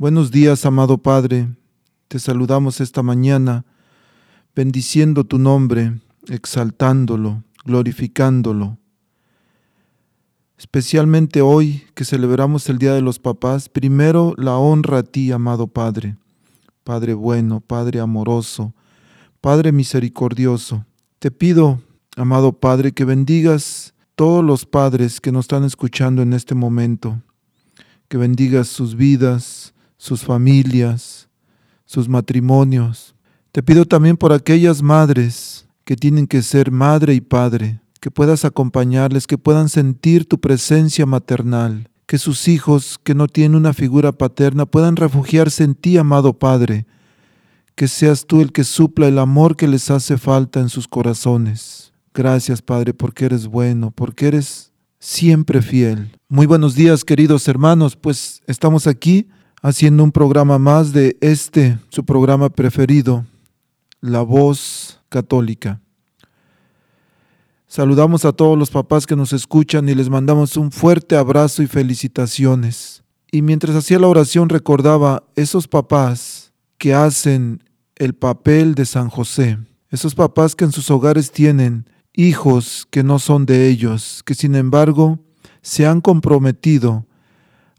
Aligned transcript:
Buenos 0.00 0.30
días, 0.30 0.64
amado 0.64 0.96
Padre. 0.96 1.50
Te 2.08 2.18
saludamos 2.18 2.80
esta 2.80 3.02
mañana, 3.02 3.66
bendiciendo 4.56 5.24
tu 5.24 5.38
nombre, 5.38 6.00
exaltándolo, 6.26 7.44
glorificándolo. 7.66 8.78
Especialmente 10.56 11.42
hoy 11.42 11.82
que 11.92 12.06
celebramos 12.06 12.66
el 12.70 12.78
Día 12.78 12.94
de 12.94 13.02
los 13.02 13.18
Papás, 13.18 13.68
primero 13.68 14.32
la 14.38 14.56
honra 14.56 15.00
a 15.00 15.02
ti, 15.02 15.32
amado 15.32 15.66
Padre, 15.66 16.16
Padre 16.82 17.12
bueno, 17.12 17.60
Padre 17.60 18.00
amoroso, 18.00 18.72
Padre 19.42 19.70
misericordioso. 19.70 20.86
Te 21.18 21.30
pido, 21.30 21.82
amado 22.16 22.52
Padre, 22.54 22.92
que 22.92 23.04
bendigas 23.04 23.92
todos 24.14 24.42
los 24.42 24.64
padres 24.64 25.20
que 25.20 25.30
nos 25.30 25.44
están 25.44 25.64
escuchando 25.64 26.22
en 26.22 26.32
este 26.32 26.54
momento, 26.54 27.20
que 28.08 28.16
bendigas 28.16 28.68
sus 28.68 28.94
vidas, 28.94 29.69
sus 30.00 30.22
familias, 30.24 31.28
sus 31.84 32.08
matrimonios. 32.08 33.14
Te 33.52 33.62
pido 33.62 33.84
también 33.84 34.16
por 34.16 34.32
aquellas 34.32 34.80
madres 34.80 35.66
que 35.84 35.94
tienen 35.94 36.26
que 36.26 36.40
ser 36.40 36.70
madre 36.70 37.12
y 37.12 37.20
padre, 37.20 37.82
que 38.00 38.10
puedas 38.10 38.46
acompañarles, 38.46 39.26
que 39.26 39.36
puedan 39.36 39.68
sentir 39.68 40.26
tu 40.26 40.40
presencia 40.40 41.04
maternal, 41.04 41.90
que 42.06 42.16
sus 42.16 42.48
hijos 42.48 42.98
que 43.04 43.14
no 43.14 43.26
tienen 43.26 43.56
una 43.56 43.74
figura 43.74 44.10
paterna 44.10 44.64
puedan 44.64 44.96
refugiarse 44.96 45.64
en 45.64 45.74
ti, 45.74 45.98
amado 45.98 46.32
Padre, 46.32 46.86
que 47.74 47.86
seas 47.86 48.26
tú 48.26 48.40
el 48.40 48.52
que 48.52 48.64
supla 48.64 49.06
el 49.06 49.18
amor 49.18 49.54
que 49.54 49.68
les 49.68 49.90
hace 49.90 50.16
falta 50.16 50.60
en 50.60 50.70
sus 50.70 50.88
corazones. 50.88 51.92
Gracias, 52.14 52.62
Padre, 52.62 52.94
porque 52.94 53.26
eres 53.26 53.46
bueno, 53.46 53.90
porque 53.90 54.28
eres 54.28 54.72
siempre 54.98 55.60
fiel. 55.60 56.16
Muy 56.26 56.46
buenos 56.46 56.74
días, 56.74 57.04
queridos 57.04 57.46
hermanos, 57.48 57.96
pues 57.96 58.40
estamos 58.46 58.86
aquí 58.86 59.28
haciendo 59.62 60.04
un 60.04 60.12
programa 60.12 60.58
más 60.58 60.92
de 60.92 61.16
este, 61.20 61.78
su 61.90 62.04
programa 62.04 62.48
preferido, 62.48 63.24
La 64.00 64.22
Voz 64.22 65.00
Católica. 65.08 65.80
Saludamos 67.66 68.24
a 68.24 68.32
todos 68.32 68.58
los 68.58 68.70
papás 68.70 69.06
que 69.06 69.14
nos 69.14 69.32
escuchan 69.32 69.88
y 69.88 69.94
les 69.94 70.08
mandamos 70.08 70.56
un 70.56 70.72
fuerte 70.72 71.16
abrazo 71.16 71.62
y 71.62 71.66
felicitaciones. 71.66 73.04
Y 73.30 73.42
mientras 73.42 73.76
hacía 73.76 74.00
la 74.00 74.08
oración 74.08 74.48
recordaba 74.48 75.22
esos 75.36 75.68
papás 75.68 76.52
que 76.78 76.94
hacen 76.94 77.62
el 77.94 78.14
papel 78.14 78.74
de 78.74 78.86
San 78.86 79.08
José, 79.08 79.58
esos 79.90 80.14
papás 80.14 80.56
que 80.56 80.64
en 80.64 80.72
sus 80.72 80.90
hogares 80.90 81.30
tienen 81.30 81.88
hijos 82.12 82.88
que 82.90 83.04
no 83.04 83.18
son 83.18 83.46
de 83.46 83.68
ellos, 83.68 84.22
que 84.24 84.34
sin 84.34 84.56
embargo 84.56 85.20
se 85.62 85.86
han 85.86 86.00
comprometido 86.00 87.06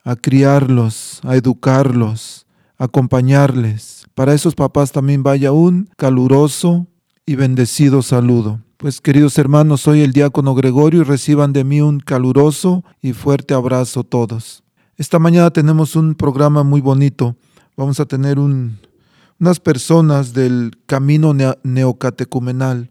a 0.04 0.16
criarlos, 0.16 1.20
a 1.24 1.36
educarlos, 1.36 2.46
a 2.78 2.86
acompañarles. 2.86 4.06
Para 4.14 4.34
esos 4.34 4.56
papás 4.56 4.92
también 4.92 5.24
vaya 5.24 5.52
un 5.52 5.90
caluroso 5.98 6.88
y 7.26 7.36
bendecido 7.36 8.02
saludo. 8.02 8.60
Pues 8.78 9.00
queridos 9.00 9.38
hermanos, 9.38 9.82
soy 9.82 10.02
el 10.02 10.12
diácono 10.12 10.56
Gregorio 10.56 11.02
y 11.02 11.04
reciban 11.04 11.54
de 11.54 11.64
mí 11.64 11.82
un 11.82 12.00
caluroso 12.00 12.84
y 13.02 13.14
fuerte 13.14 13.54
abrazo 13.54 14.04
todos. 14.04 14.64
Esta 14.98 15.20
mañana 15.20 15.52
tenemos 15.52 15.96
un 15.96 16.16
programa 16.16 16.64
muy 16.64 16.82
bonito. 16.82 17.36
Vamos 17.78 18.00
a 18.00 18.06
tener 18.06 18.40
unas 18.40 19.60
personas 19.60 20.34
del 20.34 20.72
camino 20.88 21.36
neocatecumenal. 21.64 22.90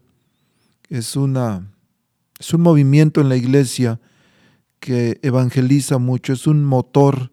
Es, 0.89 1.15
una, 1.15 1.69
es 2.39 2.53
un 2.53 2.61
movimiento 2.61 3.21
en 3.21 3.29
la 3.29 3.35
iglesia 3.35 3.99
que 4.81 5.19
evangeliza 5.21 5.99
mucho, 5.99 6.33
es 6.33 6.47
un 6.47 6.65
motor 6.65 7.31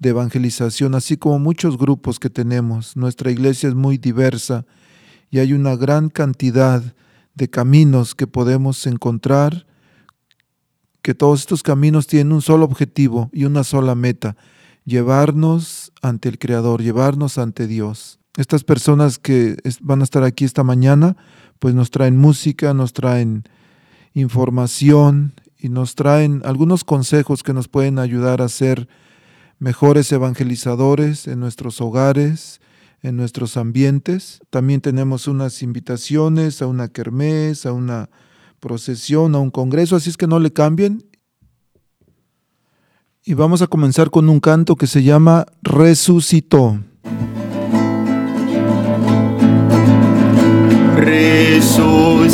de 0.00 0.10
evangelización, 0.10 0.94
así 0.94 1.16
como 1.16 1.38
muchos 1.38 1.78
grupos 1.78 2.18
que 2.18 2.28
tenemos. 2.28 2.96
Nuestra 2.96 3.30
iglesia 3.30 3.68
es 3.68 3.74
muy 3.74 3.96
diversa 3.96 4.66
y 5.30 5.38
hay 5.38 5.52
una 5.52 5.76
gran 5.76 6.10
cantidad 6.10 6.82
de 7.34 7.48
caminos 7.48 8.14
que 8.14 8.26
podemos 8.26 8.86
encontrar, 8.86 9.66
que 11.00 11.14
todos 11.14 11.40
estos 11.40 11.62
caminos 11.62 12.08
tienen 12.08 12.32
un 12.32 12.42
solo 12.42 12.64
objetivo 12.64 13.30
y 13.32 13.44
una 13.44 13.62
sola 13.62 13.94
meta, 13.94 14.36
llevarnos 14.84 15.92
ante 16.02 16.28
el 16.28 16.38
Creador, 16.38 16.82
llevarnos 16.82 17.38
ante 17.38 17.68
Dios. 17.68 18.18
Estas 18.36 18.64
personas 18.64 19.18
que 19.18 19.56
van 19.80 20.00
a 20.00 20.04
estar 20.04 20.24
aquí 20.24 20.44
esta 20.44 20.64
mañana, 20.64 21.16
pues 21.60 21.74
nos 21.74 21.90
traen 21.90 22.16
música, 22.16 22.74
nos 22.74 22.92
traen 22.92 23.44
información, 24.12 25.34
y 25.60 25.68
nos 25.68 25.94
traen 25.94 26.42
algunos 26.44 26.84
consejos 26.84 27.42
que 27.42 27.52
nos 27.52 27.68
pueden 27.68 27.98
ayudar 27.98 28.40
a 28.40 28.48
ser 28.48 28.88
mejores 29.58 30.10
evangelizadores 30.10 31.26
en 31.28 31.38
nuestros 31.38 31.80
hogares, 31.80 32.60
en 33.02 33.16
nuestros 33.16 33.56
ambientes. 33.56 34.40
También 34.50 34.80
tenemos 34.80 35.28
unas 35.28 35.62
invitaciones 35.62 36.62
a 36.62 36.66
una 36.66 36.88
kermés, 36.88 37.66
a 37.66 37.72
una 37.72 38.08
procesión, 38.58 39.34
a 39.34 39.38
un 39.38 39.50
congreso, 39.50 39.96
así 39.96 40.08
es 40.10 40.16
que 40.16 40.26
no 40.26 40.38
le 40.38 40.52
cambien. 40.52 41.04
Y 43.22 43.34
vamos 43.34 43.60
a 43.60 43.66
comenzar 43.66 44.10
con 44.10 44.30
un 44.30 44.40
canto 44.40 44.76
que 44.76 44.86
se 44.86 45.02
llama 45.02 45.44
Resucitó. 45.62 46.80
Resucitó. 50.96 52.30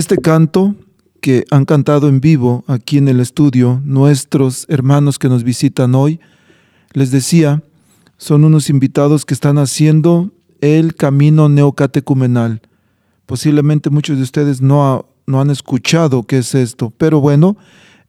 Este 0.00 0.16
canto 0.16 0.76
que 1.20 1.44
han 1.50 1.66
cantado 1.66 2.08
en 2.08 2.22
vivo 2.22 2.64
aquí 2.66 2.96
en 2.96 3.06
el 3.06 3.20
estudio 3.20 3.82
nuestros 3.84 4.64
hermanos 4.70 5.18
que 5.18 5.28
nos 5.28 5.44
visitan 5.44 5.94
hoy, 5.94 6.20
les 6.94 7.10
decía, 7.10 7.62
son 8.16 8.46
unos 8.46 8.70
invitados 8.70 9.26
que 9.26 9.34
están 9.34 9.58
haciendo 9.58 10.32
el 10.62 10.94
camino 10.94 11.50
neocatecumenal. 11.50 12.62
Posiblemente 13.26 13.90
muchos 13.90 14.16
de 14.16 14.22
ustedes 14.22 14.62
no, 14.62 15.04
no 15.26 15.42
han 15.42 15.50
escuchado 15.50 16.22
qué 16.22 16.38
es 16.38 16.54
esto, 16.54 16.94
pero 16.96 17.20
bueno, 17.20 17.58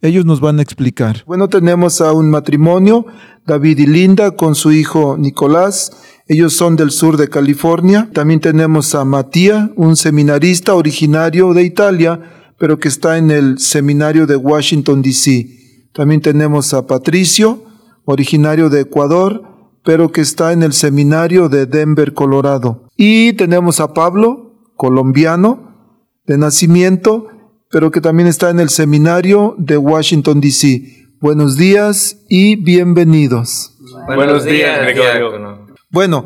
ellos 0.02 0.26
nos 0.26 0.40
van 0.40 0.60
a 0.60 0.62
explicar. 0.62 1.24
Bueno, 1.28 1.50
tenemos 1.50 2.00
a 2.00 2.14
un 2.14 2.32
matrimonio, 2.32 3.06
David 3.46 3.80
y 3.80 3.88
Linda, 3.88 4.32
con 4.32 4.56
su 4.56 4.72
hijo 4.72 5.18
Nicolás. 5.18 5.92
Ellos 6.34 6.54
son 6.54 6.78
del 6.78 6.92
sur 6.92 7.18
de 7.18 7.28
California. 7.28 8.10
También 8.14 8.40
tenemos 8.40 8.96
a 8.96 9.04
Matías, 9.04 9.70
un 9.76 9.98
seminarista 9.98 10.76
originario 10.76 11.54
de 11.54 11.64
Italia, 11.64 12.22
pero 12.58 12.80
que 12.80 12.88
está 12.88 13.18
en 13.18 13.32
el 13.32 13.60
seminario 13.60 14.26
de 14.26 14.38
Washington, 14.38 15.02
D.C. 15.02 15.90
También 15.92 16.22
tenemos 16.22 16.74
a 16.74 16.88
Patricio, 16.88 17.66
originario 18.06 18.70
de 18.70 18.80
Ecuador, 18.80 19.44
pero 19.84 20.14
que 20.14 20.22
está 20.22 20.54
en 20.54 20.64
el 20.64 20.72
seminario 20.72 21.50
de 21.50 21.66
Denver, 21.66 22.14
Colorado. 22.14 22.88
Y 22.96 23.34
tenemos 23.34 23.82
a 23.82 23.94
Pablo, 23.94 24.72
colombiano, 24.78 26.00
de 26.28 26.38
nacimiento, 26.38 27.28
pero 27.70 27.92
que 27.92 28.00
también 28.00 28.30
está 28.30 28.52
en 28.52 28.62
el 28.62 28.70
seminario 28.70 29.54
de 29.58 29.76
Washington, 29.76 30.40
D.C. 30.40 31.10
Buenos 31.20 31.58
días 31.58 32.24
y 32.30 32.56
bienvenidos. 32.56 33.78
Buenos 34.08 34.46
días, 34.46 34.80
Gregorio. 34.80 35.61
Bueno, 35.92 36.26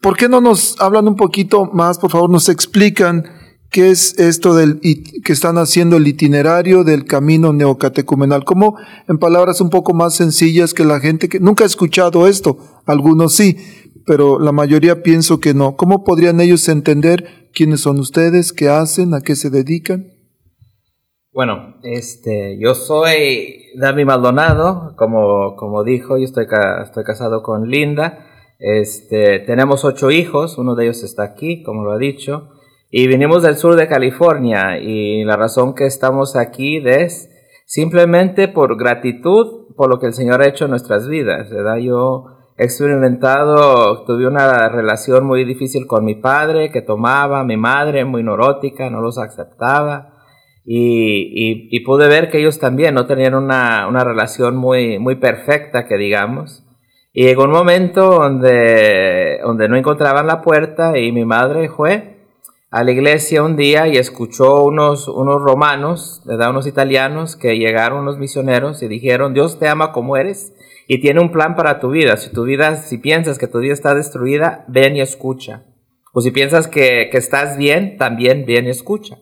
¿por 0.00 0.16
qué 0.16 0.28
no 0.28 0.40
nos 0.40 0.78
hablan 0.80 1.08
un 1.08 1.16
poquito 1.16 1.64
más, 1.72 1.98
por 1.98 2.10
favor, 2.10 2.28
nos 2.28 2.48
explican 2.50 3.24
qué 3.70 3.90
es 3.90 4.18
esto 4.18 4.54
del 4.54 4.80
que 4.80 5.32
están 5.32 5.56
haciendo 5.56 5.96
el 5.96 6.06
itinerario 6.06 6.84
del 6.84 7.06
camino 7.06 7.54
neocatecumenal? 7.54 8.44
Como 8.44 8.76
en 9.08 9.18
palabras 9.18 9.62
un 9.62 9.70
poco 9.70 9.94
más 9.94 10.14
sencillas 10.14 10.74
que 10.74 10.84
la 10.84 11.00
gente 11.00 11.28
que 11.28 11.40
nunca 11.40 11.64
ha 11.64 11.66
escuchado 11.66 12.26
esto, 12.26 12.58
algunos 12.84 13.34
sí, 13.34 13.56
pero 14.06 14.38
la 14.38 14.52
mayoría 14.52 15.02
pienso 15.02 15.40
que 15.40 15.54
no. 15.54 15.76
¿Cómo 15.76 16.04
podrían 16.04 16.40
ellos 16.40 16.68
entender 16.68 17.48
quiénes 17.54 17.80
son 17.80 17.98
ustedes, 17.98 18.52
qué 18.52 18.68
hacen, 18.68 19.14
a 19.14 19.22
qué 19.22 19.36
se 19.36 19.48
dedican? 19.48 20.06
Bueno, 21.32 21.76
este, 21.82 22.58
yo 22.60 22.74
soy 22.74 23.70
David 23.78 24.04
Maldonado, 24.04 24.94
como, 24.96 25.54
como 25.56 25.84
dijo, 25.84 26.18
yo 26.18 26.24
estoy, 26.24 26.46
estoy 26.82 27.04
casado 27.04 27.42
con 27.42 27.70
Linda. 27.70 28.26
Este, 28.60 29.40
tenemos 29.40 29.86
ocho 29.86 30.10
hijos, 30.10 30.58
uno 30.58 30.74
de 30.74 30.84
ellos 30.84 31.02
está 31.02 31.24
aquí, 31.24 31.62
como 31.62 31.82
lo 31.82 31.92
ha 31.92 31.98
dicho, 31.98 32.50
y 32.90 33.06
venimos 33.06 33.42
del 33.42 33.56
sur 33.56 33.74
de 33.74 33.88
California 33.88 34.78
y 34.78 35.24
la 35.24 35.36
razón 35.36 35.74
que 35.74 35.86
estamos 35.86 36.36
aquí 36.36 36.82
es 36.84 37.30
simplemente 37.64 38.48
por 38.48 38.76
gratitud 38.76 39.74
por 39.76 39.88
lo 39.88 39.98
que 39.98 40.06
el 40.06 40.12
Señor 40.12 40.42
ha 40.42 40.48
hecho 40.48 40.66
en 40.66 40.72
nuestras 40.72 41.08
vidas, 41.08 41.48
¿verdad? 41.48 41.78
Yo 41.78 42.26
he 42.58 42.64
experimentado, 42.64 44.04
tuve 44.04 44.26
una 44.26 44.68
relación 44.68 45.24
muy 45.24 45.44
difícil 45.44 45.86
con 45.86 46.04
mi 46.04 46.16
padre 46.16 46.70
que 46.70 46.82
tomaba, 46.82 47.44
mi 47.44 47.56
madre 47.56 48.04
muy 48.04 48.22
neurótica, 48.22 48.90
no 48.90 49.00
los 49.00 49.16
aceptaba. 49.16 50.16
Y, 50.66 51.68
y, 51.74 51.80
pude 51.80 52.06
ver 52.06 52.28
que 52.28 52.38
ellos 52.38 52.58
también 52.58 52.94
no 52.94 53.06
tenían 53.06 53.34
una, 53.34 53.88
una 53.88 54.04
relación 54.04 54.56
muy, 54.56 54.98
muy 54.98 55.16
perfecta, 55.16 55.86
que 55.86 55.96
digamos. 55.96 56.62
Y 57.12 57.24
llegó 57.24 57.44
un 57.44 57.50
momento 57.50 58.10
donde, 58.10 59.40
donde 59.42 59.68
no 59.68 59.76
encontraban 59.76 60.26
la 60.26 60.42
puerta 60.42 60.96
y 60.96 61.10
mi 61.10 61.24
madre 61.24 61.68
fue 61.68 62.20
a 62.70 62.84
la 62.84 62.92
iglesia 62.92 63.42
un 63.42 63.56
día 63.56 63.88
y 63.88 63.96
escuchó 63.96 64.62
unos, 64.62 65.08
unos 65.08 65.42
romanos, 65.42 66.22
¿verdad? 66.24 66.50
unos 66.50 66.68
italianos 66.68 67.34
que 67.34 67.58
llegaron 67.58 68.02
unos 68.02 68.18
misioneros 68.18 68.80
y 68.82 68.88
dijeron, 68.88 69.34
Dios 69.34 69.58
te 69.58 69.66
ama 69.66 69.90
como 69.90 70.16
eres 70.16 70.54
y 70.86 71.00
tiene 71.00 71.20
un 71.20 71.32
plan 71.32 71.56
para 71.56 71.80
tu 71.80 71.90
vida. 71.90 72.16
Si 72.16 72.30
tu 72.30 72.44
vida, 72.44 72.76
si 72.76 72.98
piensas 72.98 73.38
que 73.38 73.48
tu 73.48 73.58
vida 73.58 73.72
está 73.72 73.94
destruida, 73.96 74.64
ven 74.68 74.94
y 74.96 75.00
escucha. 75.00 75.64
O 76.12 76.20
si 76.20 76.30
piensas 76.30 76.68
que, 76.68 77.08
que 77.10 77.18
estás 77.18 77.56
bien, 77.56 77.96
también 77.96 78.44
ven 78.46 78.66
y 78.66 78.70
escucha. 78.70 79.18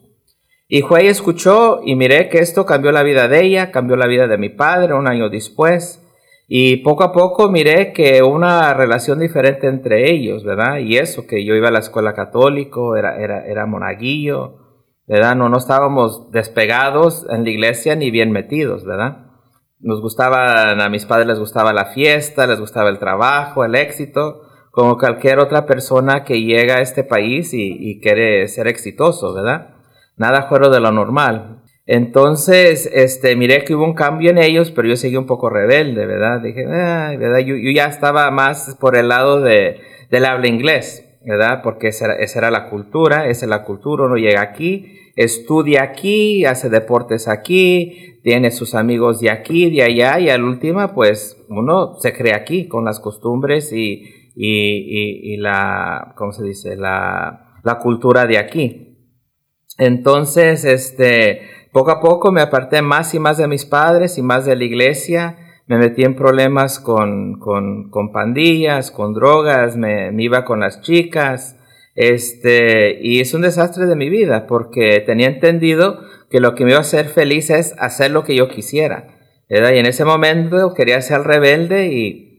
Y 0.67 0.83
fue 0.83 1.05
y 1.05 1.07
escuchó 1.07 1.81
y 1.83 1.95
miré 1.95 2.29
que 2.29 2.37
esto 2.37 2.67
cambió 2.67 2.91
la 2.91 3.01
vida 3.01 3.27
de 3.27 3.43
ella, 3.43 3.71
cambió 3.71 3.95
la 3.95 4.05
vida 4.05 4.27
de 4.27 4.37
mi 4.37 4.49
padre 4.49 4.93
un 4.93 5.07
año 5.07 5.29
después. 5.29 6.03
Y 6.51 6.77
poco 6.77 7.03
a 7.03 7.11
poco 7.13 7.51
miré 7.51 7.93
que 7.93 8.23
una 8.23 8.73
relación 8.73 9.19
diferente 9.19 9.67
entre 9.67 10.11
ellos, 10.11 10.43
¿verdad? 10.43 10.79
Y 10.79 10.97
eso, 10.97 11.27
que 11.27 11.45
yo 11.45 11.53
iba 11.53 11.67
a 11.67 11.71
la 11.71 11.77
escuela 11.77 12.13
católico, 12.13 12.95
era, 12.95 13.17
era, 13.21 13.45
era 13.45 13.67
monaguillo, 13.67 14.57
¿verdad? 15.05 15.35
No, 15.35 15.47
no 15.47 15.59
estábamos 15.59 16.31
despegados 16.31 17.27
en 17.29 17.43
la 17.43 17.51
iglesia 17.51 17.95
ni 17.95 18.09
bien 18.09 18.31
metidos, 18.31 18.83
¿verdad? 18.83 19.27
Nos 19.79 20.01
gustaba, 20.01 20.71
a 20.71 20.89
mis 20.89 21.05
padres 21.05 21.27
les 21.27 21.37
gustaba 21.37 21.71
la 21.71 21.85
fiesta, 21.85 22.47
les 22.47 22.59
gustaba 22.59 22.89
el 22.89 22.97
trabajo, 22.97 23.63
el 23.63 23.75
éxito, 23.75 24.41
como 24.71 24.97
cualquier 24.97 25.37
otra 25.37 25.67
persona 25.67 26.23
que 26.23 26.41
llega 26.41 26.77
a 26.77 26.81
este 26.81 27.03
país 27.03 27.53
y, 27.53 27.77
y 27.77 28.01
quiere 28.01 28.47
ser 28.47 28.67
exitoso, 28.67 29.35
¿verdad? 29.35 29.75
Nada 30.17 30.47
fuera 30.49 30.69
de 30.69 30.79
lo 30.79 30.91
normal. 30.91 31.58
Entonces, 31.91 32.87
este, 32.93 33.35
miré 33.35 33.63
que 33.63 33.73
hubo 33.73 33.83
un 33.83 33.95
cambio 33.95 34.29
en 34.29 34.37
ellos, 34.37 34.69
pero 34.69 34.87
yo 34.87 34.95
seguí 34.95 35.15
un 35.15 35.25
poco 35.25 35.49
rebelde, 35.49 36.05
¿verdad? 36.05 36.39
Dije, 36.39 36.63
ay, 36.67 37.17
¿verdad? 37.17 37.39
Yo, 37.39 37.55
ya 37.73 37.87
estaba 37.87 38.29
más 38.29 38.77
por 38.79 38.95
el 38.95 39.07
lado 39.07 39.41
de, 39.41 39.77
del 40.11 40.25
habla 40.25 40.47
inglés, 40.47 41.17
¿verdad? 41.25 41.61
Porque 41.63 41.87
esa 41.87 42.13
era, 42.13 42.51
la 42.51 42.69
cultura, 42.69 43.27
esa 43.27 43.47
es 43.47 43.49
la 43.49 43.63
cultura, 43.63 44.05
uno 44.05 44.17
llega 44.17 44.41
aquí, 44.41 44.99
estudia 45.15 45.81
aquí, 45.81 46.45
hace 46.45 46.69
deportes 46.69 47.27
aquí, 47.27 48.19
tiene 48.21 48.51
sus 48.51 48.75
amigos 48.75 49.19
de 49.19 49.31
aquí, 49.31 49.71
de 49.71 49.81
allá, 49.81 50.19
y 50.19 50.29
al 50.29 50.43
último, 50.43 50.93
pues, 50.93 51.43
uno 51.49 51.95
se 51.95 52.13
crea 52.13 52.35
aquí 52.35 52.67
con 52.67 52.85
las 52.85 52.99
costumbres 52.99 53.73
y, 53.73 54.03
y, 54.35 55.33
y, 55.33 55.37
la, 55.37 56.13
¿cómo 56.15 56.33
se 56.33 56.43
dice? 56.43 56.75
La, 56.75 57.55
la 57.63 57.79
cultura 57.79 58.27
de 58.27 58.37
aquí. 58.37 58.85
Entonces, 59.79 60.65
este, 60.65 61.41
poco 61.71 61.91
a 61.91 61.99
poco 61.99 62.31
me 62.31 62.41
aparté 62.41 62.81
más 62.81 63.13
y 63.13 63.19
más 63.19 63.37
de 63.37 63.47
mis 63.47 63.65
padres 63.65 64.17
y 64.17 64.21
más 64.21 64.45
de 64.45 64.55
la 64.55 64.63
iglesia. 64.63 65.37
Me 65.67 65.77
metí 65.77 66.03
en 66.03 66.15
problemas 66.15 66.79
con, 66.79 67.39
con, 67.39 68.11
pandillas, 68.11 68.91
con 68.91 69.13
drogas, 69.13 69.77
me, 69.77 70.11
iba 70.17 70.45
con 70.45 70.61
las 70.61 70.81
chicas. 70.81 71.57
Este, 71.95 72.99
y 73.01 73.19
es 73.19 73.33
un 73.33 73.41
desastre 73.41 73.85
de 73.85 73.95
mi 73.95 74.09
vida 74.09 74.47
porque 74.47 75.03
tenía 75.05 75.27
entendido 75.27 75.99
que 76.29 76.39
lo 76.39 76.55
que 76.55 76.63
me 76.63 76.71
iba 76.71 76.79
a 76.79 76.81
hacer 76.81 77.07
feliz 77.07 77.49
es 77.49 77.75
hacer 77.77 78.11
lo 78.11 78.23
que 78.23 78.35
yo 78.35 78.47
quisiera. 78.47 79.07
Y 79.49 79.55
en 79.55 79.85
ese 79.85 80.05
momento 80.05 80.73
quería 80.73 81.01
ser 81.01 81.21
rebelde 81.21 81.87
y 81.87 82.29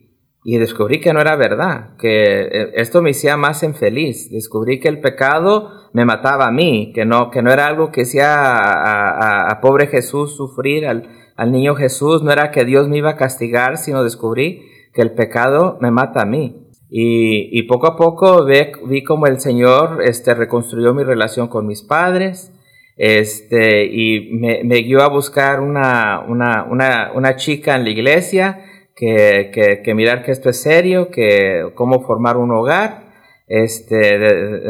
y 0.43 0.59
descubrí 0.59 1.01
que 1.01 1.13
no 1.13 1.21
era 1.21 1.37
verdad, 1.37 1.97
que 1.99 2.41
eh, 2.41 2.73
esto 2.75 3.03
me 3.03 3.11
hacía 3.11 3.37
más 3.37 3.63
infeliz. 3.63 4.31
Descubrí 4.31 4.81
que 4.81 4.89
el 4.89 5.01
pecado 5.01 5.71
me 5.92 6.04
mataba 6.04 6.47
a 6.47 6.52
mí, 6.52 6.92
que 6.94 7.04
no, 7.04 7.30
que 7.30 7.42
no 7.42 7.52
era 7.52 7.66
algo 7.66 7.90
que 7.90 8.02
hacía 8.02 9.49
a, 9.50 9.61
pobre 9.61 9.87
Jesús 9.88 10.37
sufrir, 10.37 10.87
al, 10.87 11.09
al, 11.37 11.52
niño 11.52 11.75
Jesús, 11.75 12.23
no 12.23 12.30
era 12.30 12.50
que 12.50 12.64
Dios 12.64 12.88
me 12.88 12.99
iba 12.99 13.11
a 13.11 13.16
castigar, 13.16 13.76
sino 13.76 14.04
descubrí 14.04 14.62
que 14.92 15.02
el 15.02 15.12
pecado 15.12 15.78
me 15.80 15.90
mata 15.90 16.23
a 16.23 16.26
mí. 16.26 16.66
Y, 16.88 17.56
y 17.56 17.62
poco 17.64 17.87
a 17.87 17.97
poco 17.97 18.44
vi, 18.44 18.73
vi 18.87 19.04
como 19.04 19.26
el 19.26 19.40
Señor 19.40 20.02
este, 20.04 20.35
reconstruyó 20.35 20.92
mi 20.92 21.04
relación 21.04 21.47
con 21.47 21.66
mis 21.66 21.82
padres 21.82 22.52
este, 23.02 23.87
y 23.87 24.30
me, 24.32 24.62
me 24.62 24.82
guió 24.82 25.00
a 25.00 25.09
buscar 25.09 25.61
una, 25.61 26.20
una, 26.28 26.64
una, 26.64 27.12
una 27.14 27.35
chica 27.37 27.75
en 27.75 27.85
la 27.85 27.90
iglesia 27.90 28.62
que, 28.94 29.50
que, 29.54 29.80
que 29.82 29.94
mirar 29.94 30.23
que 30.23 30.32
esto 30.32 30.50
es 30.50 30.61
serio, 30.61 31.11
que 31.11 31.70
cómo 31.75 32.02
formar 32.02 32.37
un 32.37 32.50
hogar, 32.50 33.10
este, 33.50 34.16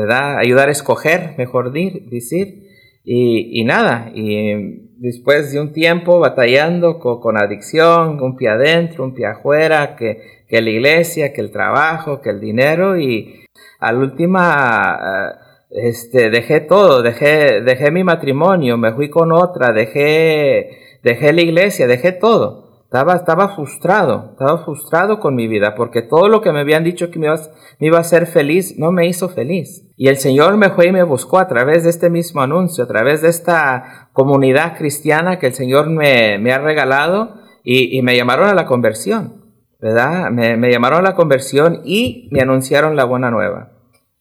ayudar 0.09 0.71
a 0.71 0.73
escoger, 0.73 1.35
mejor 1.37 1.71
decir, 1.71 2.67
y, 3.05 3.63
nada, 3.65 4.11
y 4.15 4.89
después 4.97 5.53
de 5.53 5.61
un 5.61 5.73
tiempo 5.73 6.19
batallando 6.19 6.99
con, 6.99 7.21
con, 7.21 7.37
adicción, 7.37 8.23
un 8.23 8.37
pie 8.37 8.49
adentro, 8.49 9.05
un 9.05 9.15
pie 9.15 9.27
afuera, 9.27 9.97
que, 9.97 10.23
que 10.49 10.63
la 10.63 10.71
iglesia, 10.71 11.33
que 11.35 11.43
el 11.43 11.51
trabajo, 11.51 12.23
que 12.23 12.31
el 12.31 12.41
dinero, 12.41 12.99
y 12.99 13.45
al 13.81 13.99
última 13.99 15.37
este, 15.69 16.31
dejé 16.31 16.61
todo, 16.61 17.03
dejé, 17.03 17.61
dejé 17.61 17.91
mi 17.91 18.03
matrimonio, 18.03 18.79
me 18.79 18.93
fui 18.93 19.11
con 19.11 19.31
otra, 19.31 19.73
dejé, 19.73 20.99
dejé 21.03 21.35
la 21.35 21.43
iglesia, 21.43 21.87
dejé 21.87 22.13
todo. 22.13 22.70
Estaba, 22.91 23.15
estaba 23.15 23.55
frustrado, 23.55 24.31
estaba 24.33 24.65
frustrado 24.65 25.21
con 25.21 25.37
mi 25.37 25.47
vida, 25.47 25.77
porque 25.77 26.03
todo 26.03 26.29
lo 26.29 26.41
que 26.41 26.51
me 26.51 26.59
habían 26.59 26.83
dicho 26.83 27.09
que 27.13 27.21
me 27.21 27.27
iba, 27.27 27.39
iba 27.79 27.99
a 27.99 28.01
hacer 28.01 28.27
feliz, 28.27 28.81
no 28.81 28.91
me 28.91 29.07
hizo 29.07 29.29
feliz. 29.29 29.87
Y 29.97 30.09
el 30.09 30.17
Señor 30.17 30.57
me 30.57 30.71
fue 30.71 30.89
y 30.89 30.93
me 30.93 31.05
buscó 31.05 31.39
a 31.39 31.47
través 31.47 31.85
de 31.85 31.91
este 31.91 32.11
mismo 32.11 32.41
anuncio, 32.41 32.83
a 32.83 32.89
través 32.89 33.23
de 33.23 33.29
esta 33.29 34.11
comunidad 34.13 34.77
cristiana 34.77 35.39
que 35.39 35.47
el 35.47 35.55
Señor 35.55 35.89
me, 35.89 36.53
ha 36.53 36.59
regalado, 36.59 37.37
y, 37.63 38.03
me 38.03 38.17
llamaron 38.17 38.49
a 38.49 38.55
la 38.55 38.67
conversión, 38.67 39.45
¿verdad? 39.79 40.33
Me, 40.33 40.73
llamaron 40.73 40.99
a 40.99 41.11
la 41.11 41.15
conversión 41.15 41.83
y 41.85 42.29
me 42.33 42.41
anunciaron 42.41 42.97
la 42.97 43.05
buena 43.05 43.31
nueva 43.31 43.71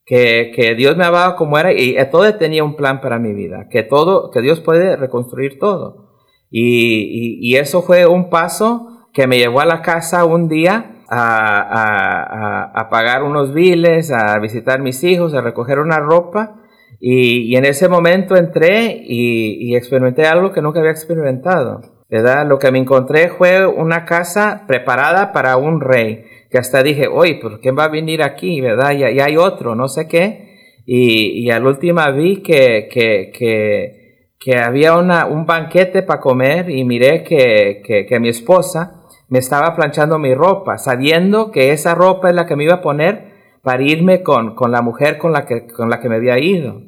que, 0.05 0.75
Dios 0.77 0.95
me 0.95 1.05
amaba 1.05 1.35
como 1.35 1.57
era 1.57 1.73
y 1.73 1.97
todo 2.11 2.31
tenía 2.35 2.63
un 2.63 2.75
plan 2.75 3.01
para 3.01 3.17
mi 3.17 3.33
vida, 3.33 3.67
que 3.67 3.81
todo, 3.81 4.29
que 4.29 4.41
Dios 4.41 4.59
puede 4.59 4.95
reconstruir 4.95 5.57
todo. 5.57 6.08
Y, 6.51 7.55
eso 7.55 7.81
fue 7.81 8.05
un 8.05 8.29
paso 8.29 9.07
que 9.13 9.27
me 9.27 9.37
llevó 9.37 9.61
a 9.61 9.65
la 9.65 9.81
casa 9.81 10.25
un 10.25 10.47
día 10.47 11.03
a, 11.09 12.87
pagar 12.89 13.23
unos 13.23 13.53
biles, 13.53 14.11
a 14.11 14.37
visitar 14.39 14.81
mis 14.81 15.03
hijos, 15.03 15.33
a 15.33 15.41
recoger 15.41 15.79
una 15.79 15.99
ropa. 15.99 16.61
Y, 16.99 17.55
en 17.55 17.65
ese 17.65 17.87
momento 17.87 18.35
entré 18.35 19.01
y, 19.03 19.75
experimenté 19.75 20.25
algo 20.25 20.51
que 20.51 20.61
nunca 20.61 20.79
había 20.79 20.91
experimentado. 20.91 21.81
¿verdad? 22.09 22.47
Lo 22.47 22.57
que 22.57 22.71
me 22.71 22.79
encontré 22.79 23.29
fue 23.29 23.67
una 23.67 24.03
casa 24.05 24.63
preparada 24.67 25.31
para 25.31 25.57
un 25.57 25.79
rey 25.79 26.25
que 26.49 26.57
hasta 26.57 26.81
dije, 26.81 27.07
oye, 27.07 27.35
¿por 27.39 27.59
qué 27.59 27.71
va 27.71 27.83
a 27.83 27.89
venir 27.89 28.23
aquí? 28.23 28.59
¿Verdad? 28.61 28.93
Y, 28.93 29.03
hay 29.19 29.37
otro, 29.37 29.75
no 29.75 29.87
sé 29.87 30.07
qué. 30.07 30.49
Y, 30.85 31.45
y 31.45 31.51
al 31.51 31.67
último 31.67 32.01
vi 32.13 32.37
que, 32.41 32.87
que, 32.91 33.98
que 34.39 34.58
había 34.58 34.98
una, 34.98 35.25
un 35.25 35.46
banquete 35.46 36.01
para 36.01 36.22
comer 36.22 36.69
y 36.69 36.86
miré 36.86 37.24
que, 37.24 37.81
que, 37.86 38.05
que 38.05 38.19
mi 38.19 38.29
esposa 38.29 39.03
me 39.27 39.39
estaba 39.39 39.75
planchando 39.75 40.17
mi 40.17 40.34
ropa, 40.34 40.77
sabiendo 40.77 41.51
que 41.51 41.72
esa 41.72 41.93
ropa 41.93 42.29
es 42.29 42.36
la 42.36 42.46
que 42.46 42.55
me 42.55 42.63
iba 42.63 42.75
a 42.75 42.81
poner 42.81 43.34
para 43.62 43.84
irme 43.84 44.24
con, 44.24 44.55
con 44.55 44.72
la 44.72 44.81
mujer 44.81 45.17
con 45.17 45.34
la, 45.34 45.46
que, 45.46 45.67
con 45.67 45.89
la 45.89 46.00
que 46.00 46.10
me 46.10 46.15
había 46.15 46.39
ido. 46.39 46.81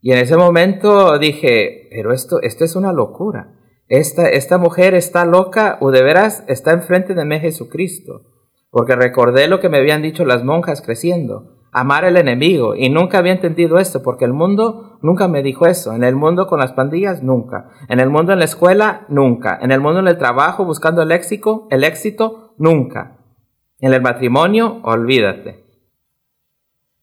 Y 0.00 0.12
en 0.12 0.18
ese 0.18 0.36
momento 0.36 1.18
dije, 1.18 1.88
pero 1.90 2.12
esto, 2.12 2.40
esto 2.40 2.64
es 2.64 2.74
una 2.74 2.92
locura. 2.92 3.58
Esta, 3.86 4.28
esta 4.30 4.56
mujer 4.56 4.94
está 4.94 5.26
loca 5.26 5.76
o 5.80 5.90
de 5.90 6.02
veras 6.02 6.44
está 6.48 6.72
enfrente 6.72 7.14
de 7.14 7.24
mí 7.24 7.38
Jesucristo 7.38 8.22
porque 8.70 8.96
recordé 8.96 9.48
lo 9.48 9.60
que 9.60 9.68
me 9.68 9.78
habían 9.78 10.02
dicho 10.02 10.24
las 10.24 10.44
monjas 10.44 10.80
creciendo, 10.80 11.59
amar 11.72 12.04
al 12.04 12.16
enemigo, 12.16 12.74
y 12.74 12.90
nunca 12.90 13.18
había 13.18 13.32
entendido 13.32 13.78
esto, 13.78 14.02
porque 14.02 14.24
el 14.24 14.32
mundo 14.32 14.98
nunca 15.02 15.28
me 15.28 15.42
dijo 15.42 15.66
eso, 15.66 15.92
en 15.94 16.04
el 16.04 16.16
mundo 16.16 16.46
con 16.46 16.60
las 16.60 16.72
pandillas, 16.72 17.22
nunca, 17.22 17.70
en 17.88 18.00
el 18.00 18.10
mundo 18.10 18.32
en 18.32 18.40
la 18.40 18.44
escuela, 18.44 19.06
nunca, 19.08 19.58
en 19.60 19.70
el 19.70 19.80
mundo 19.80 20.00
en 20.00 20.08
el 20.08 20.18
trabajo 20.18 20.64
buscando 20.64 21.02
el 21.02 21.12
éxito, 21.12 21.66
el 21.70 21.84
éxito, 21.84 22.54
nunca, 22.58 23.18
en 23.78 23.92
el 23.92 24.02
matrimonio, 24.02 24.80
olvídate. 24.82 25.64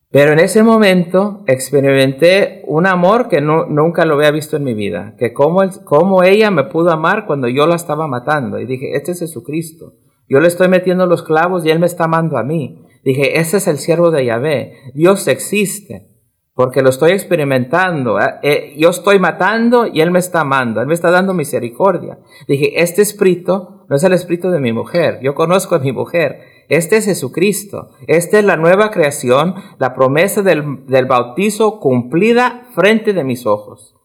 Pero 0.10 0.32
en 0.32 0.40
ese 0.40 0.64
momento 0.64 1.44
experimenté 1.48 2.64
un 2.66 2.88
amor 2.88 3.28
que 3.28 3.42
nunca 3.42 4.06
lo 4.06 4.16
había 4.16 4.32
visto 4.32 4.56
en 4.56 4.64
mi 4.64 4.74
vida, 4.74 5.16
que 5.18 5.34
como 5.34 6.24
ella 6.24 6.50
me 6.50 6.64
pudo 6.64 6.92
amar 6.92 7.26
cuando 7.26 7.50
yo 7.50 7.68
la 7.68 7.76
estaba 7.76 8.08
matando, 8.08 8.60
y 8.60 8.66
dije, 8.66 8.96
este 8.96 9.12
es 9.12 9.20
Jesucristo. 9.20 9.96
Yo 10.30 10.40
le 10.40 10.48
estoy 10.48 10.68
metiendo 10.68 11.06
los 11.06 11.24
clavos 11.24 11.66
y 11.66 11.70
él 11.70 11.80
me 11.80 11.86
está 11.86 12.06
amando 12.06 12.38
a 12.38 12.44
mí. 12.44 12.84
Dije, 13.08 13.40
ese 13.40 13.56
es 13.56 13.68
el 13.68 13.78
siervo 13.78 14.12
de 14.12 14.26
Yahvé. 14.26 14.74
Dios 14.94 15.30
existe 15.30 16.10
porque 16.54 16.82
lo 16.82 16.90
estoy 16.90 17.12
experimentando. 17.12 18.20
¿eh? 18.20 18.34
Eh, 18.44 18.76
yo 18.78 18.90
estoy 18.90 19.18
matando 19.18 19.88
y 19.88 20.02
Él 20.02 20.12
me 20.12 20.20
está 20.20 20.42
amando, 20.42 20.82
Él 20.82 20.88
me 20.88 20.94
está 20.94 21.10
dando 21.10 21.34
misericordia. 21.34 22.20
Dije, 22.50 22.82
este 22.82 23.02
espíritu 23.02 23.86
no 23.88 23.96
es 23.96 24.04
el 24.04 24.12
espíritu 24.12 24.50
de 24.50 24.60
mi 24.60 24.74
mujer, 24.74 25.22
yo 25.24 25.36
conozco 25.36 25.76
a 25.76 25.80
mi 25.80 25.94
mujer, 25.94 26.42
este 26.68 26.98
es 26.98 27.06
Jesucristo, 27.06 27.92
esta 28.08 28.40
es 28.40 28.44
la 28.44 28.58
nueva 28.58 28.92
creación, 28.92 29.56
la 29.80 29.94
promesa 29.94 30.42
del, 30.42 30.86
del 30.88 31.06
bautizo 31.06 31.80
cumplida 31.80 32.68
frente 32.76 33.14
de 33.14 33.24
mis 33.24 33.46
ojos. 33.46 33.96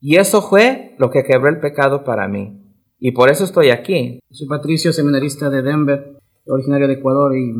Y 0.00 0.18
eso 0.18 0.42
fue 0.42 0.94
lo 0.98 1.10
que 1.10 1.24
quebró 1.24 1.48
el 1.48 1.58
pecado 1.58 2.04
para 2.04 2.28
mí. 2.28 2.62
Y 3.00 3.10
por 3.10 3.30
eso 3.30 3.42
estoy 3.42 3.70
aquí. 3.70 4.20
Soy 4.30 4.46
Patricio, 4.46 4.92
seminarista 4.92 5.50
de 5.50 5.62
Denver, 5.62 6.18
originario 6.46 6.86
de 6.86 6.94
Ecuador 6.94 7.36
y, 7.36 7.52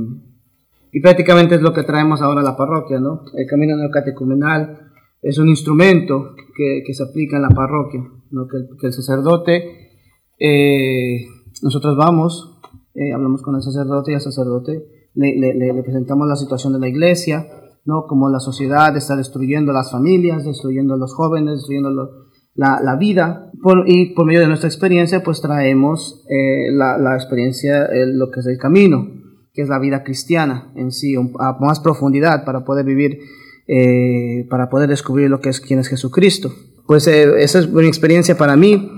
y 0.94 1.00
prácticamente 1.00 1.56
es 1.56 1.60
lo 1.60 1.72
que 1.72 1.82
traemos 1.82 2.22
ahora 2.22 2.40
a 2.40 2.44
la 2.44 2.56
parroquia, 2.56 3.00
¿no? 3.00 3.22
El 3.36 3.48
camino 3.48 3.76
neocatecumenal 3.76 4.92
es 5.20 5.38
un 5.38 5.48
instrumento 5.48 6.36
que, 6.56 6.84
que, 6.86 6.94
se 6.94 7.02
aplica 7.02 7.34
en 7.34 7.42
la 7.42 7.48
parroquia, 7.48 8.00
¿no? 8.30 8.46
Que, 8.46 8.86
el 8.86 8.92
sacerdote, 8.92 9.90
eh, 10.38 11.26
nosotros 11.62 11.96
vamos, 11.96 12.60
eh, 12.94 13.12
hablamos 13.12 13.42
con 13.42 13.56
el 13.56 13.62
sacerdote 13.62 14.12
y 14.12 14.14
al 14.14 14.20
sacerdote 14.20 15.10
le, 15.14 15.34
le, 15.34 15.82
presentamos 15.82 16.28
la 16.28 16.36
situación 16.36 16.74
de 16.74 16.78
la 16.78 16.88
iglesia, 16.88 17.48
¿no? 17.84 18.06
Como 18.06 18.30
la 18.30 18.38
sociedad 18.38 18.96
está 18.96 19.16
destruyendo 19.16 19.72
las 19.72 19.90
familias, 19.90 20.44
destruyendo 20.44 20.94
a 20.94 20.96
los 20.96 21.12
jóvenes, 21.12 21.54
destruyendo 21.54 21.90
los 21.90 22.10
la, 22.54 22.80
la 22.80 22.94
vida 22.94 23.50
y 23.86 24.14
por 24.14 24.26
medio 24.26 24.38
de 24.42 24.46
nuestra 24.46 24.68
experiencia 24.68 25.24
pues 25.24 25.40
traemos 25.40 26.24
eh, 26.30 26.70
la, 26.70 26.98
la, 26.98 27.16
experiencia, 27.16 27.88
lo 27.92 28.30
que 28.30 28.38
es 28.38 28.46
el 28.46 28.58
camino, 28.58 29.23
que 29.54 29.62
es 29.62 29.68
la 29.68 29.78
vida 29.78 30.02
cristiana 30.04 30.73
en 30.75 30.90
sí, 30.90 31.14
a 31.14 31.56
más 31.61 31.80
profundidad 31.80 32.44
para 32.44 32.64
poder 32.64 32.84
vivir, 32.84 33.20
eh, 33.66 34.46
para 34.50 34.68
poder 34.68 34.90
descubrir 34.90 35.30
lo 35.30 35.40
que 35.40 35.49
es 35.49 35.61
quién 35.61 35.78
es 35.78 35.88
Jesucristo. 35.88 36.52
Pues 36.87 37.06
eh, 37.06 37.42
esa 37.42 37.61
es 37.61 37.66
una 37.66 37.87
experiencia 37.87 38.37
para 38.37 38.56
mí. 38.56 38.90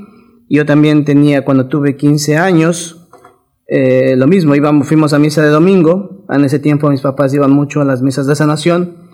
Yo 0.49 0.67
también 0.67 1.05
tenía, 1.05 1.45
cuando 1.45 1.69
tuve 1.69 1.97
15 1.97 2.37
años, 2.37 3.09
lo 3.69 4.27
mismo, 4.29 4.55
íbamos, 4.55 4.87
fuimos 4.89 5.13
a 5.13 5.19
misa 5.19 5.43
de 5.43 5.51
domingo. 5.51 6.25
En 6.29 6.45
ese 6.45 6.59
tiempo 6.59 6.91
mis 6.91 7.01
papás 7.01 7.35
iban 7.35 7.51
mucho 7.51 7.81
a 7.81 7.85
las 7.85 8.01
misas 8.03 8.27
de 8.27 8.35
sanación 8.35 9.07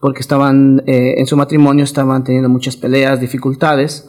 porque 0.00 0.20
estaban 0.20 0.82
eh, 0.86 1.16
en 1.18 1.26
su 1.26 1.36
matrimonio, 1.36 1.84
estaban 1.84 2.24
teniendo 2.24 2.48
muchas 2.48 2.76
peleas, 2.76 3.20
dificultades. 3.20 4.08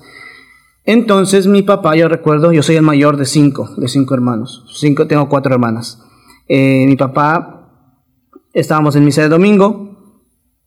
Entonces 0.86 1.48
mi 1.48 1.62
papá, 1.62 1.96
yo 1.96 2.08
recuerdo, 2.08 2.52
yo 2.52 2.64
soy 2.64 2.76
el 2.76 2.84
mayor 2.84 3.18
de 3.18 3.26
cinco, 3.26 3.70
de 3.78 3.88
cinco 3.88 4.14
hermanos, 4.14 4.66
cinco, 4.74 5.08
tengo 5.08 5.30
cuatro 5.30 5.54
hermanas. 5.54 6.04
Eh, 6.52 6.88
mi 6.88 6.96
papá, 6.96 7.70
estábamos 8.54 8.96
en 8.96 9.06
misa 9.06 9.22
de 9.22 9.30
domingo 9.30 10.18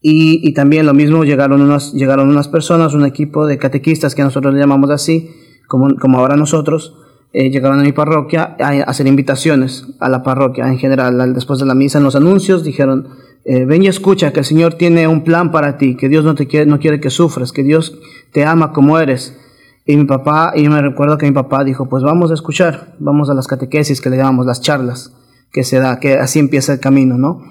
y, 0.01 0.55
también 0.55 0.87
lo 0.87 0.95
mismo, 0.95 1.25
llegaron 1.25 1.61
unas, 1.61 1.93
llegaron 1.93 2.29
unas 2.29 2.47
personas, 2.47 2.95
un 2.95 3.05
equipo 3.05 3.47
de 3.47 3.59
catequistas 3.59 4.15
que 4.15 4.23
nosotros 4.23 4.55
le 4.55 4.61
llamamos 4.61 4.91
así, 4.91 5.31
como, 5.67 5.95
como 5.97 6.19
ahora 6.19 6.37
nosotros, 6.37 6.97
eh, 7.33 7.51
llegaron 7.51 7.81
a 7.81 7.83
mi 7.83 7.93
parroquia 7.93 8.57
a, 8.61 8.69
hacer 8.83 9.09
invitaciones 9.09 9.89
a 9.99 10.09
la 10.09 10.23
parroquia 10.23 10.69
en 10.69 10.79
general. 10.79 11.35
Después 11.35 11.59
de 11.59 11.67
la 11.67 11.75
misa, 11.75 11.99
en 11.99 12.05
los 12.05 12.15
anuncios, 12.15 12.63
dijeron, 12.63 13.09
eh, 13.45 13.65
ven 13.65 13.83
y 13.83 13.89
escucha 13.89 14.33
que 14.33 14.41
el 14.41 14.47
Señor 14.47 14.75
tiene 14.75 15.09
un 15.09 15.25
plan 15.25 15.51
para 15.51 15.79
ti, 15.79 15.97
que 15.97 16.09
Dios 16.09 16.25
no, 16.25 16.37
te 16.37 16.47
quiere, 16.47 16.67
no 16.67 16.79
quiere 16.79 17.01
que 17.01 17.11
sufras, 17.11 17.51
que 17.51 17.65
Dios 17.65 17.99
te 18.33 18.45
ama 18.45 18.73
como 18.73 19.01
eres. 19.01 19.37
Y 19.85 19.97
mi 19.97 20.05
papá, 20.05 20.53
y 20.55 20.69
me 20.69 20.81
recuerdo 20.81 21.19
que 21.19 21.27
mi 21.27 21.33
papá 21.33 21.65
dijo, 21.65 21.89
pues 21.89 22.05
vamos 22.05 22.31
a 22.31 22.35
escuchar, 22.35 22.95
vamos 23.01 23.31
a 23.31 23.35
las 23.35 23.49
catequesis 23.49 24.01
que 24.01 24.11
le 24.11 24.17
llamamos, 24.17 24.47
las 24.47 24.61
charlas 24.61 25.13
que 25.53 25.65
se 25.65 25.79
da, 25.79 26.01
que 26.01 26.15
así 26.15 26.39
empieza 26.39 26.73
el 26.73 26.81
camino, 26.81 27.19
¿no? 27.19 27.43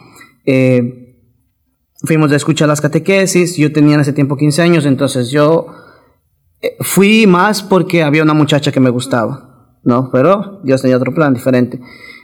Eh, 0.46 1.18
fuimos 2.04 2.32
a 2.32 2.36
escuchar 2.36 2.68
las 2.68 2.82
catequesis, 2.82 3.58
yo 3.58 3.72
tenía 3.72 3.96
en 3.96 4.02
ese 4.02 4.14
tiempo 4.14 4.36
15 4.36 4.62
años, 4.62 4.86
entonces 4.86 5.30
yo 5.30 5.68
eh, 6.62 6.76
fui 6.80 7.28
más 7.28 7.62
porque 7.62 8.04
había 8.04 8.24
una 8.24 8.34
muchacha 8.34 8.72
que 8.72 8.80
me 8.80 8.90
gustaba, 8.90 9.78
¿no? 9.84 10.10
Pero 10.12 10.62
Dios 10.64 10.82
tenía 10.82 10.98
otro 10.98 11.14
plan 11.14 11.34
diferente. 11.34 11.80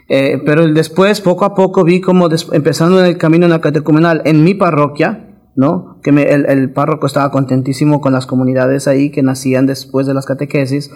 Eh, 0.09 0.41
pero 0.45 0.65
después, 0.71 1.21
poco 1.21 1.45
a 1.45 1.53
poco, 1.53 1.83
vi 1.83 2.01
como 2.01 2.29
empezando 2.53 2.99
en 2.99 3.05
el 3.05 3.17
camino 3.17 3.45
en 3.45 3.51
la 3.51 3.61
catecumenal 3.61 4.21
en 4.25 4.43
mi 4.43 4.53
parroquia, 4.53 5.51
¿no? 5.55 5.99
Que 6.01 6.11
el, 6.11 6.45
el, 6.45 6.71
párroco 6.71 7.07
estaba 7.07 7.29
contentísimo 7.29 7.99
con 7.99 8.13
las 8.13 8.25
comunidades 8.25 8.87
ahí 8.87 9.11
que 9.11 9.21
nacían 9.21 9.65
después 9.65 10.07
de 10.07 10.13
las 10.13 10.25
catequesis, 10.25 10.91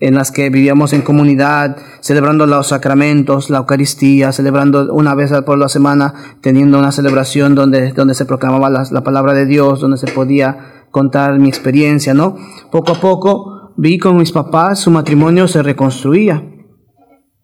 en 0.00 0.14
las 0.14 0.30
que 0.30 0.50
vivíamos 0.50 0.92
en 0.92 1.02
comunidad, 1.02 1.76
celebrando 2.00 2.46
los 2.46 2.68
sacramentos, 2.68 3.50
la 3.50 3.58
Eucaristía, 3.58 4.32
celebrando 4.32 4.92
una 4.92 5.14
vez 5.14 5.32
por 5.44 5.58
la 5.58 5.68
semana, 5.68 6.14
teniendo 6.40 6.78
una 6.78 6.92
celebración 6.92 7.54
donde, 7.54 7.92
donde 7.92 8.14
se 8.14 8.24
proclamaba 8.24 8.70
la, 8.70 8.86
la 8.90 9.02
palabra 9.02 9.34
de 9.34 9.46
Dios, 9.46 9.80
donde 9.80 9.96
se 9.96 10.10
podía 10.12 10.86
contar 10.90 11.38
mi 11.38 11.48
experiencia, 11.48 12.14
¿no? 12.14 12.36
Poco 12.70 12.92
a 12.92 13.00
poco 13.00 13.74
vi 13.76 13.98
con 13.98 14.16
mis 14.16 14.32
papás, 14.32 14.80
su 14.80 14.90
matrimonio 14.90 15.48
se 15.48 15.62
reconstruía 15.62 16.42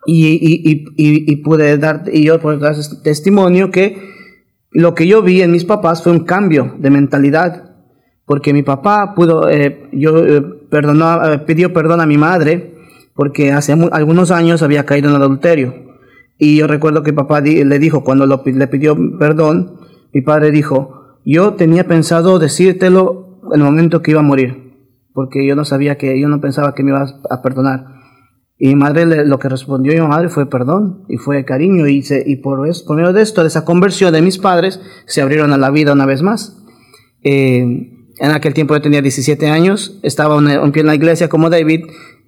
y, 0.07 0.27
y, 0.27 0.85
y, 0.97 1.33
y, 1.33 1.37
pude 1.37 1.79
dar, 1.79 2.05
y 2.13 2.25
yo 2.25 2.41
puedo 2.41 2.59
dar 2.59 2.77
testimonio 3.03 3.71
que 3.71 4.13
lo 4.71 4.95
que 4.95 5.07
yo 5.07 5.23
vi 5.23 5.43
en 5.43 5.53
mis 5.53 5.65
papás 5.65 6.03
fue 6.03 6.13
un 6.13 6.25
cambio 6.25 6.75
de 6.79 6.91
mentalidad, 6.91 7.77
porque 8.27 8.53
mi 8.53 8.63
papá 8.63 9.15
pudo, 9.15 9.49
eh, 9.49 9.89
yo 9.93 10.27
eh, 10.27 10.43
perdonó, 10.75 11.25
eh, 11.25 11.39
pidió 11.39 11.73
perdón 11.73 12.01
a 12.01 12.07
mi 12.07 12.19
madre, 12.19 12.75
porque 13.15 13.53
hace 13.53 13.73
algunos 13.93 14.33
años 14.33 14.61
había 14.61 14.85
caído 14.85 15.09
en 15.09 15.15
adulterio. 15.15 15.73
Y 16.37 16.57
yo 16.57 16.67
recuerdo 16.67 17.05
que 17.05 17.13
papá 17.13 17.41
le 17.41 17.79
dijo, 17.79 18.03
cuando 18.03 18.27
lo, 18.27 18.43
le 18.45 18.67
pidió 18.67 18.97
perdón, 19.17 19.77
mi 20.13 20.21
padre 20.21 20.51
dijo, 20.51 21.21
yo 21.25 21.55
tenía 21.55 21.87
pensado 21.87 22.41
decírtelo 22.41 23.41
en 23.53 23.61
el 23.61 23.65
momento 23.65 24.03
que 24.03 24.11
iba 24.11 24.19
a 24.19 24.25
morir, 24.25 24.75
porque 25.13 25.47
yo 25.47 25.55
no 25.55 25.65
sabía 25.65 25.97
que, 25.97 26.21
yo 26.21 26.29
no 26.29 26.41
pensaba 26.41 26.75
que 26.75 26.83
me 26.83 26.91
iba 26.91 27.07
a 27.31 27.41
perdonar. 27.41 27.95
Y 28.59 28.69
mi 28.69 28.75
madre 28.75 29.25
lo 29.25 29.39
que 29.39 29.49
respondió 29.49 29.93
mi 29.93 30.01
madre 30.09 30.29
fue 30.29 30.51
perdón 30.51 31.05
y 31.09 31.19
fue 31.19 31.45
cariño 31.45 31.87
y, 31.87 32.03
y 32.27 32.37
por, 32.37 32.69
eso, 32.69 32.85
por 32.85 32.97
medio 32.97 33.13
de 33.13 33.23
esto, 33.23 33.43
de 33.43 33.49
esa 33.49 33.65
conversión 33.65 34.13
de 34.13 34.23
mis 34.23 34.39
padres, 34.39 34.81
se 35.07 35.23
abrieron 35.23 35.53
a 35.53 35.57
la 35.57 35.71
vida 35.71 35.93
una 35.93 36.07
vez 36.07 36.23
más. 36.23 36.61
Eh, 37.23 37.94
en 38.19 38.31
aquel 38.31 38.55
tiempo 38.55 38.75
yo 38.75 38.83
tenía 38.83 39.03
17 39.03 39.49
años, 39.49 39.99
estaba 40.03 40.37
un, 40.37 40.49
un, 40.49 40.73
pie 40.73 40.81
en 40.81 40.87
la 40.87 40.95
iglesia 40.95 41.29
como 41.29 41.51
David, 41.51 41.87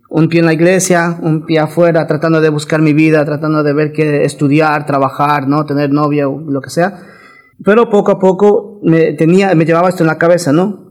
un 0.09 0.28
pie 0.28 0.40
en 0.40 0.47
la 0.47 0.52
iglesia, 0.52 1.19
un 1.23 1.45
pie 1.47 1.59
afuera, 1.59 2.07
tratando 2.07 2.40
de 2.40 2.49
buscar 2.49 2.81
mi 2.81 2.93
vida, 2.93 3.25
tratando 3.25 3.62
de 3.62 3.73
ver 3.73 3.93
qué 3.93 4.25
estudiar, 4.25 4.87
trabajar, 4.87 5.49
no 5.49 5.64
tener 5.64 5.90
novia 5.90 6.28
o 6.28 6.40
lo 6.40 6.61
que 6.61 6.71
sea. 6.71 7.00
Pero 7.64 7.90
poco 7.90 8.12
a 8.12 8.19
poco 8.19 8.81
me, 8.83 9.12
tenía, 9.14 9.55
me 9.55 9.64
llevaba 9.64 9.88
esto 9.88 10.02
en 10.02 10.09
la 10.09 10.19
cabeza, 10.19 10.52
¿no? 10.52 10.87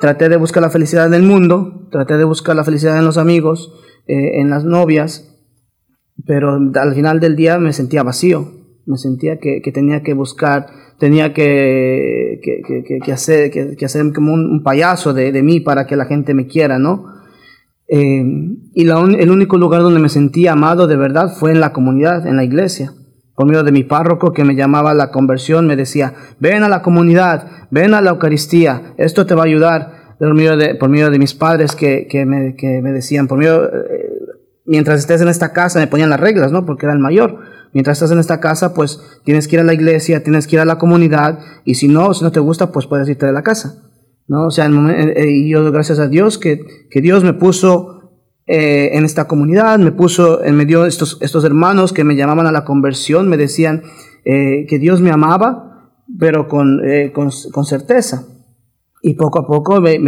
Traté 0.00 0.28
de 0.28 0.36
buscar 0.36 0.62
la 0.62 0.70
felicidad 0.70 1.06
en 1.06 1.14
el 1.14 1.22
mundo, 1.22 1.88
traté 1.90 2.16
de 2.16 2.24
buscar 2.24 2.56
la 2.56 2.64
felicidad 2.64 2.98
en 2.98 3.04
los 3.04 3.18
amigos, 3.18 3.72
eh, 4.06 4.40
en 4.40 4.50
las 4.50 4.64
novias, 4.64 5.28
pero 6.26 6.58
al 6.74 6.94
final 6.94 7.20
del 7.20 7.36
día 7.36 7.58
me 7.58 7.72
sentía 7.72 8.02
vacío, 8.02 8.61
me 8.86 8.96
sentía 8.96 9.38
que, 9.38 9.60
que 9.62 9.72
tenía 9.72 10.02
que 10.02 10.14
buscar, 10.14 10.66
tenía 10.98 11.32
que, 11.32 12.40
que, 12.42 13.00
que 13.04 13.12
hacer, 13.12 13.50
que, 13.50 13.84
hacer 13.84 14.12
como 14.12 14.32
un, 14.32 14.62
payaso 14.62 15.12
de, 15.12 15.32
de, 15.32 15.42
mí 15.42 15.60
para 15.60 15.86
que 15.86 15.96
la 15.96 16.06
gente 16.06 16.34
me 16.34 16.46
quiera, 16.46 16.78
¿no? 16.78 17.06
Eh, 17.88 18.24
y 18.74 18.88
el 18.88 19.30
único 19.30 19.58
lugar 19.58 19.82
donde 19.82 20.00
me 20.00 20.08
sentía 20.08 20.52
amado 20.52 20.86
de 20.86 20.96
verdad 20.96 21.34
fue 21.38 21.50
en 21.50 21.60
la 21.60 21.72
comunidad, 21.72 22.26
en 22.26 22.36
la 22.36 22.44
iglesia. 22.44 22.92
Por 23.34 23.46
medio 23.46 23.62
de 23.62 23.72
mi 23.72 23.84
párroco 23.84 24.32
que 24.32 24.44
me 24.44 24.54
llamaba 24.54 24.90
a 24.90 24.94
la 24.94 25.10
conversión, 25.10 25.66
me 25.66 25.76
decía, 25.76 26.14
ven 26.38 26.62
a 26.62 26.68
la 26.68 26.82
comunidad, 26.82 27.68
ven 27.70 27.94
a 27.94 28.00
la 28.00 28.10
Eucaristía, 28.10 28.94
esto 28.98 29.26
te 29.26 29.34
va 29.34 29.42
a 29.42 29.46
ayudar 29.46 30.16
por 30.18 30.34
medio 30.34 30.56
de, 30.56 30.74
por 30.74 30.88
medio 30.88 31.10
de 31.10 31.18
mis 31.18 31.34
padres 31.34 31.74
que, 31.74 32.06
me, 32.26 32.54
me 32.80 32.92
decían, 32.92 33.26
por 33.26 33.38
medio, 33.38 33.64
eh, 33.64 34.12
mientras 34.64 35.00
estés 35.00 35.20
en 35.20 35.28
esta 35.28 35.52
casa, 35.52 35.78
me 35.78 35.86
ponían 35.86 36.10
las 36.10 36.20
reglas, 36.20 36.52
¿no? 36.52 36.64
Porque 36.64 36.86
era 36.86 36.94
el 36.94 37.00
mayor. 37.00 37.40
Mientras 37.72 37.98
estás 37.98 38.10
en 38.12 38.18
esta 38.18 38.40
casa, 38.40 38.74
pues 38.74 39.00
tienes 39.24 39.48
que 39.48 39.56
ir 39.56 39.60
a 39.60 39.64
la 39.64 39.74
iglesia, 39.74 40.22
tienes 40.22 40.46
que 40.46 40.56
ir 40.56 40.60
a 40.60 40.64
la 40.64 40.78
comunidad, 40.78 41.38
y 41.64 41.74
si 41.74 41.88
no, 41.88 42.12
si 42.14 42.24
no 42.24 42.32
te 42.32 42.40
gusta, 42.40 42.70
pues 42.72 42.86
puedes 42.86 43.08
irte 43.08 43.26
de 43.26 43.32
la 43.32 43.42
casa, 43.42 43.82
¿no? 44.28 44.46
O 44.46 44.50
sea, 44.50 44.66
eh, 44.66 45.12
eh, 45.16 45.30
y 45.30 45.50
yo 45.50 45.70
gracias 45.72 45.98
a 45.98 46.08
Dios 46.08 46.38
que, 46.38 46.60
que 46.90 47.00
Dios 47.00 47.24
me 47.24 47.32
puso 47.32 47.98
en 48.44 49.04
esta 49.04 49.28
comunidad, 49.28 49.78
me 49.78 49.92
puso, 49.92 50.44
en 50.44 50.56
medio 50.56 50.82
de 50.82 50.88
estos, 50.88 51.16
estos 51.22 51.44
hermanos 51.44 51.92
que 51.94 52.04
me 52.04 52.16
llamaban 52.16 52.46
a 52.46 52.52
la 52.52 52.64
conversión, 52.64 53.28
me 53.28 53.38
decían 53.38 53.82
que 54.24 54.78
Dios 54.78 55.00
me 55.00 55.10
amaba, 55.10 55.94
pero 56.18 56.48
con, 56.48 56.80
con, 57.14 57.30
con 57.50 57.64
certeza. 57.64 58.26
Y 59.04 59.14
poco 59.14 59.40
a 59.40 59.46
poco 59.48 59.80
me, 59.80 59.98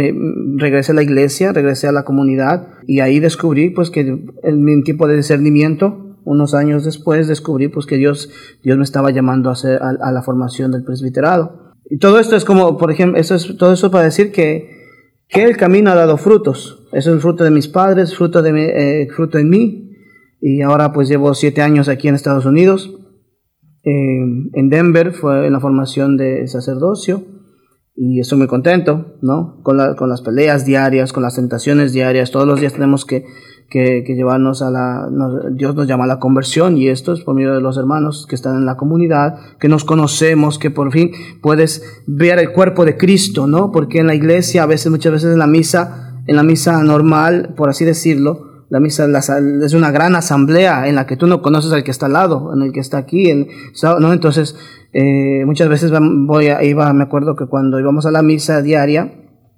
regresé 0.55 0.93
a 0.93 0.95
la 0.95 1.03
iglesia, 1.03 1.51
regresé 1.51 1.87
a 1.87 1.91
la 1.91 2.05
comunidad 2.05 2.69
y 2.87 3.01
ahí 3.01 3.19
descubrí 3.19 3.69
pues 3.69 3.89
que 3.89 3.99
en 4.01 4.63
mi 4.63 4.83
tiempo 4.83 5.05
de 5.07 5.17
discernimiento, 5.17 6.04
unos 6.25 6.53
años 6.53 6.83
después, 6.83 7.27
descubrí 7.27 7.69
pues 7.69 7.85
que 7.85 7.97
Dios, 7.97 8.29
Dios 8.63 8.77
me 8.77 8.83
estaba 8.83 9.11
llamando 9.11 9.49
a, 9.49 9.53
hacer, 9.53 9.81
a, 9.81 10.11
la 10.11 10.21
formación 10.21 10.71
del 10.71 10.83
presbiterado. 10.83 11.73
Y 11.89 11.99
todo 11.99 12.19
esto 12.19 12.35
es 12.35 12.43
como, 12.43 12.77
por 12.77 12.91
ejemplo, 12.91 13.19
eso 13.19 13.35
es, 13.35 13.55
todo 13.57 13.71
eso 13.71 13.91
para 13.91 14.05
decir 14.05 14.31
que, 14.31 14.69
que 15.29 15.43
el 15.43 15.55
camino 15.55 15.91
ha 15.91 15.95
dado 15.95 16.17
frutos. 16.17 16.87
Eso 16.91 17.11
es 17.11 17.15
el 17.15 17.21
fruto 17.21 17.43
de 17.43 17.51
mis 17.51 17.67
padres, 17.67 18.15
fruto, 18.15 18.41
de 18.41 19.03
eh, 19.03 19.07
fruto 19.15 19.37
en 19.37 19.49
mí. 19.49 19.91
Y 20.41 20.61
ahora 20.61 20.91
pues 20.91 21.07
llevo 21.07 21.33
siete 21.33 21.61
años 21.61 21.87
aquí 21.87 22.07
en 22.07 22.15
Estados 22.15 22.45
Unidos. 22.45 22.93
En 23.83 24.69
Denver 24.69 25.11
fue 25.11 25.45
en 25.45 25.53
la 25.53 25.59
formación 25.59 26.17
de 26.17 26.47
sacerdocio 26.47 27.23
y 27.95 28.19
estoy 28.19 28.37
muy 28.37 28.47
contento, 28.47 29.17
¿no? 29.21 29.61
Con, 29.63 29.77
la, 29.77 29.95
con 29.95 30.09
las 30.09 30.21
peleas 30.21 30.65
diarias, 30.65 31.13
con 31.13 31.23
las 31.23 31.35
tentaciones 31.35 31.93
diarias, 31.93 32.29
todos 32.29 32.45
los 32.45 32.59
días 32.59 32.73
tenemos 32.73 33.05
que, 33.05 33.25
que, 33.69 34.03
llevarnos 34.07 34.61
a 34.61 34.71
la, 34.71 35.09
Dios 35.51 35.75
nos 35.75 35.87
llama 35.87 36.05
a 36.05 36.07
la 36.07 36.19
conversión 36.19 36.77
y 36.77 36.87
esto 36.87 37.13
es 37.13 37.21
por 37.21 37.35
medio 37.35 37.53
de 37.53 37.61
los 37.61 37.77
hermanos 37.77 38.25
que 38.29 38.35
están 38.35 38.55
en 38.55 38.65
la 38.65 38.77
comunidad, 38.77 39.37
que 39.59 39.67
nos 39.67 39.83
conocemos, 39.83 40.59
que 40.59 40.71
por 40.71 40.91
fin 40.91 41.11
puedes 41.41 41.83
ver 42.07 42.39
el 42.39 42.51
cuerpo 42.51 42.85
de 42.85 42.97
Cristo, 42.97 43.47
¿no? 43.47 43.71
Porque 43.71 43.99
en 43.99 44.07
la 44.07 44.15
iglesia, 44.15 44.63
a 44.63 44.65
veces, 44.65 44.91
muchas 44.91 45.11
veces 45.11 45.33
en 45.33 45.39
la 45.39 45.47
misa, 45.47 46.21
en 46.27 46.35
la 46.35 46.43
misa 46.43 46.81
normal, 46.83 47.53
por 47.57 47.69
así 47.69 47.85
decirlo, 47.85 48.55
la 48.69 48.79
misa 48.79 49.07
es 49.63 49.73
una 49.73 49.91
gran 49.91 50.15
asamblea 50.15 50.87
en 50.87 50.95
la 50.95 51.05
que 51.05 51.17
tú 51.17 51.27
no 51.27 51.41
conoces 51.41 51.71
al 51.71 51.83
que 51.83 51.91
está 51.91 52.07
al 52.07 52.13
lado, 52.13 52.51
en 52.53 52.63
el 52.63 52.71
que 52.71 52.79
está 52.79 52.97
aquí, 52.97 53.31
¿no? 53.99 54.13
Entonces, 54.13 54.55
eh, 54.93 55.43
muchas 55.45 55.69
veces 55.69 55.91
voy 56.25 56.47
a, 56.47 56.63
iba, 56.63 56.91
me 56.93 57.03
acuerdo 57.03 57.35
que 57.35 57.45
cuando 57.45 57.79
íbamos 57.79 58.05
a 58.05 58.11
la 58.11 58.21
misa 58.21 58.61
diaria, 58.61 59.13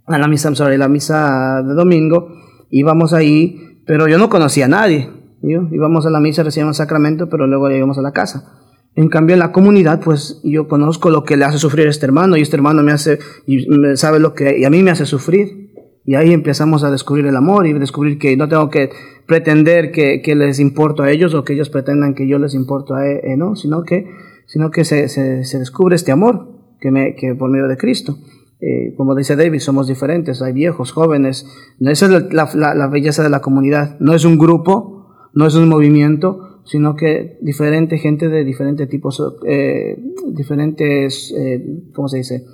a 0.05 0.17
la 0.17 0.27
misa, 0.27 0.53
sorry, 0.55 0.77
la 0.77 0.87
misa 0.87 1.61
de 1.63 1.73
domingo, 1.73 2.29
íbamos 2.69 3.13
ahí, 3.13 3.66
pero 3.87 4.07
yo 4.07 4.17
no 4.17 4.29
conocía 4.29 4.65
a 4.65 4.69
nadie. 4.69 5.09
Íbamos 5.41 6.05
a 6.05 6.09
la 6.09 6.19
misa, 6.19 6.43
recibíamos 6.43 6.77
sacramento, 6.77 7.29
pero 7.29 7.47
luego 7.47 7.71
íbamos 7.71 7.97
a 7.97 8.01
la 8.01 8.11
casa. 8.11 8.53
En 8.95 9.09
cambio, 9.09 9.35
en 9.35 9.39
la 9.39 9.51
comunidad, 9.51 10.01
pues 10.03 10.41
yo 10.43 10.67
conozco 10.67 11.09
lo 11.09 11.23
que 11.23 11.37
le 11.37 11.45
hace 11.45 11.59
sufrir 11.59 11.87
a 11.87 11.89
este 11.89 12.05
hermano 12.05 12.35
y 12.35 12.41
este 12.41 12.55
hermano 12.55 12.83
me 12.83 12.91
hace, 12.91 13.19
y 13.45 13.65
sabe 13.95 14.19
lo 14.19 14.33
que, 14.33 14.57
y 14.59 14.65
a 14.65 14.69
mí 14.69 14.83
me 14.83 14.91
hace 14.91 15.05
sufrir. 15.05 15.67
Y 16.03 16.15
ahí 16.15 16.31
empezamos 16.31 16.83
a 16.83 16.91
descubrir 16.91 17.25
el 17.27 17.35
amor 17.35 17.67
y 17.67 17.73
descubrir 17.73 18.17
que 18.17 18.35
no 18.37 18.47
tengo 18.47 18.69
que 18.69 18.89
pretender 19.25 19.91
que, 19.91 20.21
les 20.35 20.59
importo 20.59 21.03
a 21.03 21.11
ellos 21.11 21.33
o 21.33 21.43
que 21.43 21.53
ellos 21.53 21.69
pretendan 21.69 22.15
que 22.15 22.27
yo 22.27 22.39
les 22.39 22.55
importo 22.55 22.95
a 22.95 23.05
él, 23.05 23.19
eh, 23.23 23.37
no, 23.37 23.55
sino 23.55 23.83
que 23.83 24.07
sino 24.47 24.71
que 24.71 24.85
se, 24.85 25.09
se, 25.09 25.59
descubre 25.59 25.95
este 25.95 26.11
amor 26.13 26.47
que, 26.79 26.89
me, 26.89 27.15
que 27.15 27.35
por 27.35 27.51
medio 27.51 27.67
de 27.67 27.77
Cristo. 27.77 28.17
Eh, 28.59 28.95
como 28.97 29.13
dice 29.13 29.35
David, 29.35 29.59
somos 29.59 29.87
diferentes, 29.87 30.41
hay 30.41 30.53
viejos, 30.53 30.91
jóvenes. 30.91 31.45
Esa 31.79 32.05
es 32.07 32.33
la, 32.33 32.87
belleza 32.87 33.23
de 33.23 33.29
la 33.29 33.41
comunidad. 33.41 33.97
No 33.99 34.13
es 34.13 34.25
un 34.25 34.37
grupo, 34.37 35.29
no 35.33 35.45
es 35.45 35.55
un 35.55 35.69
movimiento, 35.69 36.61
sino 36.65 36.95
que 36.95 37.37
diferente 37.41 37.97
gente 37.97 38.27
de 38.29 38.43
diferentes 38.43 38.89
tipos, 38.89 39.21
eh, 39.47 39.97
diferentes, 40.31 41.33
eh, 41.37 41.63
¿cómo 41.93 42.07
se 42.07 42.17
dice? 42.17 42.45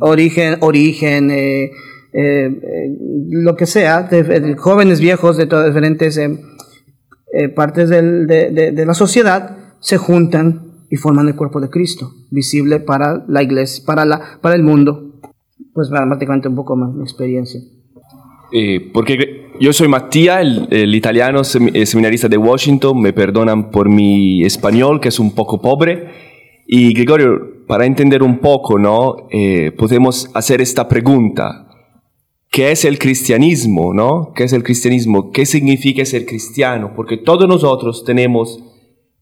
Origen, 0.00 0.56
origen, 0.60 1.30
eh, 1.30 1.70
lo 3.28 3.56
que 3.56 3.66
sea, 3.66 4.08
jóvenes, 4.56 5.00
viejos, 5.00 5.36
de 5.36 5.46
todas 5.46 5.66
diferentes 5.66 6.18
partes 7.54 7.88
de 7.88 8.84
la 8.86 8.94
sociedad, 8.94 9.56
se 9.80 9.96
juntan 9.96 10.73
y 10.94 10.96
forman 10.96 11.26
el 11.26 11.34
cuerpo 11.34 11.60
de 11.60 11.70
Cristo, 11.70 12.12
visible 12.30 12.78
para 12.78 13.24
la 13.26 13.42
iglesia, 13.42 13.82
para, 13.84 14.04
la, 14.04 14.38
para 14.40 14.54
el 14.54 14.62
mundo. 14.62 15.10
Pues 15.72 15.88
prácticamente 15.88 16.46
un 16.46 16.54
poco 16.54 16.76
más 16.76 16.94
mi 16.94 17.02
experiencia. 17.02 17.60
Eh, 18.52 18.92
porque 18.92 19.48
yo 19.58 19.72
soy 19.72 19.88
Matías, 19.88 20.46
el, 20.70 20.94
italiano 20.94 21.42
seminarista 21.42 22.28
de 22.28 22.36
Washington, 22.36 23.00
me 23.00 23.12
perdonan 23.12 23.72
por 23.72 23.88
mi 23.88 24.44
español, 24.44 25.00
que 25.00 25.08
es 25.08 25.18
un 25.18 25.34
poco 25.34 25.60
pobre. 25.60 26.10
Y 26.68 26.94
Gregorio, 26.94 27.66
para 27.66 27.86
entender 27.86 28.22
un 28.22 28.38
poco, 28.38 28.78
¿no? 28.78 29.16
Eh, 29.32 29.72
podemos 29.76 30.30
hacer 30.32 30.60
esta 30.60 30.86
pregunta. 30.86 31.66
¿Qué 32.52 32.70
es 32.70 32.84
el 32.84 33.00
cristianismo, 33.00 33.92
no? 33.92 34.32
¿Qué 34.32 34.44
es 34.44 34.52
el 34.52 34.62
cristianismo? 34.62 35.32
¿Qué 35.32 35.44
significa 35.44 36.04
ser 36.04 36.24
cristiano? 36.24 36.92
Porque 36.94 37.16
todos 37.16 37.48
nosotros 37.48 38.04
tenemos 38.04 38.62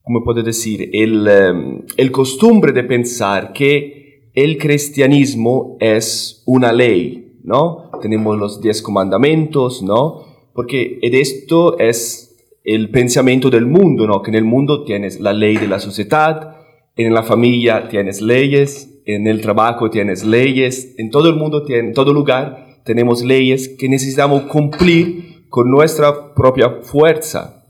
como 0.02 0.24
puedo 0.24 0.42
decir, 0.42 0.90
el, 0.92 1.28
em, 1.28 1.82
el 1.96 2.10
costumbre 2.10 2.72
de 2.72 2.84
pensar 2.84 3.52
que 3.52 4.30
el 4.34 4.58
cristianismo 4.58 5.76
es 5.80 6.42
una 6.46 6.72
ley, 6.72 7.38
¿no? 7.44 7.90
Tenemos 8.00 8.38
los 8.38 8.60
diez 8.60 8.82
comandamientos, 8.82 9.82
¿no? 9.82 10.24
Porque 10.54 10.98
esto 11.02 11.78
es 11.78 12.36
el 12.64 12.90
pensamiento 12.90 13.50
del 13.50 13.66
mundo, 13.66 14.06
¿no? 14.06 14.22
Que 14.22 14.30
en 14.30 14.36
el 14.36 14.44
mundo 14.44 14.84
tienes 14.84 15.20
la 15.20 15.32
ley 15.32 15.56
de 15.56 15.68
la 15.68 15.78
sociedad, 15.78 16.56
en 16.96 17.14
la 17.14 17.22
familia 17.22 17.88
tienes 17.88 18.20
leyes, 18.20 19.02
en 19.04 19.26
el 19.26 19.40
trabajo 19.40 19.90
tienes 19.90 20.24
leyes, 20.24 20.94
en 20.98 21.10
todo 21.10 21.28
el 21.28 21.36
mundo, 21.36 21.64
en 21.68 21.92
todo 21.92 22.12
lugar 22.12 22.80
tenemos 22.84 23.22
leyes 23.22 23.68
que 23.78 23.88
necesitamos 23.88 24.42
cumplir 24.44 25.46
con 25.48 25.70
nuestra 25.70 26.34
propia 26.34 26.78
fuerza. 26.82 27.62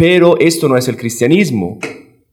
Pero 0.00 0.38
esto 0.38 0.66
no 0.66 0.78
es 0.78 0.88
el 0.88 0.96
cristianismo, 0.96 1.78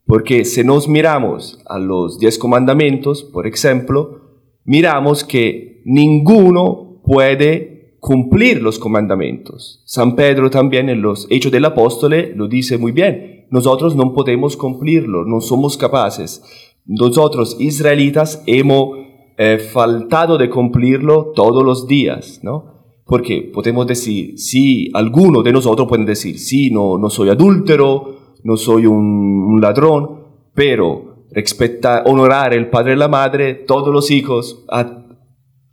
porque 0.05 0.45
si 0.45 0.63
nos 0.63 0.87
miramos 0.87 1.59
a 1.65 1.77
los 1.77 2.17
diez 2.17 2.37
comandamientos, 2.37 3.25
por 3.25 3.45
ejemplo, 3.45 4.21
miramos 4.63 5.25
que 5.25 5.81
ninguno 5.83 7.01
puede 7.03 7.97
cumplir 7.99 8.61
los 8.61 8.79
comandamientos. 8.79 9.83
San 9.85 10.15
Pedro 10.15 10.49
también 10.49 10.87
en 10.87 11.01
los 11.01 11.27
Hechos 11.29 11.51
del 11.51 11.65
Apóstol 11.65 12.31
lo 12.35 12.47
dice 12.47 12.77
muy 12.77 12.93
bien. 12.93 13.47
Nosotros 13.51 13.97
no 13.97 14.13
podemos 14.13 14.55
cumplirlo, 14.55 15.25
no 15.25 15.41
somos 15.41 15.75
capaces. 15.75 16.41
Nosotros, 16.85 17.57
israelitas, 17.59 18.43
hemos 18.47 18.97
eh, 19.37 19.59
faltado 19.59 20.37
de 20.37 20.49
cumplirlo 20.49 21.33
todos 21.35 21.65
los 21.65 21.85
días, 21.85 22.39
¿no? 22.43 22.76
Porque 23.07 23.49
podemos 23.53 23.87
decir, 23.87 24.37
si 24.37 24.91
alguno 24.93 25.41
de 25.41 25.53
nosotros 25.53 25.87
puede 25.87 26.03
decir, 26.03 26.37
sí, 26.37 26.69
no, 26.69 26.97
no 26.97 27.09
soy 27.09 27.29
adúltero, 27.29 28.35
no 28.43 28.57
soy 28.57 28.85
un, 28.85 29.59
ladrón, 29.61 30.23
pero 30.53 31.25
respetar, 31.31 32.03
honorar 32.05 32.53
el 32.53 32.69
padre 32.69 32.93
y 32.93 32.97
la 32.97 33.07
madre, 33.07 33.53
todos 33.53 33.93
los 33.93 34.11
hijos, 34.11 34.65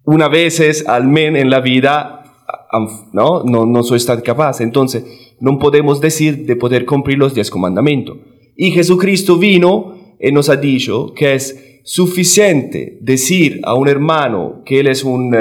una 0.04 0.28
vez 0.28 0.86
al 0.86 1.08
menos 1.08 1.42
en 1.42 1.50
la 1.50 1.60
vida, 1.60 2.22
¿no? 3.12 3.42
No, 3.42 3.66
no 3.66 3.82
soy 3.82 4.02
tan 4.04 4.20
capaz. 4.20 4.60
Entonces, 4.60 5.04
no 5.40 5.58
podemos 5.58 6.00
decir 6.00 6.46
de 6.46 6.56
poder 6.56 6.86
cumplir 6.86 7.18
los 7.18 7.34
diez 7.34 7.50
comandamientos. 7.50 8.16
Y 8.56 8.70
Jesucristo 8.70 9.36
vino 9.36 10.16
y 10.20 10.30
nos 10.30 10.48
ha 10.48 10.56
dicho 10.56 11.12
que 11.14 11.34
es 11.34 11.80
suficiente 11.84 12.98
decir 13.02 13.60
a 13.64 13.74
un 13.74 13.88
hermano 13.88 14.62
que 14.64 14.80
él 14.80 14.86
es 14.86 15.04
un, 15.04 15.34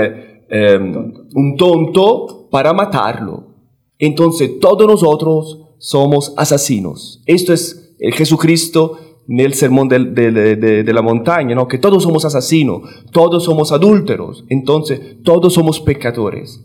eh, 0.49 0.73
em, 0.73 1.13
un 1.36 1.56
tonto 1.58 2.47
para 2.49 2.73
matarlo. 2.73 3.53
Entonces, 3.97 4.60
todos 4.60 4.88
nosotros 4.88 5.75
somos 5.77 6.34
asesinos. 6.38 7.21
Esto 7.25 7.53
es 7.53 7.95
el 7.99 8.13
Jesucristo 8.13 8.97
en 9.27 9.39
el 9.39 9.53
sermón 9.53 9.88
de, 9.88 9.99
de, 9.99 10.93
la 10.93 11.01
montaña, 11.01 11.56
¿no? 11.56 11.67
que 11.67 11.77
todos 11.77 12.03
somos 12.03 12.25
asesinos, 12.25 12.82
todos 13.12 13.45
somos 13.45 13.71
adúlteros, 13.71 14.43
entonces 14.49 15.23
todos 15.23 15.53
somos 15.53 15.79
pecadores. 15.79 16.62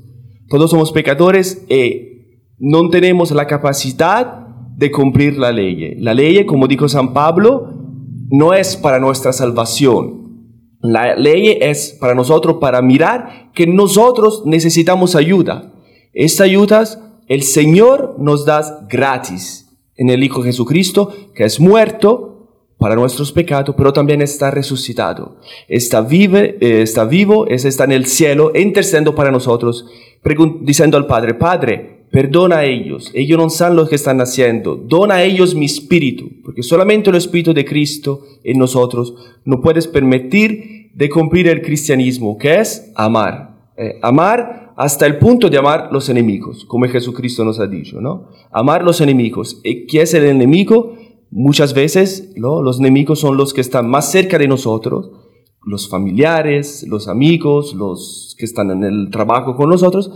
Todos 0.48 0.70
somos 0.70 0.92
pecadores 0.92 1.66
y 1.68 2.08
no 2.58 2.88
tenemos 2.88 3.30
la 3.32 3.46
capacidad 3.46 4.46
de 4.76 4.90
cumplir 4.90 5.36
la 5.36 5.52
ley. 5.52 5.94
La 5.96 6.14
ley, 6.14 6.46
como 6.46 6.66
dijo 6.66 6.88
San 6.88 7.12
Pablo, 7.12 7.68
no 8.30 8.54
es 8.54 8.76
para 8.76 8.98
nuestra 8.98 9.32
salvación. 9.32 10.27
La 10.80 11.16
ley 11.16 11.58
es 11.60 11.96
para 12.00 12.14
nosotros 12.14 12.58
para 12.60 12.82
mirar 12.82 13.50
que 13.54 13.66
nosotros 13.66 14.42
necesitamos 14.46 15.16
ayuda. 15.16 15.72
Esta 16.12 16.44
ayuda 16.44 16.84
el 17.26 17.42
Señor 17.42 18.16
nos 18.18 18.46
da 18.46 18.86
gratis 18.88 19.68
en 19.96 20.08
el 20.08 20.22
Hijo 20.22 20.42
Jesucristo, 20.42 21.12
que 21.34 21.44
es 21.44 21.60
muerto 21.60 22.74
para 22.78 22.94
nuestros 22.94 23.32
pecados, 23.32 23.74
pero 23.76 23.92
también 23.92 24.22
está 24.22 24.50
resucitado. 24.50 25.36
Está, 25.66 26.00
vive, 26.00 26.56
eh, 26.60 26.82
está 26.82 27.04
vivo, 27.04 27.46
está 27.48 27.84
en 27.84 27.92
el 27.92 28.06
cielo, 28.06 28.52
intercediendo 28.54 29.14
para 29.14 29.32
nosotros 29.32 29.84
diciendo 30.60 30.96
al 30.96 31.06
Padre, 31.06 31.34
Padre, 31.34 31.97
perdona 32.10 32.58
a 32.58 32.64
ellos, 32.64 33.10
ellos 33.14 33.38
no 33.38 33.50
saben 33.50 33.76
lo 33.76 33.88
que 33.88 33.94
están 33.94 34.20
haciendo, 34.20 34.76
dona 34.76 35.16
a 35.16 35.24
ellos 35.24 35.54
mi 35.54 35.66
espíritu, 35.66 36.30
porque 36.44 36.62
solamente 36.62 37.10
el 37.10 37.16
Espíritu 37.16 37.52
de 37.52 37.64
Cristo 37.64 38.22
en 38.44 38.58
nosotros 38.58 39.14
no 39.44 39.60
puedes 39.60 39.86
permitir 39.86 40.90
de 40.94 41.08
cumplir 41.08 41.48
el 41.48 41.62
cristianismo, 41.62 42.36
que 42.38 42.58
es 42.58 42.90
amar. 42.94 43.72
Eh, 43.76 43.98
amar 44.02 44.72
hasta 44.76 45.06
el 45.06 45.18
punto 45.18 45.48
de 45.48 45.58
amar 45.58 45.90
los 45.92 46.08
enemigos, 46.08 46.64
como 46.64 46.86
Jesucristo 46.86 47.44
nos 47.44 47.60
ha 47.60 47.66
dicho, 47.66 48.00
¿no? 48.00 48.28
Amar 48.50 48.82
los 48.82 49.00
enemigos. 49.00 49.60
¿Y 49.62 49.86
¿Qué 49.86 50.02
es 50.02 50.14
el 50.14 50.24
enemigo? 50.24 50.94
Muchas 51.30 51.74
veces 51.74 52.32
¿no? 52.36 52.62
los 52.62 52.80
enemigos 52.80 53.20
son 53.20 53.36
los 53.36 53.52
que 53.52 53.60
están 53.60 53.88
más 53.88 54.10
cerca 54.10 54.38
de 54.38 54.48
nosotros, 54.48 55.10
los 55.62 55.88
familiares, 55.88 56.86
los 56.88 57.06
amigos, 57.06 57.74
los 57.74 58.34
que 58.38 58.46
están 58.46 58.70
en 58.70 58.84
el 58.84 59.10
trabajo 59.10 59.54
con 59.54 59.68
nosotros, 59.68 60.10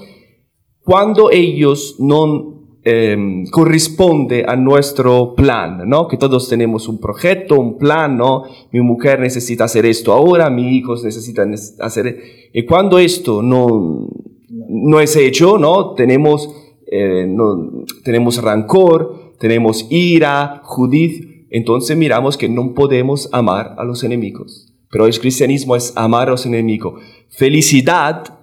cuando 0.84 1.30
ellos 1.30 1.96
no 1.98 2.52
eh, 2.84 3.44
corresponde 3.50 4.44
a 4.46 4.56
nuestro 4.56 5.34
plan, 5.34 5.88
¿no? 5.88 6.08
Que 6.08 6.16
todos 6.16 6.48
tenemos 6.48 6.88
un 6.88 6.98
proyecto, 6.98 7.60
un 7.60 7.78
plan, 7.78 8.16
¿no? 8.16 8.42
Mi 8.72 8.80
mujer 8.80 9.20
necesita 9.20 9.64
hacer 9.64 9.86
esto 9.86 10.12
ahora, 10.12 10.50
mis 10.50 10.72
hijos 10.72 11.04
necesitan 11.04 11.54
hacer... 11.80 12.20
Y 12.52 12.64
cuando 12.64 12.98
esto 12.98 13.40
no, 13.40 14.08
no 14.48 15.00
es 15.00 15.14
hecho, 15.14 15.58
¿no? 15.58 15.94
Tenemos, 15.94 16.50
eh, 16.90 17.24
no, 17.28 17.84
tenemos 18.02 18.42
rancor, 18.42 19.34
tenemos 19.38 19.86
ira, 19.90 20.60
judiz, 20.64 21.24
entonces 21.50 21.96
miramos 21.96 22.36
que 22.36 22.48
no 22.48 22.74
podemos 22.74 23.28
amar 23.32 23.76
a 23.78 23.84
los 23.84 24.02
enemigos. 24.02 24.72
Pero 24.90 25.06
el 25.06 25.18
cristianismo 25.18 25.76
es 25.76 25.92
amar 25.96 26.28
a 26.28 26.32
los 26.32 26.46
enemigos. 26.46 27.00
Felicidad, 27.28 28.41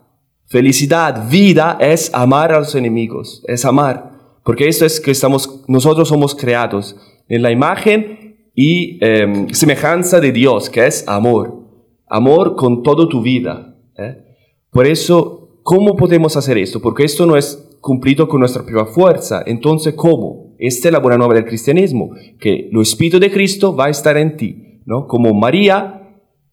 felicidad, 0.49 1.29
vida 1.29 1.77
es 1.79 2.13
amar 2.13 2.51
a 2.51 2.59
los 2.59 2.75
enemigos, 2.75 3.43
es 3.47 3.65
amar. 3.65 4.11
Porque 4.43 4.67
esto 4.67 4.85
es 4.85 4.99
que 4.99 5.11
estamos, 5.11 5.63
nosotros 5.67 6.09
somos 6.09 6.35
creados 6.35 6.95
en 7.27 7.41
la 7.41 7.51
imagen 7.51 8.51
y 8.55 8.97
em, 9.01 9.49
semejanza 9.49 10.19
de 10.19 10.31
Dios, 10.31 10.69
que 10.69 10.85
es 10.85 11.07
amor. 11.07 11.59
Amor 12.07 12.55
con 12.55 12.83
toda 12.83 13.07
tu 13.07 13.21
vida. 13.21 13.75
¿eh? 13.97 14.17
Por 14.71 14.87
eso, 14.87 15.59
¿cómo 15.63 15.95
podemos 15.95 16.35
hacer 16.35 16.57
esto? 16.57 16.81
Porque 16.81 17.03
esto 17.03 17.25
no 17.25 17.37
es 17.37 17.77
cumplido 17.79 18.27
con 18.27 18.39
nuestra 18.39 18.63
propia 18.63 18.91
fuerza. 18.91 19.43
Entonces, 19.45 19.93
¿cómo? 19.93 20.55
Esta 20.57 20.89
es 20.89 20.91
la 20.91 20.99
buena 20.99 21.17
nueva 21.17 21.35
del 21.35 21.45
cristianismo, 21.45 22.11
que 22.39 22.69
el 22.71 22.81
Espíritu 22.81 23.19
de 23.19 23.31
Cristo 23.31 23.75
va 23.75 23.85
a 23.85 23.89
estar 23.89 24.17
en 24.17 24.35
ti, 24.35 24.81
¿no? 24.85 25.07
Como 25.07 25.33
María 25.33 25.99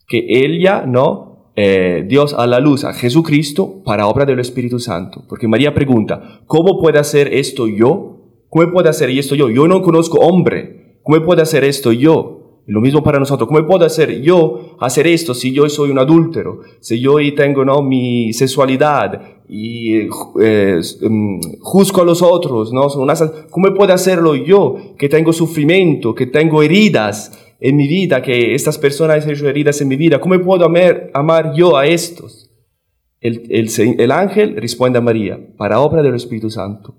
que 0.07 0.25
ella, 0.29 0.85
¿no? 0.87 1.26
Eh, 1.59 2.05
Dios 2.07 2.35
a 2.35 2.47
la 2.47 2.61
luz 2.61 2.85
a 2.85 2.93
Jesucristo 2.93 3.83
para 3.83 4.07
obra 4.07 4.27
del 4.27 4.41
Espíritu 4.41 4.79
Santo. 4.79 5.25
Porque 5.27 5.49
María 5.49 5.75
pregunta, 5.75 6.43
¿cómo 6.47 6.79
puede 6.79 6.99
hacer 6.99 7.33
esto 7.33 7.67
yo? 7.67 8.19
¿Cómo 8.51 8.71
puede 8.71 8.91
hacer 8.91 9.09
esto 9.09 9.35
yo? 9.35 9.49
Yo 9.49 9.67
no 9.67 9.81
conozco 9.81 10.19
hombre. 10.19 10.99
¿Cómo 11.03 11.25
puede 11.25 11.41
hacer 11.41 11.65
esto 11.65 11.93
yo? 11.93 12.61
Lo 12.67 12.81
mismo 12.81 13.03
para 13.03 13.19
nosotros. 13.19 13.49
¿Cómo 13.49 13.67
puedo 13.67 13.87
hacer 13.87 14.21
yo 14.21 14.77
hacer 14.81 15.07
esto 15.07 15.33
si 15.33 15.53
yo 15.53 15.67
soy 15.71 15.91
un 15.91 15.99
adúltero? 15.99 16.61
Si 16.81 17.01
yo 17.01 17.17
tengo 17.35 17.65
¿no? 17.65 17.81
mi 17.81 18.35
sexualidad 18.35 19.23
y 19.49 20.09
eh, 20.43 20.81
mm, 21.01 21.41
juzgo 21.61 22.03
a 22.03 22.05
los 22.05 22.23
otros, 22.23 22.73
¿no? 22.73 22.89
¿Cómo 23.51 23.75
puedo 23.75 23.95
hacerlo 23.95 24.35
yo 24.35 24.77
que 24.99 25.09
tengo 25.09 25.33
sufrimiento, 25.33 26.15
que 26.15 26.27
tengo 26.27 26.63
heridas? 26.63 27.46
En 27.61 27.77
mi 27.77 27.89
vida, 27.89 28.23
que 28.23 28.55
estas 28.55 28.79
personas 28.79 29.25
han 29.25 29.31
hecho 29.31 29.49
heridas 29.49 29.81
en 29.81 29.89
mi 29.89 29.97
vida, 29.97 30.21
¿cómo 30.21 30.39
puedo 30.41 30.65
amar, 30.65 31.11
amar 31.15 31.53
yo 31.55 31.77
a 31.77 31.87
estos? 31.87 32.51
El, 33.21 33.43
el, 33.51 33.71
el, 33.99 34.13
ángel 34.13 34.57
responde 34.57 34.99
a 34.99 35.03
María, 35.03 35.39
para 35.57 35.81
obra 35.81 36.03
del 36.03 36.15
Espíritu 36.15 36.51
Santo. 36.51 36.95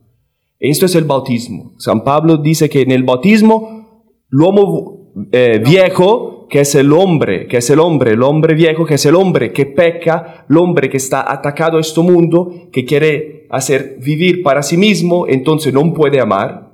Esto 0.60 0.88
es 0.88 0.96
el 0.96 1.04
bautismo. 1.04 1.76
San 1.78 2.04
Pablo 2.04 2.38
dice 2.38 2.70
que 2.70 2.82
en 2.82 2.92
el 2.92 3.04
bautismo, 3.04 4.04
el 4.32 4.42
hombre 4.42 5.30
eh, 5.32 5.62
viejo, 5.64 6.48
que 6.50 6.62
es 6.62 6.76
el 6.76 6.92
hombre, 6.92 7.48
que 7.48 7.58
es 7.58 7.70
el 7.70 7.80
hombre, 7.80 8.12
el 8.12 8.24
hombre 8.24 8.56
viejo, 8.56 8.86
que 8.86 8.96
es 8.96 9.06
el 9.06 9.16
hombre 9.16 9.52
que 9.52 9.66
peca, 9.66 10.46
el 10.50 10.58
hombre 10.58 10.90
que 10.90 10.98
está 10.98 11.32
atacado 11.32 11.78
a 11.78 11.82
este 11.82 12.02
mundo, 12.02 12.70
que 12.72 12.86
quiere 12.86 13.48
hacer 13.50 13.98
vivir 14.04 14.42
para 14.44 14.64
sí 14.64 14.78
mismo, 14.78 15.28
entonces 15.28 15.74
no 15.74 15.94
puede 15.94 16.20
amar, 16.20 16.72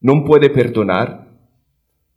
no 0.00 0.24
puede 0.24 0.50
perdonar, 0.50 1.31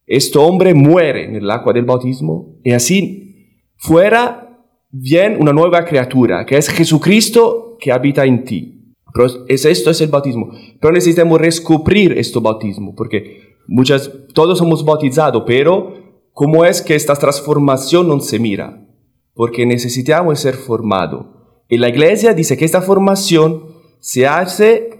este 0.07 0.37
hombre 0.37 0.73
muere 0.73 1.25
en 1.25 1.35
el 1.35 1.49
agua 1.49 1.73
del 1.73 1.85
bautismo 1.85 2.57
y 2.63 2.71
así 2.71 3.61
fuera 3.77 4.45
viene 4.91 5.37
una 5.37 5.51
nueva 5.51 5.83
criatura, 5.83 6.45
que 6.45 6.57
es 6.57 6.69
Jesucristo 6.69 7.77
que 7.79 7.91
habita 7.91 8.25
en 8.25 8.43
ti. 8.43 8.93
Pero 9.13 9.45
es, 9.47 9.65
esto 9.65 9.89
es 9.89 10.01
el 10.01 10.09
bautismo. 10.09 10.51
Pero 10.79 10.93
necesitamos 10.93 11.39
descubrir 11.39 12.17
este 12.17 12.39
bautismo, 12.39 12.93
porque 12.95 13.55
muchas, 13.67 14.11
todos 14.33 14.57
somos 14.57 14.83
bautizados, 14.83 15.43
pero 15.47 15.93
¿cómo 16.33 16.65
es 16.65 16.81
que 16.81 16.95
esta 16.95 17.15
transformación 17.15 18.07
no 18.07 18.19
se 18.19 18.39
mira? 18.39 18.85
Porque 19.33 19.65
necesitamos 19.65 20.39
ser 20.39 20.55
formados. 20.55 21.27
Y 21.67 21.77
la 21.77 21.89
iglesia 21.89 22.33
dice 22.33 22.57
que 22.57 22.65
esta 22.65 22.81
formación 22.81 23.67
se 23.99 24.27
hace 24.27 24.94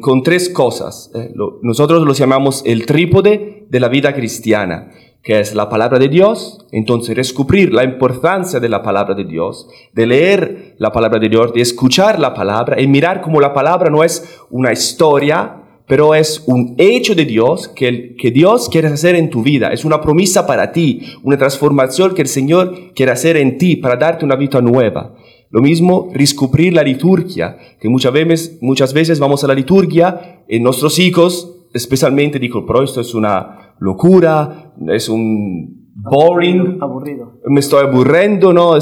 con 0.00 0.22
tres 0.22 0.48
cosas. 0.48 1.10
Eh, 1.14 1.32
nosotros 1.62 2.04
lo 2.04 2.12
llamamos 2.12 2.62
el 2.66 2.86
trípode 2.86 3.66
de 3.68 3.80
la 3.80 3.88
vida 3.88 4.14
cristiana, 4.14 4.90
que 5.22 5.40
es 5.40 5.54
la 5.54 5.68
palabra 5.68 5.98
de 5.98 6.08
Dios, 6.08 6.66
entonces 6.72 7.14
descubrir 7.14 7.74
la 7.74 7.84
importancia 7.84 8.58
de 8.58 8.68
la 8.68 8.82
palabra 8.82 9.14
de 9.14 9.24
Dios, 9.24 9.68
de 9.92 10.06
leer 10.06 10.74
la 10.78 10.92
palabra 10.92 11.18
de 11.18 11.28
Dios, 11.28 11.52
de 11.52 11.60
escuchar 11.60 12.18
la 12.18 12.32
palabra 12.32 12.80
y 12.80 12.86
mirar 12.86 13.20
como 13.20 13.40
la 13.40 13.52
palabra 13.52 13.90
no 13.90 14.02
es 14.02 14.40
una 14.50 14.72
historia, 14.72 15.56
pero 15.86 16.14
es 16.14 16.42
un 16.46 16.74
hecho 16.78 17.14
de 17.14 17.24
Dios 17.24 17.68
que, 17.68 18.14
que 18.16 18.30
Dios 18.30 18.68
quiere 18.68 18.88
hacer 18.88 19.14
en 19.14 19.28
tu 19.28 19.42
vida, 19.42 19.68
es 19.72 19.84
una 19.84 20.00
promesa 20.00 20.46
para 20.46 20.72
ti, 20.72 21.02
una 21.22 21.36
transformación 21.36 22.14
que 22.14 22.22
el 22.22 22.28
Señor 22.28 22.92
quiere 22.94 23.12
hacer 23.12 23.36
en 23.36 23.58
ti 23.58 23.76
para 23.76 23.96
darte 23.96 24.24
una 24.24 24.36
vida 24.36 24.60
nueva. 24.60 25.14
Lo 25.50 25.60
mismo, 25.60 26.08
descubrir 26.14 26.72
la 26.72 26.82
liturgia, 26.82 27.58
que 27.80 27.88
muchas 27.88 28.12
veces, 28.12 28.58
muchas 28.60 28.92
veces 28.94 29.18
vamos 29.18 29.42
a 29.42 29.48
la 29.48 29.54
liturgia 29.54 30.44
y 30.48 30.60
nuestros 30.60 30.98
hijos, 31.00 31.66
especialmente, 31.74 32.38
digo, 32.38 32.64
pero 32.64 32.84
esto 32.84 33.00
es 33.00 33.14
una 33.14 33.74
locura, 33.80 34.74
es 34.88 35.08
un 35.08 35.92
boring, 35.94 36.78
aburrido. 36.80 37.40
me 37.46 37.60
estoy 37.60 37.84
aburriendo, 37.84 38.52
¿no? 38.52 38.74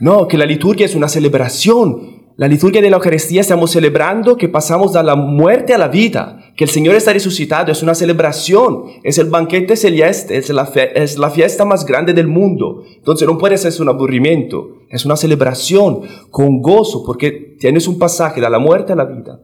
no, 0.00 0.28
que 0.28 0.38
la 0.38 0.46
liturgia 0.46 0.86
es 0.86 0.94
una 0.94 1.08
celebración, 1.08 2.17
la 2.38 2.46
liturgia 2.46 2.80
de 2.80 2.88
la 2.88 2.98
Eucaristía 2.98 3.40
estamos 3.40 3.72
celebrando 3.72 4.36
que 4.36 4.48
pasamos 4.48 4.92
de 4.92 5.02
la 5.02 5.16
muerte 5.16 5.74
a 5.74 5.78
la 5.78 5.88
vida, 5.88 6.52
que 6.56 6.62
el 6.62 6.70
Señor 6.70 6.94
está 6.94 7.12
resucitado, 7.12 7.72
es 7.72 7.82
una 7.82 7.96
celebración, 7.96 8.84
es 9.02 9.18
el 9.18 9.28
banquete 9.28 9.74
celeste, 9.74 10.36
es 10.36 10.48
la, 10.50 10.70
es 10.94 11.18
la 11.18 11.30
fiesta 11.30 11.64
más 11.64 11.84
grande 11.84 12.12
del 12.12 12.28
mundo. 12.28 12.84
Entonces 12.96 13.26
no 13.26 13.36
puede 13.38 13.58
ser 13.58 13.72
un 13.82 13.88
aburrimiento, 13.88 14.68
es 14.88 15.04
una 15.04 15.16
celebración 15.16 16.02
con 16.30 16.62
gozo, 16.62 17.02
porque 17.04 17.56
tienes 17.58 17.88
un 17.88 17.98
pasaje 17.98 18.40
de 18.40 18.48
la 18.48 18.60
muerte 18.60 18.92
a 18.92 18.96
la 18.96 19.06
vida. 19.06 19.40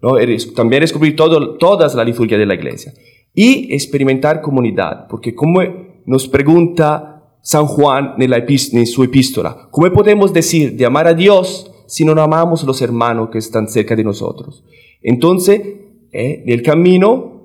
¿no? 0.00 0.12
También 0.54 0.82
descubrir 0.82 1.16
todas 1.16 1.96
la 1.96 2.04
liturgia 2.04 2.38
de 2.38 2.46
la 2.46 2.54
iglesia. 2.54 2.92
Y 3.34 3.74
experimentar 3.74 4.40
comunidad, 4.40 5.08
porque 5.08 5.34
como 5.34 5.62
nos 6.06 6.28
pregunta 6.28 7.24
San 7.42 7.66
Juan 7.66 8.14
en 8.20 8.86
su 8.86 9.02
epístola, 9.02 9.66
¿cómo 9.72 9.92
podemos 9.92 10.32
decir 10.32 10.76
de 10.76 10.86
amar 10.86 11.08
a 11.08 11.14
Dios? 11.14 11.72
Si 11.86 12.04
no 12.04 12.12
amamos 12.20 12.64
los 12.64 12.82
hermanos 12.82 13.30
que 13.30 13.38
están 13.38 13.68
cerca 13.68 13.96
de 13.96 14.04
nosotros. 14.04 14.64
Entonces, 15.02 15.60
eh, 16.12 16.44
el 16.46 16.62
camino 16.62 17.36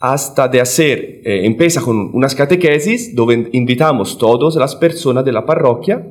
hasta 0.00 0.46
de 0.48 0.60
hacer, 0.60 1.22
eh, 1.24 1.44
empieza 1.44 1.80
con 1.80 2.10
unas 2.14 2.34
catequesis 2.34 3.14
donde 3.14 3.48
invitamos 3.52 4.16
todas 4.18 4.54
las 4.56 4.76
personas 4.76 5.24
de 5.24 5.32
la 5.32 5.44
parroquia 5.44 6.06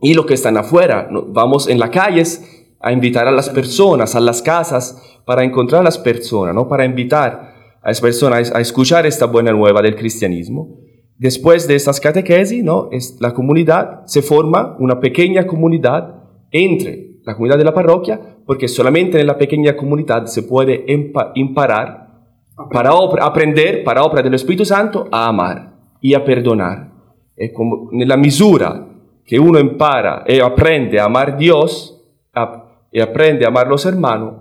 y 0.00 0.14
los 0.14 0.26
que 0.26 0.34
están 0.34 0.56
afuera. 0.56 1.08
Vamos 1.28 1.68
en 1.68 1.78
las 1.78 1.90
calles 1.90 2.66
a 2.80 2.92
invitar 2.92 3.28
a 3.28 3.32
las 3.32 3.50
personas, 3.50 4.14
a 4.14 4.20
las 4.20 4.40
casas, 4.40 5.20
para 5.26 5.44
encontrar 5.44 5.82
a 5.82 5.84
las 5.84 5.98
personas, 5.98 6.54
¿no? 6.54 6.66
para 6.66 6.84
invitar 6.84 7.52
a 7.82 7.88
las 7.88 8.00
personas 8.00 8.52
a 8.54 8.60
escuchar 8.60 9.06
esta 9.06 9.26
buena 9.26 9.52
nueva 9.52 9.82
del 9.82 9.96
cristianismo. 9.96 10.78
Después 11.18 11.68
de 11.68 11.74
estas 11.74 12.00
catequesis, 12.00 12.64
¿no? 12.64 12.88
la 13.18 13.34
comunidad 13.34 14.06
se 14.06 14.22
forma 14.22 14.76
una 14.78 14.98
pequeña 14.98 15.46
comunidad 15.46 16.19
entre 16.50 17.10
la 17.24 17.34
comunidad 17.34 17.58
de 17.58 17.64
la 17.64 17.74
parroquia, 17.74 18.20
porque 18.46 18.68
solamente 18.68 19.20
en 19.20 19.26
la 19.26 19.38
pequeña 19.38 19.76
comunidad 19.76 20.26
se 20.26 20.42
puede 20.42 20.84
imparar 21.34 22.10
para 22.70 22.90
aprender, 23.20 23.84
para 23.84 24.02
obra 24.02 24.22
del 24.22 24.34
Espíritu 24.34 24.64
Santo, 24.64 25.08
a 25.10 25.28
amar 25.28 25.74
y 26.00 26.14
a 26.14 26.24
perdonar. 26.24 26.90
Es 27.36 27.52
como 27.52 27.90
en 27.92 28.06
la 28.06 28.16
misura 28.16 28.86
que 29.24 29.38
uno 29.38 29.58
impara 29.58 30.24
y 30.26 30.40
aprende 30.40 30.98
a 30.98 31.04
amar 31.04 31.30
a 31.30 31.36
Dios 31.36 32.02
y 32.92 33.00
aprende 33.00 33.44
a 33.44 33.48
amar 33.48 33.66
a 33.66 33.70
los 33.70 33.86
hermanos, 33.86 34.34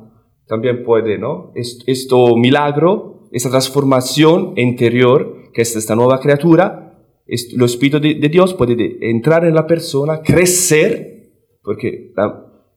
también 0.47 0.83
puede, 0.83 1.17
¿no? 1.17 1.51
Este 1.53 1.93
milagro, 2.35 3.27
esta 3.31 3.51
transformación 3.51 4.53
interior, 4.55 5.51
que 5.53 5.61
es 5.61 5.75
esta 5.75 5.95
nueva 5.95 6.19
criatura, 6.19 6.95
el 7.27 7.61
Espíritu 7.63 7.99
de, 7.99 8.15
de 8.15 8.29
Dios 8.29 8.55
puede 8.55 8.97
entrar 9.07 9.45
en 9.45 9.53
la 9.53 9.67
persona, 9.67 10.21
crecer 10.23 11.18
porque 11.63 12.13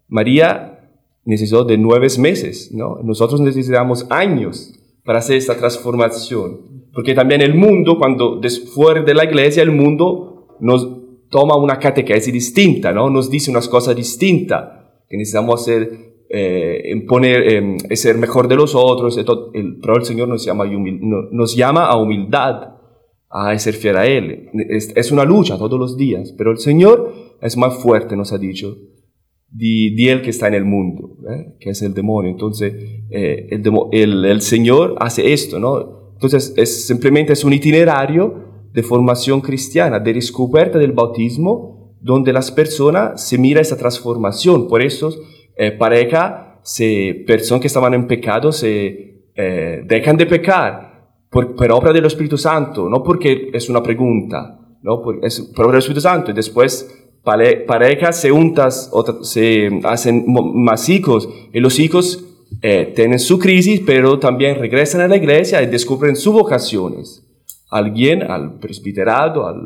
María 0.08 0.90
necesitó 1.24 1.64
de 1.64 1.78
nueve 1.78 2.08
meses, 2.18 2.70
¿no? 2.72 2.98
Nosotros 3.02 3.40
necesitamos 3.40 4.06
años 4.10 4.74
para 5.04 5.18
hacer 5.18 5.36
esta 5.36 5.56
transformación, 5.56 6.88
porque 6.92 7.14
también 7.14 7.40
el 7.40 7.54
mundo, 7.54 7.98
cuando 7.98 8.40
fuera 8.74 9.02
de 9.02 9.14
la 9.14 9.24
iglesia, 9.24 9.62
el 9.62 9.72
mundo 9.72 10.56
nos 10.60 10.88
toma 11.30 11.56
una 11.56 11.78
catequesis 11.78 12.32
distinta, 12.32 12.92
¿no? 12.92 13.08
Nos 13.10 13.30
dice 13.30 13.50
unas 13.50 13.68
cosas 13.68 13.96
distintas, 13.96 14.80
que 15.08 15.16
necesitamos 15.16 15.62
hacer, 15.62 16.24
eh, 16.28 16.90
imponer, 16.92 17.52
em, 17.52 17.78
ser 17.94 18.18
mejor 18.18 18.48
de 18.48 18.56
los 18.56 18.74
otros, 18.74 19.16
el, 19.18 19.24
pero 19.80 19.96
el 19.96 20.04
Señor 20.04 20.28
nos 20.28 20.44
llama, 20.44 20.64
nos 20.66 21.56
llama 21.56 21.86
a 21.86 21.96
humildad, 21.96 22.74
a 23.30 23.58
ser 23.58 23.74
fiel 23.74 23.96
a 23.96 24.06
Él. 24.06 24.50
Es, 24.68 24.92
es, 24.94 25.10
una 25.10 25.24
lucha 25.24 25.56
todos 25.56 25.78
los 25.78 25.96
días, 25.96 26.34
pero 26.36 26.50
el 26.50 26.58
Señor 26.58 27.12
es 27.42 27.56
más 27.56 27.76
fuerte, 27.82 28.16
nos 28.16 28.32
ha 28.32 28.38
dicho, 28.38 28.76
de, 29.50 30.10
Él 30.10 30.22
que 30.22 30.30
está 30.30 30.48
en 30.48 30.54
el 30.54 30.64
mundo, 30.64 31.18
¿eh? 31.28 31.56
que 31.60 31.70
es 31.70 31.82
el 31.82 31.92
demonio. 31.92 32.30
Entonces, 32.30 32.72
eh, 33.10 33.48
el, 33.50 34.40
Señor 34.40 34.94
hace 34.98 35.32
esto, 35.32 35.58
¿no? 35.58 36.12
Entonces, 36.14 36.54
es, 36.56 36.86
simplemente 36.86 37.32
es 37.32 37.44
un 37.44 37.52
itinerario 37.52 38.68
de 38.72 38.82
formación 38.82 39.40
cristiana, 39.40 39.98
de 39.98 40.14
descubierta 40.14 40.78
del 40.78 40.92
bautismo, 40.92 41.96
donde 42.00 42.32
las 42.32 42.50
personas 42.50 43.28
se 43.28 43.38
mira 43.38 43.60
esa 43.60 43.76
transformación. 43.76 44.68
Por 44.68 44.80
eso, 44.80 45.12
eh, 45.56 45.72
pareja, 45.72 46.60
se, 46.62 47.24
personas 47.26 47.60
que 47.60 47.66
estaban 47.66 47.92
en 47.94 48.06
pecado 48.06 48.52
se 48.52 49.26
eh, 49.34 49.82
dejan 49.84 50.16
de 50.16 50.26
pecar 50.26 51.10
por, 51.28 51.54
por 51.54 51.72
obra 51.72 51.92
del 51.92 52.04
Espíritu 52.04 52.38
Santo, 52.38 52.88
no 52.88 53.02
porque 53.02 53.50
es 53.52 53.68
una 53.68 53.82
pregunta, 53.82 54.58
¿no? 54.82 55.02
es 55.22 55.40
por 55.54 55.66
obra 55.66 55.72
del 55.72 55.80
Espíritu 55.80 56.00
Santo. 56.00 56.30
Y 56.30 56.34
después 56.34 57.01
parejas 57.22 58.20
se 58.20 58.32
untas, 58.32 58.90
se 59.22 59.80
hacen 59.84 60.24
más 60.26 60.88
hijos 60.88 61.28
y 61.52 61.60
los 61.60 61.78
hijos 61.78 62.24
eh, 62.60 62.92
tienen 62.94 63.18
su 63.18 63.38
crisis, 63.38 63.80
pero 63.84 64.18
también 64.18 64.58
regresan 64.58 65.00
a 65.00 65.08
la 65.08 65.16
iglesia 65.16 65.62
y 65.62 65.66
descubren 65.66 66.16
sus 66.16 66.34
vocaciones. 66.34 67.24
Alguien 67.70 68.22
al 68.22 68.58
presbiterado, 68.58 69.46
al, 69.46 69.56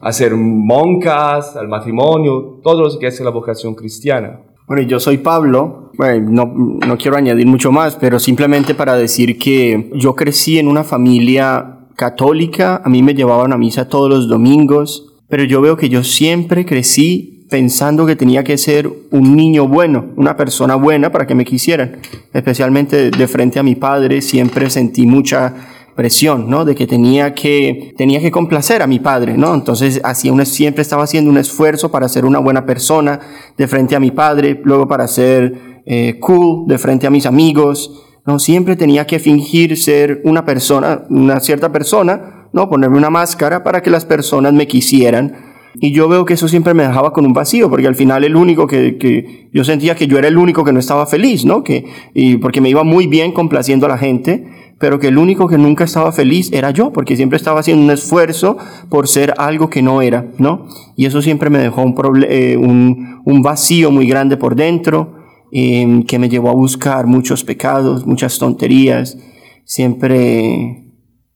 a 0.00 0.12
ser 0.12 0.34
monjas, 0.34 1.56
al 1.56 1.68
matrimonio, 1.68 2.60
todo 2.62 2.84
lo 2.84 2.98
que 2.98 3.06
es 3.06 3.20
la 3.20 3.30
vocación 3.30 3.74
cristiana. 3.74 4.40
Bueno, 4.66 4.82
yo 4.82 4.98
soy 4.98 5.18
Pablo, 5.18 5.90
no, 5.98 6.46
no 6.46 6.96
quiero 6.96 7.16
añadir 7.16 7.46
mucho 7.46 7.70
más, 7.70 7.96
pero 7.96 8.18
simplemente 8.18 8.74
para 8.74 8.94
decir 8.94 9.38
que 9.38 9.90
yo 9.94 10.14
crecí 10.14 10.58
en 10.58 10.68
una 10.68 10.84
familia 10.84 11.80
católica, 11.96 12.80
a 12.84 12.88
mí 12.88 13.02
me 13.02 13.14
llevaban 13.14 13.52
a 13.52 13.58
misa 13.58 13.88
todos 13.88 14.08
los 14.08 14.28
domingos, 14.28 15.11
pero 15.32 15.44
yo 15.44 15.62
veo 15.62 15.78
que 15.78 15.88
yo 15.88 16.04
siempre 16.04 16.66
crecí 16.66 17.46
pensando 17.48 18.04
que 18.04 18.16
tenía 18.16 18.44
que 18.44 18.58
ser 18.58 18.86
un 19.10 19.34
niño 19.34 19.66
bueno, 19.66 20.10
una 20.16 20.36
persona 20.36 20.74
buena 20.74 21.10
para 21.10 21.26
que 21.26 21.34
me 21.34 21.46
quisieran. 21.46 22.00
Especialmente 22.34 23.10
de 23.10 23.28
frente 23.28 23.58
a 23.58 23.62
mi 23.62 23.74
padre 23.74 24.20
siempre 24.20 24.68
sentí 24.68 25.06
mucha 25.06 25.54
presión, 25.96 26.50
¿no? 26.50 26.66
De 26.66 26.74
que 26.74 26.86
tenía 26.86 27.32
que 27.32 27.94
tenía 27.96 28.20
que 28.20 28.30
complacer 28.30 28.82
a 28.82 28.86
mi 28.86 28.98
padre, 28.98 29.38
¿no? 29.38 29.54
Entonces 29.54 30.02
hacía 30.04 30.34
un, 30.34 30.44
siempre 30.44 30.82
estaba 30.82 31.04
haciendo 31.04 31.30
un 31.30 31.38
esfuerzo 31.38 31.90
para 31.90 32.10
ser 32.10 32.26
una 32.26 32.38
buena 32.38 32.66
persona 32.66 33.18
de 33.56 33.66
frente 33.66 33.96
a 33.96 34.00
mi 34.00 34.10
padre, 34.10 34.60
luego 34.62 34.86
para 34.86 35.08
ser 35.08 35.82
eh, 35.86 36.18
cool 36.20 36.66
de 36.66 36.76
frente 36.76 37.06
a 37.06 37.10
mis 37.10 37.24
amigos, 37.24 38.02
no 38.26 38.38
siempre 38.38 38.76
tenía 38.76 39.06
que 39.06 39.18
fingir 39.18 39.78
ser 39.78 40.20
una 40.24 40.44
persona, 40.44 41.06
una 41.08 41.40
cierta 41.40 41.72
persona 41.72 42.41
¿no? 42.52 42.68
Ponerme 42.68 42.98
una 42.98 43.10
máscara 43.10 43.62
para 43.62 43.82
que 43.82 43.90
las 43.90 44.04
personas 44.04 44.52
me 44.52 44.66
quisieran. 44.66 45.52
Y 45.74 45.92
yo 45.92 46.06
veo 46.08 46.24
que 46.26 46.34
eso 46.34 46.48
siempre 46.48 46.74
me 46.74 46.82
dejaba 46.82 47.12
con 47.12 47.24
un 47.24 47.32
vacío, 47.32 47.70
porque 47.70 47.86
al 47.86 47.94
final 47.94 48.24
el 48.24 48.36
único 48.36 48.66
que, 48.66 48.98
que 48.98 49.48
yo 49.52 49.64
sentía 49.64 49.94
que 49.94 50.06
yo 50.06 50.18
era 50.18 50.28
el 50.28 50.36
único 50.36 50.64
que 50.64 50.72
no 50.72 50.78
estaba 50.78 51.06
feliz, 51.06 51.46
¿no? 51.46 51.64
Que, 51.64 51.86
y 52.12 52.36
porque 52.36 52.60
me 52.60 52.68
iba 52.68 52.84
muy 52.84 53.06
bien 53.06 53.32
complaciendo 53.32 53.86
a 53.86 53.88
la 53.88 53.98
gente, 53.98 54.46
pero 54.78 54.98
que 54.98 55.08
el 55.08 55.16
único 55.16 55.48
que 55.48 55.56
nunca 55.56 55.84
estaba 55.84 56.12
feliz 56.12 56.52
era 56.52 56.72
yo, 56.72 56.92
porque 56.92 57.16
siempre 57.16 57.36
estaba 57.36 57.60
haciendo 57.60 57.84
un 57.84 57.90
esfuerzo 57.90 58.58
por 58.90 59.08
ser 59.08 59.32
algo 59.38 59.70
que 59.70 59.80
no 59.80 60.02
era, 60.02 60.26
¿no? 60.38 60.66
Y 60.96 61.06
eso 61.06 61.22
siempre 61.22 61.48
me 61.48 61.58
dejó 61.58 61.82
un, 61.82 61.94
eh, 62.28 62.56
un, 62.58 63.20
un 63.24 63.42
vacío 63.42 63.90
muy 63.90 64.06
grande 64.06 64.36
por 64.36 64.56
dentro, 64.56 65.14
eh, 65.52 66.02
que 66.06 66.18
me 66.18 66.28
llevó 66.28 66.50
a 66.50 66.54
buscar 66.54 67.06
muchos 67.06 67.44
pecados, 67.44 68.06
muchas 68.06 68.38
tonterías, 68.38 69.16
siempre 69.64 70.81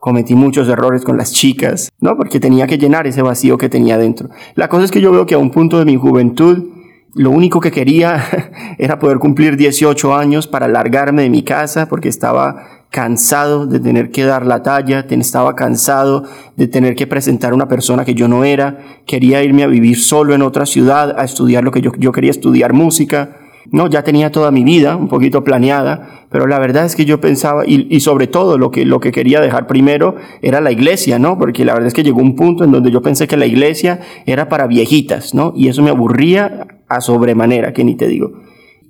cometí 0.06 0.36
muchos 0.36 0.68
errores 0.68 1.02
con 1.02 1.16
las 1.16 1.32
chicas, 1.32 1.90
¿no? 2.00 2.16
Porque 2.16 2.38
tenía 2.38 2.68
que 2.68 2.78
llenar 2.78 3.08
ese 3.08 3.22
vacío 3.22 3.58
que 3.58 3.68
tenía 3.68 3.98
dentro. 3.98 4.28
La 4.54 4.68
cosa 4.68 4.84
es 4.84 4.92
que 4.92 5.00
yo 5.00 5.10
veo 5.10 5.26
que 5.26 5.34
a 5.34 5.38
un 5.38 5.50
punto 5.50 5.80
de 5.80 5.84
mi 5.84 5.96
juventud, 5.96 6.68
lo 7.16 7.32
único 7.32 7.58
que 7.58 7.72
quería 7.72 8.22
era 8.78 9.00
poder 9.00 9.18
cumplir 9.18 9.56
18 9.56 10.14
años 10.14 10.46
para 10.46 10.68
largarme 10.68 11.22
de 11.22 11.30
mi 11.30 11.42
casa 11.42 11.88
porque 11.88 12.08
estaba 12.08 12.84
cansado 12.88 13.66
de 13.66 13.80
tener 13.80 14.12
que 14.12 14.22
dar 14.22 14.46
la 14.46 14.62
talla, 14.62 15.04
estaba 15.10 15.56
cansado 15.56 16.22
de 16.54 16.68
tener 16.68 16.94
que 16.94 17.08
presentar 17.08 17.52
una 17.52 17.66
persona 17.66 18.04
que 18.04 18.14
yo 18.14 18.28
no 18.28 18.44
era, 18.44 18.78
quería 19.06 19.42
irme 19.42 19.64
a 19.64 19.66
vivir 19.66 19.98
solo 19.98 20.36
en 20.36 20.42
otra 20.42 20.66
ciudad, 20.66 21.18
a 21.18 21.24
estudiar 21.24 21.64
lo 21.64 21.72
que 21.72 21.80
yo, 21.80 21.90
yo 21.98 22.12
quería 22.12 22.30
estudiar 22.30 22.74
música, 22.74 23.38
no, 23.72 23.88
ya 23.88 24.02
tenía 24.02 24.30
toda 24.30 24.50
mi 24.50 24.64
vida 24.64 24.96
un 24.96 25.08
poquito 25.08 25.44
planeada, 25.44 26.26
pero 26.30 26.46
la 26.46 26.58
verdad 26.58 26.84
es 26.84 26.96
que 26.96 27.04
yo 27.04 27.20
pensaba, 27.20 27.64
y, 27.66 28.00
sobre 28.00 28.26
todo 28.26 28.58
lo 28.58 28.70
que, 28.70 28.84
lo 28.84 29.00
que 29.00 29.12
quería 29.12 29.40
dejar 29.40 29.66
primero 29.66 30.16
era 30.42 30.60
la 30.60 30.72
iglesia, 30.72 31.18
¿no? 31.18 31.38
Porque 31.38 31.64
la 31.64 31.72
verdad 31.74 31.88
es 31.88 31.94
que 31.94 32.02
llegó 32.02 32.20
un 32.20 32.36
punto 32.36 32.64
en 32.64 32.72
donde 32.72 32.90
yo 32.90 33.02
pensé 33.02 33.26
que 33.26 33.36
la 33.36 33.46
iglesia 33.46 34.00
era 34.26 34.48
para 34.48 34.66
viejitas, 34.66 35.34
¿no? 35.34 35.52
Y 35.56 35.68
eso 35.68 35.82
me 35.82 35.90
aburría 35.90 36.66
a 36.88 37.00
sobremanera, 37.00 37.72
que 37.72 37.84
ni 37.84 37.94
te 37.94 38.08
digo. 38.08 38.32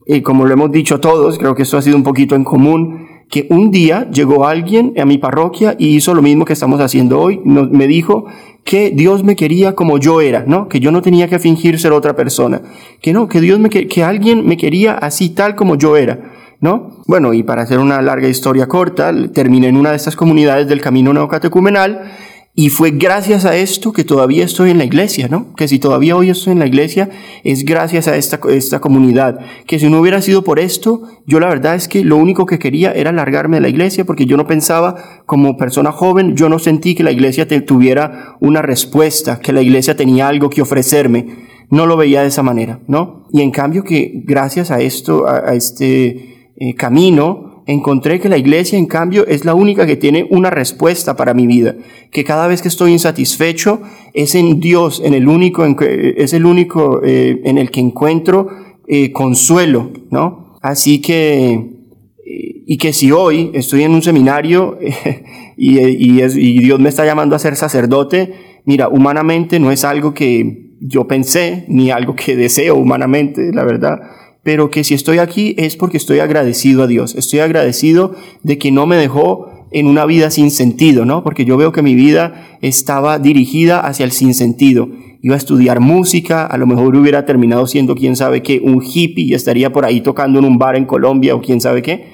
Y 0.07 0.23
como 0.23 0.45
lo 0.45 0.53
hemos 0.53 0.71
dicho 0.71 1.01
todos, 1.01 1.39
creo 1.39 1.55
que 1.55 1.63
esto 1.63 1.79
ha 1.79 1.83
sido 1.83 1.97
un 1.97 2.05
poquito 2.05 2.35
en 2.35 2.45
común, 2.45 3.07
que 3.31 3.47
un 3.51 3.71
día 3.71 4.09
llegó 4.11 4.47
alguien 4.47 4.95
a 4.99 5.05
mi 5.05 5.19
parroquia 5.19 5.75
y 5.79 5.97
hizo 5.97 6.15
lo 6.15 6.23
mismo 6.23 6.45
que 6.45 6.53
estamos 6.53 6.81
haciendo 6.81 7.21
hoy, 7.21 7.41
me 7.45 7.87
dijo 7.87 8.27
que 8.65 8.91
Dios 8.91 9.25
me 9.25 9.37
quería 9.37 9.75
como 9.75 9.99
yo 9.99 10.21
era, 10.21 10.45
¿no? 10.47 10.69
Que 10.69 10.81
yo 10.81 10.91
no 10.91 11.03
tenía 11.03 11.29
que 11.29 11.39
fingir 11.39 11.79
ser 11.79 11.93
otra 11.93 12.15
persona, 12.15 12.63
que 13.01 13.13
no, 13.13 13.29
que 13.29 13.41
Dios 13.41 13.59
me 13.59 13.71
que 13.71 14.05
alguien 14.05 14.47
me 14.47 14.57
quería 14.57 14.95
así 14.95 15.31
tal 15.31 15.55
como 15.55 15.77
yo 15.77 15.97
era, 15.97 16.33
¿no? 16.61 16.97
Bueno, 17.07 17.35
y 17.35 17.43
para 17.43 17.63
hacer 17.63 17.79
una 17.79 18.01
larga 18.03 18.29
historia 18.29 18.67
corta, 18.67 19.13
terminé 19.33 19.69
en 19.69 19.77
una 19.77 19.91
de 19.91 19.97
estas 19.97 20.17
comunidades 20.17 20.69
del 20.69 20.81
camino 20.81 21.13
neocatecumenal 21.13 22.13
Y 22.59 22.71
fue 22.71 22.93
gracias 22.93 23.45
a 23.45 23.55
esto 23.55 23.93
que 23.93 24.03
todavía 24.03 24.43
estoy 24.43 24.71
en 24.71 24.79
la 24.79 24.85
iglesia, 24.85 25.29
¿no? 25.29 25.55
Que 25.57 25.69
si 25.69 25.79
todavía 25.79 26.17
hoy 26.17 26.31
estoy 26.31 26.55
en 26.55 26.59
la 26.59 26.67
iglesia, 26.67 27.11
es 27.45 27.67
gracias 27.67 28.09
a 28.09 28.17
esta, 28.17 28.41
esta 28.49 28.81
comunidad. 28.81 29.41
Que 29.67 29.79
si 29.79 29.91
no 29.91 30.01
hubiera 30.01 30.23
sido 30.23 30.43
por 30.43 30.59
esto, 30.59 31.03
yo 31.27 31.39
la 31.39 31.51
verdad 31.51 31.75
es 31.75 31.87
que 31.87 32.03
lo 32.03 32.17
único 32.17 32.47
que 32.47 32.59
quería 32.59 32.93
era 32.93 33.13
largarme 33.13 33.59
de 33.59 33.61
la 33.61 33.69
iglesia 33.69 34.07
porque 34.07 34.25
yo 34.25 34.39
no 34.39 34.47
pensaba, 34.47 35.23
como 35.27 35.59
persona 35.59 35.93
joven, 35.93 36.35
yo 36.35 36.49
no 36.49 36.59
sentí 36.59 36.95
que 36.95 37.03
la 37.03 37.13
iglesia 37.13 37.47
tuviera 37.67 38.39
una 38.41 38.63
respuesta, 38.63 39.39
que 39.39 39.53
la 39.53 39.61
iglesia 39.61 39.95
tenía 39.95 40.27
algo 40.27 40.49
que 40.49 40.63
ofrecerme. 40.63 41.27
No 41.69 41.85
lo 41.85 41.99
veía 41.99 42.23
de 42.23 42.29
esa 42.29 42.43
manera, 42.43 42.81
¿no? 42.89 43.27
Y 43.35 43.43
en 43.43 43.51
cambio 43.51 43.85
que 43.85 44.23
gracias 44.25 44.71
a 44.71 44.81
esto, 44.81 45.29
a, 45.29 45.53
este 45.53 46.53
eh, 46.57 46.75
camino, 46.75 47.56
encontré 47.67 48.21
que 48.21 48.29
la 48.29 48.39
iglesia, 48.39 48.79
en 48.79 48.87
cambio, 48.87 49.27
es 49.27 49.45
la 49.45 49.55
única 49.55 49.87
que 49.87 49.97
tiene 49.97 50.27
una 50.31 50.51
respuesta 50.51 51.17
para 51.17 51.35
mi 51.35 51.47
vida. 51.47 51.75
Que 52.13 52.25
cada 52.25 52.47
vez 52.47 52.63
que 52.63 52.69
estoy 52.69 52.93
insatisfecho, 52.93 53.83
es 54.15 54.35
en 54.35 54.61
Dios, 54.61 55.03
en 55.05 55.15
el 55.15 55.29
único, 55.29 55.65
en 55.65 55.75
que, 55.75 56.15
es 56.17 56.33
el 56.33 56.47
único 56.47 57.03
eh, 57.05 57.41
en 57.45 57.59
el 57.59 57.71
que 57.71 57.81
encuentro 57.81 58.49
eh, 58.87 59.13
consuelo, 59.13 59.91
¿no? 60.11 60.57
Así 60.63 61.01
que, 61.01 61.53
eh, 61.55 62.63
y 62.67 62.79
que 62.79 62.93
si 62.93 63.11
hoy 63.11 63.51
estoy 63.53 63.83
en 63.83 63.93
un 63.93 64.03
seminario 64.03 64.79
y, 65.57 66.59
Dios 66.61 66.79
me 66.81 66.89
está 66.89 67.05
llamando 67.05 67.35
a 67.35 67.41
ser 67.41 67.57
sacerdote, 67.57 68.33
mira, 68.65 68.89
humanamente 68.89 69.59
no 69.59 69.73
es 69.73 69.85
algo 69.85 70.15
que 70.15 70.77
yo 70.81 71.09
pensé, 71.09 71.65
ni 71.69 71.91
algo 71.91 72.15
que 72.15 72.37
deseo 72.37 72.77
humanamente, 72.77 73.51
la 73.53 73.65
verdad 73.65 74.01
pero 74.47 74.71
que 74.71 74.85
si 74.85 74.95
estoy 74.95 75.19
aquí 75.19 75.57
es 75.59 75.75
porque 75.75 75.97
estoy 75.97 76.21
agradecido 76.21 76.85
a 76.85 76.87
Dios. 76.87 77.17
Estoy 77.17 77.41
agradecido 77.41 78.15
de 78.45 78.59
que 78.59 78.71
no 78.71 78.87
me 78.87 78.95
dejó 78.95 79.49
en 79.73 79.89
una 79.89 80.07
vida 80.07 80.31
sin 80.31 80.53
sentido, 80.53 81.05
¿no? 81.05 81.25
Porque 81.25 81.45
yo 81.45 81.57
veo 81.57 81.73
que 81.73 81.83
mi 81.83 81.97
vida 81.97 82.57
estaba 82.63 83.19
dirigida 83.19 83.81
hacia 83.81 84.05
el 84.05 84.13
sinsentido. 84.13 84.89
Iba 85.21 85.35
a 85.35 85.39
estudiar 85.39 85.81
música, 85.81 86.47
a 86.47 86.59
lo 86.59 86.69
mejor 86.69 86.95
hubiera 86.95 87.27
terminado 87.27 87.67
siendo 87.67 87.97
quién 87.97 88.15
sabe 88.15 88.45
qué, 88.45 88.61
un 88.63 88.81
hippie 88.85 89.25
y 89.25 89.35
estaría 89.35 89.73
por 89.73 89.85
ahí 89.85 90.01
tocando 90.01 90.39
en 90.39 90.45
un 90.45 90.59
bar 90.59 90.77
en 90.77 90.85
Colombia 90.85 91.35
o 91.35 91.43
quién 91.43 91.61
sabe 91.61 91.83
qué. 91.83 92.05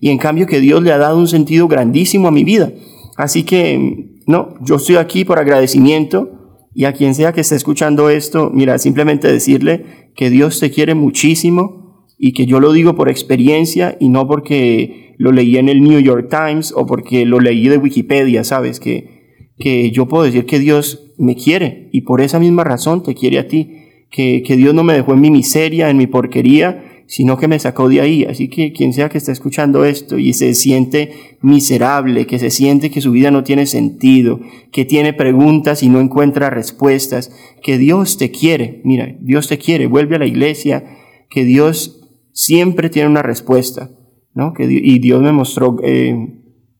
Y 0.00 0.10
en 0.10 0.18
cambio 0.18 0.46
que 0.46 0.60
Dios 0.60 0.82
le 0.82 0.92
ha 0.92 0.98
dado 0.98 1.16
un 1.16 1.28
sentido 1.28 1.66
grandísimo 1.66 2.28
a 2.28 2.30
mi 2.30 2.44
vida. 2.44 2.70
Así 3.16 3.42
que, 3.42 4.18
no, 4.26 4.52
yo 4.60 4.76
estoy 4.76 4.96
aquí 4.96 5.24
por 5.24 5.38
agradecimiento 5.38 6.39
y 6.74 6.84
a 6.84 6.92
quien 6.92 7.14
sea 7.14 7.32
que 7.32 7.40
esté 7.40 7.56
escuchando 7.56 8.10
esto, 8.10 8.50
mira, 8.52 8.78
simplemente 8.78 9.30
decirle 9.30 10.10
que 10.14 10.30
Dios 10.30 10.60
te 10.60 10.70
quiere 10.70 10.94
muchísimo 10.94 12.06
y 12.18 12.32
que 12.32 12.46
yo 12.46 12.60
lo 12.60 12.72
digo 12.72 12.94
por 12.94 13.08
experiencia 13.08 13.96
y 13.98 14.08
no 14.08 14.26
porque 14.26 15.14
lo 15.18 15.32
leí 15.32 15.56
en 15.56 15.68
el 15.68 15.82
New 15.82 16.00
York 16.00 16.28
Times 16.30 16.72
o 16.76 16.86
porque 16.86 17.26
lo 17.26 17.40
leí 17.40 17.68
de 17.68 17.78
Wikipedia, 17.78 18.44
¿sabes? 18.44 18.78
Que, 18.78 19.54
que 19.58 19.90
yo 19.90 20.06
puedo 20.06 20.24
decir 20.24 20.46
que 20.46 20.58
Dios 20.58 21.12
me 21.18 21.34
quiere 21.34 21.88
y 21.92 22.02
por 22.02 22.20
esa 22.20 22.38
misma 22.38 22.64
razón 22.64 23.02
te 23.02 23.14
quiere 23.14 23.38
a 23.38 23.48
ti. 23.48 23.76
Que, 24.10 24.42
que 24.42 24.56
Dios 24.56 24.74
no 24.74 24.82
me 24.82 24.94
dejó 24.94 25.14
en 25.14 25.20
mi 25.20 25.30
miseria, 25.30 25.88
en 25.88 25.96
mi 25.96 26.08
porquería, 26.08 26.89
sino 27.10 27.36
que 27.36 27.48
me 27.48 27.58
sacó 27.58 27.88
de 27.88 28.00
ahí. 28.00 28.24
Así 28.24 28.48
que 28.48 28.72
quien 28.72 28.92
sea 28.92 29.08
que 29.08 29.18
esté 29.18 29.32
escuchando 29.32 29.84
esto 29.84 30.16
y 30.16 30.32
se 30.32 30.54
siente 30.54 31.38
miserable, 31.42 32.24
que 32.24 32.38
se 32.38 32.50
siente 32.50 32.92
que 32.92 33.00
su 33.00 33.10
vida 33.10 33.32
no 33.32 33.42
tiene 33.42 33.66
sentido, 33.66 34.38
que 34.70 34.84
tiene 34.84 35.12
preguntas 35.12 35.82
y 35.82 35.88
no 35.88 35.98
encuentra 35.98 36.50
respuestas, 36.50 37.32
que 37.64 37.78
Dios 37.78 38.16
te 38.16 38.30
quiere, 38.30 38.80
mira, 38.84 39.12
Dios 39.20 39.48
te 39.48 39.58
quiere, 39.58 39.88
vuelve 39.88 40.14
a 40.14 40.18
la 40.20 40.26
iglesia, 40.26 40.84
que 41.28 41.44
Dios 41.44 42.08
siempre 42.32 42.90
tiene 42.90 43.08
una 43.08 43.22
respuesta, 43.22 43.90
¿no? 44.32 44.54
Y 44.56 45.00
Dios 45.00 45.20
me 45.20 45.32
mostró, 45.32 45.78
eh, 45.82 46.14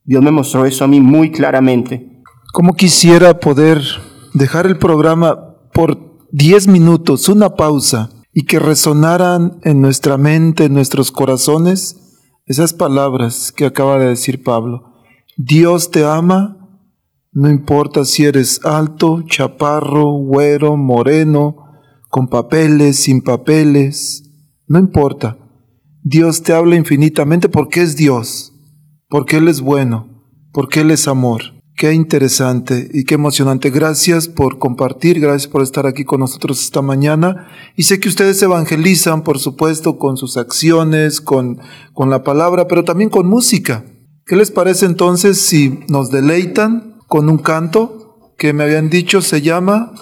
Dios 0.05 0.23
me 0.23 0.31
mostró 0.31 0.64
eso 0.64 0.85
a 0.85 0.88
mí 0.88 1.01
muy 1.01 1.33
claramente. 1.33 2.23
Como 2.53 2.75
quisiera 2.75 3.40
poder 3.40 3.83
dejar 4.33 4.66
el 4.66 4.79
programa 4.79 5.57
por 5.73 6.21
10 6.31 6.69
minutos, 6.69 7.29
una 7.29 7.57
pausa 7.57 8.11
y 8.33 8.45
que 8.45 8.59
resonaran 8.59 9.61
en 9.62 9.81
nuestra 9.81 10.16
mente, 10.16 10.64
en 10.64 10.75
nuestros 10.75 11.11
corazones, 11.11 11.97
esas 12.47 12.73
palabras 12.73 13.53
que 13.53 13.66
acaba 13.66 13.99
de 13.99 14.07
decir 14.07 14.43
Pablo. 14.43 14.93
Dios 15.37 15.90
te 15.90 16.05
ama, 16.05 16.57
no 17.33 17.49
importa 17.49 18.05
si 18.05 18.25
eres 18.25 18.64
alto, 18.64 19.23
chaparro, 19.23 20.11
güero, 20.12 20.77
moreno, 20.77 21.57
con 22.09 22.29
papeles, 22.29 22.97
sin 22.97 23.23
papeles, 23.23 24.25
no 24.66 24.79
importa. 24.79 25.38
Dios 26.03 26.43
te 26.43 26.53
habla 26.53 26.77
infinitamente 26.77 27.49
porque 27.49 27.83
es 27.83 27.97
Dios, 27.97 28.53
porque 29.09 29.37
Él 29.37 29.49
es 29.49 29.61
bueno, 29.61 30.25
porque 30.53 30.81
Él 30.81 30.90
es 30.90 31.07
amor. 31.07 31.60
Qué 31.81 31.95
interesante 31.95 32.90
y 32.93 33.05
qué 33.05 33.14
emocionante. 33.14 33.71
Gracias 33.71 34.29
por 34.29 34.59
compartir, 34.59 35.19
gracias 35.19 35.51
por 35.51 35.62
estar 35.62 35.87
aquí 35.87 36.05
con 36.05 36.21
nosotros 36.21 36.61
esta 36.61 36.83
mañana. 36.83 37.49
Y 37.75 37.85
sé 37.85 37.99
que 37.99 38.11
ustedes 38.11 38.43
evangelizan, 38.43 39.23
por 39.23 39.38
supuesto, 39.38 39.97
con 39.97 40.19
sus 40.19 40.37
acciones, 40.37 41.23
con, 41.23 41.59
con 41.95 42.11
la 42.11 42.23
palabra, 42.23 42.69
pero 42.69 42.85
también 42.85 43.09
con 43.09 43.27
música. 43.27 43.87
¿Qué 44.27 44.37
les 44.37 44.51
parece 44.51 44.85
entonces 44.85 45.40
si 45.40 45.81
nos 45.88 46.11
deleitan 46.11 46.99
con 47.09 47.31
un 47.31 47.38
canto 47.38 48.35
que 48.37 48.53
me 48.53 48.64
habían 48.64 48.90
dicho 48.90 49.23
se 49.23 49.40
llama 49.40 49.95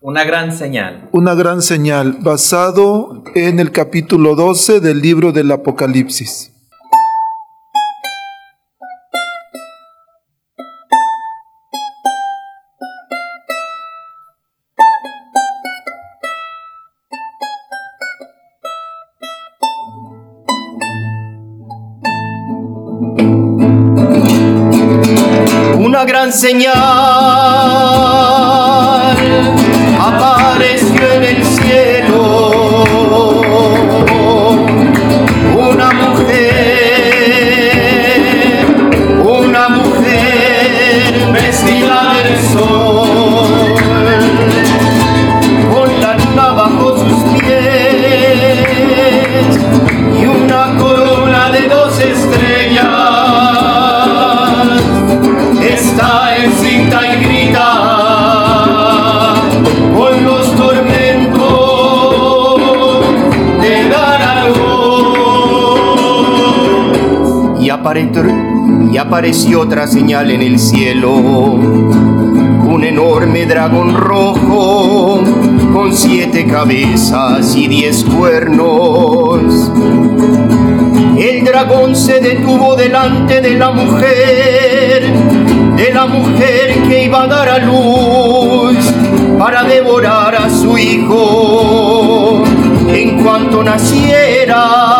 Una 0.00 0.24
gran 0.24 0.56
señal? 0.56 1.10
Una 1.12 1.34
gran 1.34 1.60
señal, 1.60 2.16
basado 2.22 3.22
en 3.34 3.58
el 3.58 3.70
capítulo 3.70 4.34
12 4.34 4.80
del 4.80 5.02
libro 5.02 5.32
del 5.32 5.52
Apocalipsis. 5.52 6.54
Una 26.30 27.17
y 67.96 68.98
apareció 68.98 69.60
otra 69.62 69.86
señal 69.86 70.30
en 70.30 70.42
el 70.42 70.58
cielo, 70.58 71.14
un 71.14 72.84
enorme 72.84 73.46
dragón 73.46 73.96
rojo 73.96 75.22
con 75.72 75.94
siete 75.94 76.46
cabezas 76.46 77.56
y 77.56 77.66
diez 77.66 78.04
cuernos. 78.04 79.70
El 81.18 81.44
dragón 81.46 81.96
se 81.96 82.20
detuvo 82.20 82.76
delante 82.76 83.40
de 83.40 83.54
la 83.54 83.70
mujer, 83.70 85.10
de 85.74 85.90
la 85.90 86.06
mujer 86.06 86.82
que 86.86 87.04
iba 87.04 87.22
a 87.22 87.26
dar 87.26 87.48
a 87.48 87.58
luz 87.58 88.76
para 89.38 89.64
devorar 89.64 90.34
a 90.34 90.50
su 90.50 90.76
hijo 90.76 92.44
en 92.92 93.22
cuanto 93.22 93.64
naciera. 93.64 94.97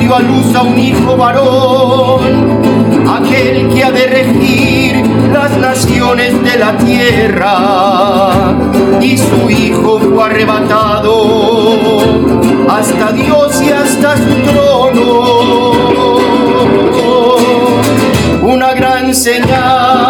Dio 0.00 0.14
a 0.14 0.20
luz 0.20 0.54
a 0.54 0.62
un 0.62 0.78
hijo 0.78 1.16
varón, 1.16 2.60
aquel 3.08 3.68
que 3.68 3.84
ha 3.84 3.90
de 3.92 4.06
regir 4.06 5.06
las 5.32 5.56
naciones 5.58 6.42
de 6.42 6.58
la 6.58 6.76
tierra. 6.78 8.56
Y 9.00 9.18
su 9.18 9.50
hijo 9.50 9.98
fue 10.00 10.24
arrebatado 10.24 12.00
hasta 12.68 13.12
Dios 13.12 13.62
y 13.62 13.70
hasta 13.70 14.16
su 14.16 14.34
trono. 14.50 15.72
Una 18.42 18.72
gran 18.74 19.14
señal 19.14 20.08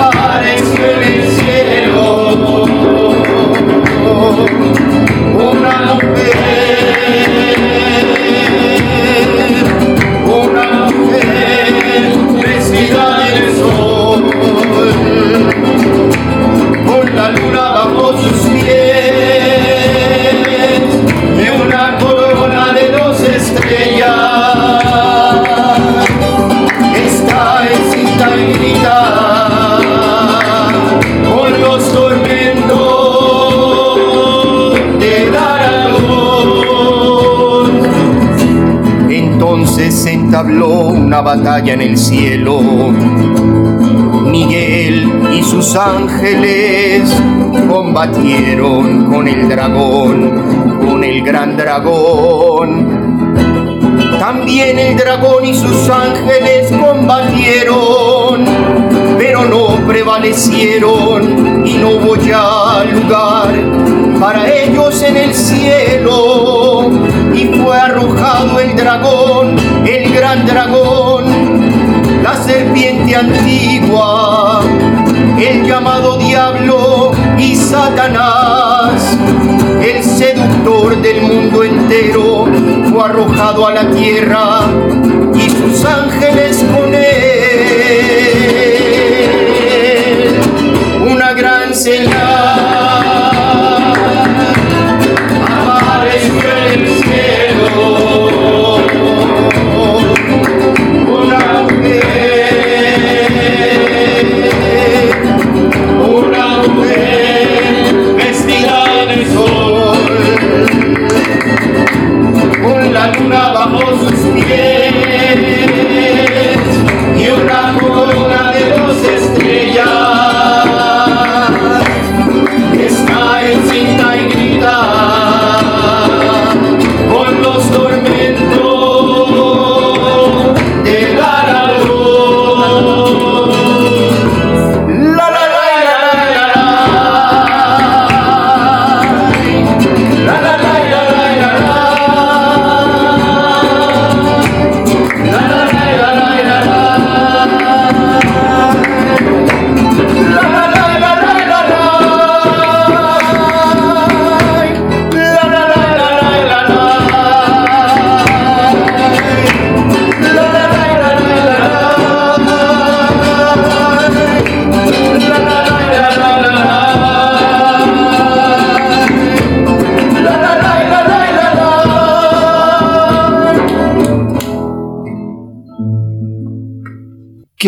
apareció 0.00 0.84
en 0.96 1.02
el 1.02 1.28
cielo. 1.32 2.64
Una 5.50 5.94
mujer, 5.94 6.47
una 7.08 7.47
entabló 39.86 40.88
una 40.88 41.20
batalla 41.20 41.74
en 41.74 41.82
el 41.82 41.96
cielo. 41.96 42.60
Miguel 44.26 45.08
y 45.32 45.42
sus 45.42 45.76
ángeles 45.76 47.02
combatieron 47.68 49.06
con 49.06 49.28
el 49.28 49.48
dragón, 49.48 50.78
con 50.84 51.04
el 51.04 51.22
gran 51.22 51.56
dragón. 51.56 53.34
También 54.18 54.78
el 54.80 54.96
dragón 54.96 55.44
y 55.44 55.54
sus 55.54 55.88
ángeles 55.88 56.72
combatieron, 56.72 58.44
pero 59.16 59.44
no 59.44 59.86
prevalecieron 59.86 61.64
y 61.64 61.74
no 61.74 61.90
hubo 61.90 62.16
ya 62.16 62.84
lugar 62.84 63.54
para 64.18 64.52
ellos 64.52 65.00
en 65.02 65.16
el 65.16 65.32
cielo. 65.32 66.90
Y 67.38 67.44
fue 67.44 67.78
arrojado 67.78 68.58
el 68.58 68.74
dragón, 68.74 69.54
el 69.86 70.12
gran 70.12 70.44
dragón, 70.44 71.24
la 72.20 72.34
serpiente 72.34 73.14
antigua, 73.14 74.60
el 75.38 75.64
llamado 75.64 76.18
diablo 76.18 77.12
y 77.38 77.54
Satanás, 77.54 79.16
el 79.80 80.02
seductor 80.02 81.00
del 81.00 81.22
mundo 81.22 81.62
entero, 81.62 82.46
fue 82.90 83.04
arrojado 83.04 83.68
a 83.68 83.72
la 83.72 83.90
tierra 83.92 84.62
y 85.32 85.48
sus 85.48 85.84
ángeles 85.84 86.57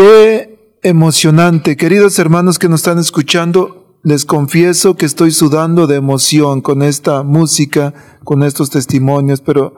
Qué 0.03 0.79
emocionante. 0.83 1.77
Queridos 1.77 2.19
hermanos 2.19 2.59
que 2.59 2.71
nos 2.71 2.81
están 2.81 2.99
escuchando, 2.99 3.99
les 4.03 4.25
confieso 4.25 4.97
que 4.97 5.05
estoy 5.05 5.31
sudando 5.31 5.87
de 5.87 5.97
emoción 5.97 6.63
con 6.63 6.81
esta 6.81 7.23
música, 7.23 7.93
con 8.25 8.43
estos 8.43 8.71
testimonios, 8.71 9.43
pero 9.43 9.75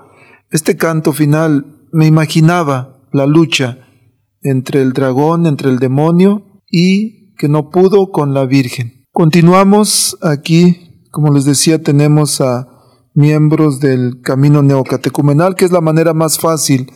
este 0.52 0.76
canto 0.76 1.12
final 1.12 1.88
me 1.90 2.06
imaginaba 2.06 3.02
la 3.10 3.26
lucha 3.26 3.78
entre 4.42 4.82
el 4.82 4.92
dragón, 4.92 5.44
entre 5.46 5.70
el 5.70 5.80
demonio 5.80 6.62
y 6.70 7.34
que 7.34 7.48
no 7.48 7.70
pudo 7.70 8.12
con 8.12 8.32
la 8.32 8.44
Virgen. 8.44 9.08
Continuamos 9.10 10.16
aquí, 10.22 11.02
como 11.10 11.34
les 11.34 11.46
decía, 11.46 11.82
tenemos 11.82 12.40
a 12.40 12.68
miembros 13.12 13.80
del 13.80 14.20
camino 14.22 14.62
neocatecumenal, 14.62 15.56
que 15.56 15.64
es 15.64 15.72
la 15.72 15.80
manera 15.80 16.14
más 16.14 16.38
fácil 16.38 16.92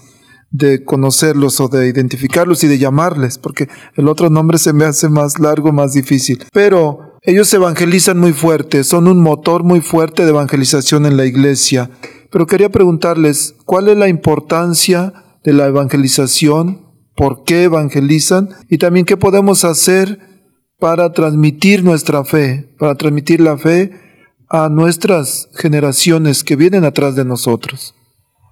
de 0.50 0.84
conocerlos 0.84 1.60
o 1.60 1.68
de 1.68 1.88
identificarlos 1.88 2.64
y 2.64 2.68
de 2.68 2.78
llamarles, 2.78 3.38
porque 3.38 3.68
el 3.94 4.08
otro 4.08 4.30
nombre 4.30 4.58
se 4.58 4.72
me 4.72 4.84
hace 4.84 5.08
más 5.08 5.38
largo, 5.38 5.72
más 5.72 5.92
difícil. 5.92 6.44
Pero 6.52 7.18
ellos 7.22 7.52
evangelizan 7.52 8.18
muy 8.18 8.32
fuerte, 8.32 8.84
son 8.84 9.08
un 9.08 9.20
motor 9.20 9.64
muy 9.64 9.80
fuerte 9.80 10.22
de 10.22 10.30
evangelización 10.30 11.06
en 11.06 11.16
la 11.16 11.26
iglesia. 11.26 11.90
Pero 12.30 12.46
quería 12.46 12.70
preguntarles, 12.70 13.54
¿cuál 13.64 13.88
es 13.88 13.96
la 13.96 14.08
importancia 14.08 15.12
de 15.44 15.52
la 15.52 15.66
evangelización? 15.66 16.86
¿Por 17.16 17.44
qué 17.44 17.64
evangelizan? 17.64 18.50
Y 18.68 18.78
también 18.78 19.06
qué 19.06 19.16
podemos 19.16 19.64
hacer 19.64 20.20
para 20.78 21.12
transmitir 21.12 21.82
nuestra 21.82 22.24
fe, 22.24 22.74
para 22.78 22.94
transmitir 22.94 23.40
la 23.40 23.56
fe 23.56 23.92
a 24.48 24.68
nuestras 24.68 25.48
generaciones 25.54 26.44
que 26.44 26.56
vienen 26.56 26.84
atrás 26.84 27.16
de 27.16 27.24
nosotros. 27.24 27.94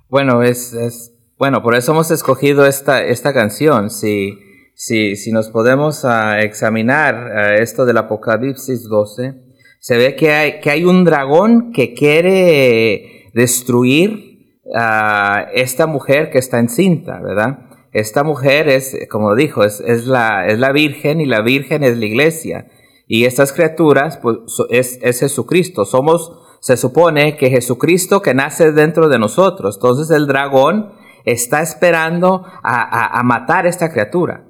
Bueno, 0.09 0.43
es, 0.43 0.73
es 0.73 1.14
bueno, 1.45 1.63
por 1.63 1.75
eso 1.75 1.93
hemos 1.93 2.11
escogido 2.11 2.65
esta, 2.65 3.05
esta 3.05 3.35
canción. 3.35 3.91
Si, 3.91 4.39
si, 4.75 5.15
si 5.15 5.31
nos 5.31 5.51
podemos 5.51 6.03
uh, 6.03 6.39
examinar 6.41 7.17
uh, 7.17 7.63
esto 7.63 7.85
del 7.85 7.99
Apocalipsis 7.99 8.89
12, 8.89 9.35
se 9.79 9.97
ve 9.99 10.17
que 10.17 10.33
hay, 10.33 10.61
que 10.61 10.71
hay 10.71 10.87
un 10.87 11.05
dragón 11.05 11.71
que 11.73 11.93
quiere 11.93 13.31
destruir 13.35 14.63
a 14.75 15.49
uh, 15.49 15.51
esta 15.53 15.87
mujer 15.87 16.31
que 16.31 16.39
está 16.39 16.59
encinta, 16.59 17.21
¿verdad? 17.21 17.59
Esta 17.93 18.25
mujer 18.25 18.71
es, 18.71 18.97
como 19.11 19.35
dijo, 19.35 19.65
es, 19.65 19.81
es, 19.81 20.07
la, 20.07 20.47
es 20.47 20.59
la 20.59 20.73
Virgen 20.73 21.21
y 21.21 21.27
la 21.27 21.43
Virgen 21.43 21.85
es 21.85 21.99
la 21.99 22.07
iglesia. 22.07 22.69
Y 23.07 23.27
estas 23.27 23.53
criaturas, 23.53 24.17
pues, 24.17 24.39
es, 24.71 24.99
es 25.03 25.21
Jesucristo. 25.21 25.85
Somos, 25.85 26.33
se 26.61 26.79
supone 26.79 27.37
que 27.37 27.51
Jesucristo 27.51 28.23
que 28.23 28.33
nace 28.33 28.73
dentro 28.73 29.11
de 29.11 29.19
nosotros. 29.19 29.77
Entonces 29.77 30.11
el 30.11 30.27
dragón 30.27 31.04
está 31.25 31.63
esperando 31.63 32.45
a, 32.63 33.23
matar 33.25 33.67
a 33.67 33.69
esta 33.69 33.93
criatura. 33.93 34.45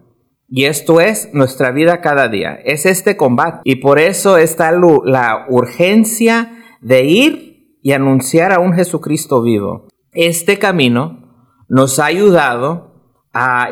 Y 0.49 0.66
esto 0.66 1.01
es 1.01 1.31
nuestra 1.33 1.70
vida 1.70 2.01
cada 2.01 2.29
día, 2.29 2.59
es 2.64 2.87
este 2.87 3.16
combate. 3.16 3.61
Y 3.64 3.77
por 3.77 3.99
eso 3.99 4.37
está 4.37 4.72
la 4.72 5.47
urgencia 5.49 6.53
de 6.81 7.05
ir 7.05 7.79
y 7.83 7.93
anunciar 7.93 8.53
a 8.53 8.61
un 8.61 8.75
Jesucristo 8.75 9.43
vivo. 9.43 9.89
Este 10.12 10.59
camino 10.59 11.25
nos 11.68 11.99
ha 11.99 12.07
ayudado 12.07 12.95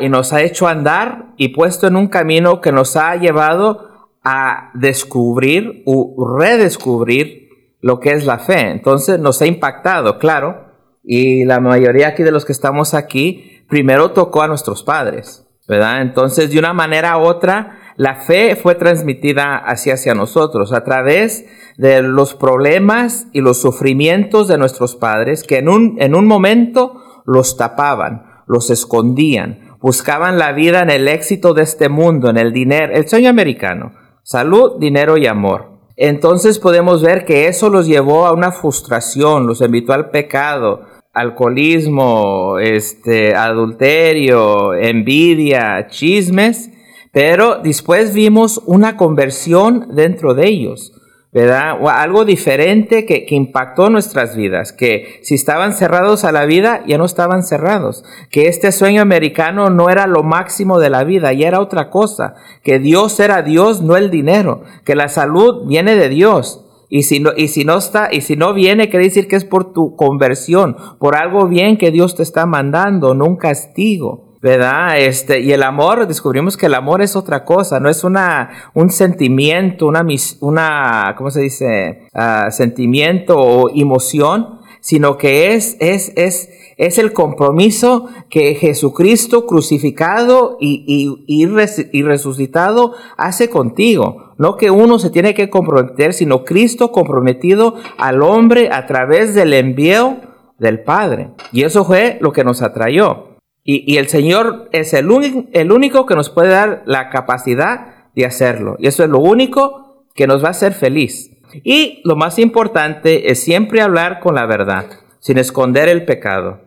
y 0.01 0.09
nos 0.09 0.33
ha 0.33 0.41
hecho 0.41 0.67
andar 0.67 1.33
y 1.37 1.49
puesto 1.49 1.87
en 1.87 1.95
un 1.95 2.07
camino 2.07 2.59
que 2.59 2.71
nos 2.71 2.97
ha 2.97 3.15
llevado 3.15 3.89
a 4.23 4.71
descubrir 4.73 5.83
o 5.85 6.37
redescubrir 6.37 7.49
lo 7.81 7.99
que 7.99 8.11
es 8.11 8.25
la 8.25 8.39
fe. 8.39 8.71
Entonces 8.71 9.19
nos 9.19 9.41
ha 9.41 9.45
impactado, 9.45 10.17
claro, 10.17 10.72
y 11.03 11.43
la 11.45 11.59
mayoría 11.59 12.07
aquí 12.09 12.23
de 12.23 12.31
los 12.31 12.45
que 12.45 12.53
estamos 12.53 12.93
aquí, 12.93 13.65
primero 13.69 14.11
tocó 14.11 14.41
a 14.41 14.47
nuestros 14.47 14.83
padres, 14.83 15.45
¿verdad? 15.67 16.01
Entonces, 16.01 16.51
de 16.51 16.59
una 16.59 16.73
manera 16.73 17.17
u 17.17 17.21
otra, 17.21 17.79
la 17.97 18.15
fe 18.15 18.55
fue 18.55 18.75
transmitida 18.75 19.57
hacia, 19.57 19.95
hacia 19.95 20.15
nosotros 20.15 20.73
a 20.73 20.83
través 20.83 21.45
de 21.77 22.01
los 22.01 22.33
problemas 22.33 23.27
y 23.33 23.41
los 23.41 23.61
sufrimientos 23.61 24.47
de 24.47 24.57
nuestros 24.57 24.95
padres, 24.95 25.43
que 25.43 25.57
en 25.57 25.69
un, 25.69 25.97
en 25.99 26.15
un 26.15 26.25
momento 26.25 27.01
los 27.25 27.57
tapaban, 27.57 28.25
los 28.47 28.69
escondían, 28.69 29.77
buscaban 29.79 30.37
la 30.37 30.53
vida 30.53 30.81
en 30.81 30.89
el 30.89 31.07
éxito 31.07 31.53
de 31.53 31.63
este 31.63 31.89
mundo, 31.89 32.29
en 32.29 32.37
el 32.37 32.53
dinero, 32.53 32.93
el 32.93 33.07
sueño 33.07 33.29
americano, 33.29 33.91
salud, 34.23 34.79
dinero 34.79 35.17
y 35.17 35.27
amor. 35.27 35.73
Entonces 35.95 36.57
podemos 36.57 37.03
ver 37.03 37.25
que 37.25 37.47
eso 37.47 37.69
los 37.69 37.85
llevó 37.85 38.25
a 38.25 38.33
una 38.33 38.51
frustración, 38.51 39.45
los 39.45 39.61
invitó 39.61 39.93
al 39.93 40.09
pecado, 40.09 40.81
alcoholismo, 41.13 42.57
este, 42.59 43.35
adulterio, 43.35 44.73
envidia, 44.73 45.87
chismes, 45.87 46.71
pero 47.11 47.59
después 47.63 48.13
vimos 48.13 48.61
una 48.65 48.97
conversión 48.97 49.95
dentro 49.95 50.33
de 50.33 50.47
ellos. 50.47 50.93
¿verdad? 51.31 51.79
O 51.81 51.89
algo 51.89 52.25
diferente 52.25 53.07
que, 53.07 53.25
que, 53.25 53.33
impactó 53.33 53.89
nuestras 53.89 54.35
vidas, 54.35 54.71
que 54.71 55.19
si 55.23 55.33
estaban 55.33 55.73
cerrados 55.73 56.25
a 56.25 56.31
la 56.31 56.45
vida, 56.45 56.83
ya 56.85 56.99
no 56.99 57.05
estaban 57.05 57.41
cerrados, 57.41 58.03
que 58.29 58.47
este 58.47 58.71
sueño 58.71 59.01
americano 59.01 59.71
no 59.71 59.89
era 59.89 60.05
lo 60.05 60.21
máximo 60.21 60.77
de 60.77 60.91
la 60.91 61.03
vida, 61.03 61.33
ya 61.33 61.47
era 61.47 61.59
otra 61.59 61.89
cosa, 61.89 62.35
que 62.63 62.77
Dios 62.77 63.19
era 63.19 63.41
Dios, 63.41 63.81
no 63.81 63.97
el 63.97 64.11
dinero, 64.11 64.61
que 64.85 64.95
la 64.95 65.09
salud 65.09 65.67
viene 65.67 65.95
de 65.95 66.09
Dios. 66.09 66.63
Y 66.95 67.01
si 67.01 67.19
no, 67.19 67.31
y 67.35 67.47
si 67.47 67.65
no 67.65 67.79
está, 67.79 68.09
y 68.11 68.21
si 68.21 68.35
no 68.35 68.53
viene, 68.53 68.87
quiere 68.87 69.05
decir 69.05 69.27
que 69.27 69.35
es 69.35 69.45
por 69.45 69.73
tu 69.73 69.95
conversión, 69.95 70.77
por 70.99 71.15
algo 71.15 71.47
bien 71.47 71.79
que 71.79 71.89
Dios 71.89 72.13
te 72.13 72.21
está 72.21 72.45
mandando, 72.45 73.15
no 73.15 73.25
un 73.25 73.35
castigo. 73.35 74.37
¿verdad? 74.43 74.99
Este, 74.99 75.39
y 75.39 75.53
el 75.53 75.63
amor, 75.63 76.05
descubrimos 76.05 76.55
que 76.55 76.67
el 76.67 76.75
amor 76.75 77.01
es 77.01 77.15
otra 77.15 77.45
cosa, 77.45 77.79
no 77.79 77.89
es 77.89 78.03
una, 78.03 78.71
un 78.75 78.91
sentimiento, 78.91 79.87
una, 79.87 80.05
una 80.41 81.15
¿cómo 81.17 81.31
se 81.31 81.41
dice? 81.41 82.09
Uh, 82.13 82.51
sentimiento 82.51 83.37
o 83.39 83.71
emoción, 83.73 84.59
sino 84.83 85.17
que 85.17 85.53
es, 85.53 85.77
es, 85.79 86.11
es, 86.17 86.49
es 86.75 86.97
el 86.97 87.13
compromiso 87.13 88.09
que 88.29 88.53
Jesucristo 88.55 89.45
crucificado 89.45 90.57
y, 90.59 90.83
y, 90.85 91.23
y, 91.25 91.47
y, 91.93 92.03
resucitado 92.03 92.93
hace 93.15 93.49
contigo. 93.49 94.33
No 94.37 94.57
que 94.57 94.71
uno 94.71 94.99
se 94.99 95.09
tiene 95.09 95.33
que 95.33 95.49
comprometer, 95.49 96.13
sino 96.13 96.43
Cristo 96.43 96.91
comprometido 96.91 97.75
al 97.97 98.21
hombre 98.21 98.71
a 98.73 98.85
través 98.85 99.33
del 99.33 99.53
envío 99.53 100.17
del 100.59 100.83
Padre. 100.83 101.29
Y 101.53 101.63
eso 101.63 101.85
fue 101.85 102.17
lo 102.19 102.33
que 102.33 102.43
nos 102.43 102.61
atrayó. 102.61 103.37
Y, 103.63 103.95
el 103.95 104.09
Señor 104.09 104.67
es 104.73 104.93
el, 104.93 105.07
el 105.53 105.71
único 105.71 106.05
que 106.05 106.15
nos 106.15 106.29
puede 106.29 106.49
dar 106.49 106.83
la 106.85 107.09
capacidad 107.09 108.09
de 108.13 108.25
hacerlo. 108.25 108.75
Y 108.79 108.87
eso 108.87 109.05
es 109.05 109.09
lo 109.09 109.19
único 109.19 110.03
que 110.13 110.27
nos 110.27 110.43
va 110.43 110.49
a 110.49 110.51
hacer 110.51 110.73
feliz. 110.73 111.32
Y 111.63 112.01
lo 112.03 112.15
más 112.15 112.39
importante 112.39 113.31
es 113.31 113.43
siempre 113.43 113.81
hablar 113.81 114.19
con 114.19 114.35
la 114.35 114.45
verdad, 114.45 114.85
sin 115.19 115.37
esconder 115.37 115.89
el 115.89 116.05
pecado. 116.05 116.61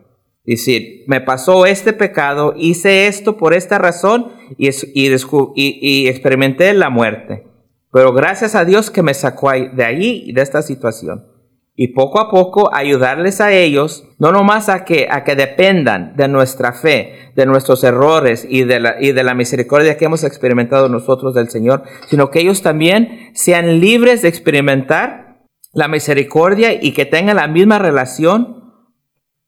Decir, 0.45 1.03
me 1.07 1.19
pasó 1.19 1.65
este 1.65 1.91
pecado, 1.91 2.53
hice 2.55 3.07
esto 3.07 3.35
por 3.35 3.53
esta 3.53 3.77
razón 3.77 4.31
y, 4.57 4.69
y, 5.55 6.07
experimenté 6.07 6.73
la 6.73 6.89
muerte. 6.89 7.45
Pero 7.91 8.13
gracias 8.13 8.55
a 8.55 8.63
Dios 8.63 8.89
que 8.89 9.03
me 9.03 9.13
sacó 9.13 9.51
de 9.51 9.83
ahí, 9.83 10.31
de 10.31 10.41
esta 10.41 10.61
situación 10.61 11.36
y 11.79 11.89
poco 11.89 12.19
a 12.19 12.31
poco 12.31 12.73
ayudarles 12.73 13.39
a 13.39 13.53
ellos, 13.53 14.03
no 14.17 14.31
nomás 14.31 14.67
a 14.67 14.83
que, 14.83 15.07
a 15.11 15.23
que 15.23 15.35
dependan 15.35 16.15
de 16.15 16.27
nuestra 16.27 16.73
fe, 16.73 17.31
de 17.35 17.45
nuestros 17.45 17.83
errores 17.83 18.47
y 18.49 18.63
de, 18.63 18.79
la, 18.79 18.95
y 18.99 19.11
de 19.11 19.23
la 19.23 19.35
misericordia 19.35 19.95
que 19.95 20.05
hemos 20.05 20.23
experimentado 20.23 20.89
nosotros 20.89 21.35
del 21.35 21.49
Señor, 21.49 21.83
sino 22.07 22.31
que 22.31 22.39
ellos 22.39 22.63
también 22.63 23.29
sean 23.35 23.79
libres 23.79 24.23
de 24.23 24.27
experimentar 24.27 25.45
la 25.71 25.87
misericordia 25.87 26.73
y 26.73 26.93
que 26.93 27.05
tengan 27.05 27.35
la 27.35 27.47
misma 27.47 27.77
relación 27.77 28.73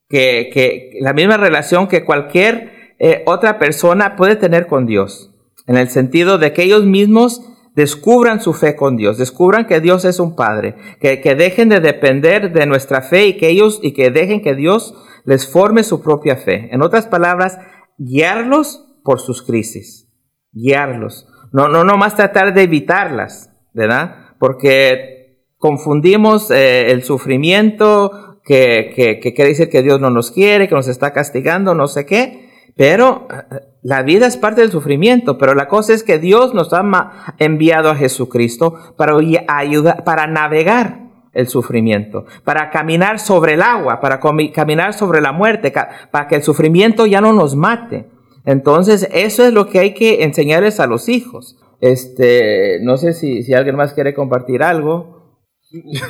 que, 0.07 0.51
que 0.53 0.99
la 1.01 1.13
misma 1.13 1.37
relación 1.37 1.87
que 1.87 2.05
cualquier 2.05 2.93
eh, 2.99 3.23
otra 3.25 3.57
persona 3.57 4.15
puede 4.15 4.35
tener 4.35 4.67
con 4.67 4.85
Dios, 4.85 5.31
en 5.65 5.77
el 5.77 5.89
sentido 5.89 6.37
de 6.37 6.53
que 6.53 6.61
ellos 6.61 6.85
mismos 6.85 7.41
descubran 7.79 8.41
su 8.41 8.53
fe 8.53 8.75
con 8.75 8.97
Dios, 8.97 9.17
descubran 9.17 9.65
que 9.65 9.79
Dios 9.79 10.03
es 10.03 10.19
un 10.19 10.35
Padre, 10.35 10.75
que, 10.99 11.21
que, 11.21 11.33
dejen 11.33 11.69
de 11.69 11.79
depender 11.79 12.51
de 12.51 12.65
nuestra 12.65 13.01
fe 13.01 13.27
y 13.27 13.37
que 13.37 13.47
ellos 13.47 13.79
y 13.81 13.93
que 13.93 14.11
dejen 14.11 14.41
que 14.41 14.53
Dios 14.53 14.93
les 15.23 15.49
forme 15.49 15.83
su 15.83 16.01
propia 16.01 16.35
fe. 16.35 16.67
En 16.73 16.81
otras 16.81 17.07
palabras, 17.07 17.57
guiarlos 17.97 18.85
por 19.01 19.21
sus 19.21 19.43
crisis, 19.43 20.11
guiarlos. 20.51 21.25
No, 21.53 21.69
no, 21.69 21.85
no 21.85 21.95
más 21.95 22.17
tratar 22.17 22.53
de 22.53 22.63
evitarlas, 22.63 23.49
¿verdad? 23.73 24.35
Porque 24.39 25.45
confundimos 25.57 26.51
eh, 26.51 26.91
el 26.91 27.03
sufrimiento 27.03 28.41
que, 28.43 28.91
que, 28.93 29.33
quiere 29.33 29.51
decir 29.51 29.69
que 29.69 29.83
Dios 29.83 30.01
no 30.01 30.09
nos 30.09 30.31
quiere, 30.31 30.67
que 30.67 30.75
nos 30.75 30.89
está 30.89 31.13
castigando, 31.13 31.75
no 31.75 31.87
sé 31.87 32.05
qué, 32.05 32.49
pero 32.75 33.25
la 33.81 34.03
vida 34.03 34.27
es 34.27 34.35
parte 34.35 34.61
del 34.61 34.71
sufrimiento, 34.71 35.37
pero 35.37 35.55
la 35.55 35.67
cosa 35.67 35.93
es 35.93 36.03
que 36.03 36.19
Dios 36.19 36.53
nos 36.53 36.73
ha 36.73 37.33
enviado 37.37 37.89
a 37.89 37.95
Jesucristo 37.95 38.75
para 38.97 39.17
ayudar, 39.47 40.03
para 40.03 40.27
navegar 40.27 41.09
el 41.33 41.47
sufrimiento, 41.47 42.25
para 42.43 42.69
caminar 42.71 43.19
sobre 43.19 43.53
el 43.53 43.61
agua, 43.61 44.01
para 44.01 44.19
caminar 44.53 44.93
sobre 44.93 45.21
la 45.21 45.31
muerte, 45.31 45.71
para 46.11 46.27
que 46.27 46.35
el 46.35 46.43
sufrimiento 46.43 47.05
ya 47.05 47.21
no 47.21 47.31
nos 47.31 47.55
mate. 47.55 48.07
Entonces, 48.45 49.07
eso 49.13 49.45
es 49.45 49.53
lo 49.53 49.67
que 49.67 49.79
hay 49.79 49.93
que 49.93 50.23
enseñarles 50.23 50.79
a 50.79 50.87
los 50.87 51.07
hijos. 51.07 51.57
Este, 51.81 52.79
no 52.81 52.97
sé 52.97 53.13
si, 53.13 53.53
alguien 53.53 53.75
más 53.75 53.93
quiere 53.93 54.13
compartir 54.13 54.63
algo. 54.63 55.37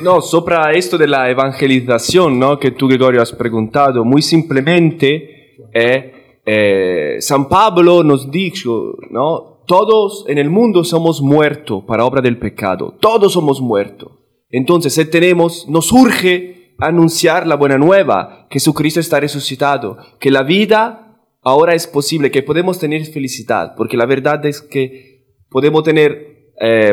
No, 0.02 0.22
sobre 0.22 0.78
esto 0.78 0.96
de 0.96 1.06
la 1.06 1.28
evangelización, 1.28 2.38
¿no? 2.38 2.58
Que 2.58 2.70
tú, 2.70 2.88
Gregorio, 2.88 3.20
has 3.20 3.32
preguntado, 3.32 4.04
muy 4.04 4.22
simplemente, 4.22 5.58
eh, 5.74 6.19
eh, 6.44 7.16
San 7.20 7.48
Pablo 7.48 8.02
nos 8.02 8.30
dijo, 8.30 8.96
¿no? 9.10 9.62
Todos 9.66 10.24
en 10.28 10.38
el 10.38 10.50
mundo 10.50 10.84
somos 10.84 11.22
muertos 11.22 11.84
para 11.86 12.04
obra 12.04 12.22
del 12.22 12.38
pecado, 12.38 12.96
todos 13.00 13.32
somos 13.32 13.60
muertos. 13.60 14.12
Entonces, 14.50 14.94
si 14.94 15.04
tenemos, 15.04 15.68
nos 15.68 15.92
urge 15.92 16.74
anunciar 16.78 17.46
la 17.46 17.56
buena 17.56 17.78
nueva, 17.78 18.46
que 18.50 18.58
Jesucristo 18.58 19.00
está 19.00 19.20
resucitado, 19.20 19.98
que 20.18 20.30
la 20.30 20.42
vida 20.42 21.10
ahora 21.42 21.74
es 21.74 21.86
posible, 21.86 22.30
que 22.30 22.42
podemos 22.42 22.78
tener 22.78 23.04
felicidad, 23.06 23.74
porque 23.76 23.96
la 23.96 24.06
verdad 24.06 24.44
es 24.46 24.60
que 24.60 25.36
podemos 25.50 25.84
tener, 25.84 26.52
eh, 26.60 26.92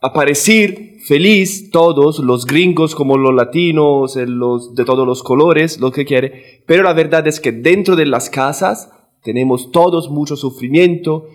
aparecer 0.00 0.96
feliz 1.06 1.70
todos, 1.70 2.18
los 2.18 2.46
gringos 2.46 2.94
como 2.94 3.16
los 3.16 3.34
latinos, 3.34 4.16
los 4.16 4.74
de 4.74 4.84
todos 4.84 5.06
los 5.06 5.22
colores, 5.22 5.80
lo 5.80 5.90
que 5.90 6.04
quiere, 6.04 6.62
pero 6.66 6.82
la 6.82 6.92
verdad 6.92 7.26
es 7.26 7.40
que 7.40 7.52
dentro 7.52 7.96
de 7.96 8.06
las 8.06 8.28
casas 8.28 8.90
tenemos 9.22 9.70
todos 9.72 10.10
mucho 10.10 10.36
sufrimiento, 10.36 11.26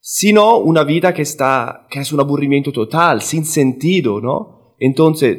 sino 0.00 0.58
una 0.58 0.84
vida 0.84 1.12
que 1.12 1.22
está, 1.22 1.86
que 1.90 2.00
es 2.00 2.12
un 2.12 2.20
aburrimiento 2.20 2.72
total, 2.72 3.22
sin 3.22 3.44
sentido, 3.44 4.20
¿no? 4.20 4.74
Entonces, 4.78 5.38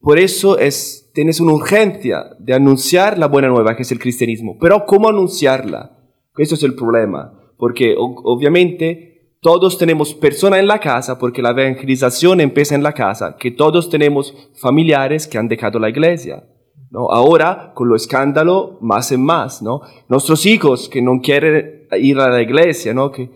por 0.00 0.18
eso 0.18 0.58
es, 0.58 1.10
tienes 1.14 1.40
una 1.40 1.54
urgencia 1.54 2.36
de 2.38 2.54
anunciar 2.54 3.18
la 3.18 3.28
buena 3.28 3.48
nueva, 3.48 3.76
que 3.76 3.82
es 3.82 3.92
el 3.92 3.98
cristianismo. 3.98 4.58
Pero 4.60 4.84
¿cómo 4.84 5.08
anunciarla? 5.08 5.98
Eso 6.36 6.56
es 6.56 6.62
el 6.62 6.74
problema, 6.74 7.40
porque 7.56 7.94
obviamente 7.96 9.11
todos 9.42 9.76
tenemos 9.76 10.14
personas 10.14 10.60
en 10.60 10.68
la 10.68 10.78
casa, 10.78 11.18
porque 11.18 11.42
la 11.42 11.50
evangelización 11.50 12.40
empieza 12.40 12.76
en 12.76 12.84
la 12.84 12.92
casa, 12.92 13.36
que 13.36 13.50
todos 13.50 13.90
tenemos 13.90 14.32
familiares 14.54 15.26
que 15.26 15.36
han 15.36 15.48
dejado 15.48 15.80
la 15.80 15.88
iglesia. 15.88 16.44
¿no? 16.90 17.10
Ahora, 17.10 17.72
con 17.74 17.88
lo 17.88 17.96
escándalo, 17.96 18.78
más 18.80 19.10
en 19.10 19.24
más, 19.24 19.60
¿no? 19.60 19.80
Nuestros 20.08 20.46
hijos 20.46 20.88
que 20.88 21.02
no 21.02 21.20
quieren 21.20 21.88
ir 21.98 22.20
a 22.20 22.28
la 22.28 22.40
iglesia, 22.40 22.94
¿no? 22.94 23.10
Que, 23.10 23.30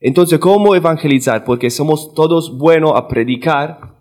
entonces, 0.00 0.38
¿cómo 0.38 0.74
evangelizar? 0.74 1.44
Porque 1.44 1.68
somos 1.68 2.14
todos 2.14 2.56
buenos 2.56 2.92
a 2.94 3.06
predicar, 3.06 3.98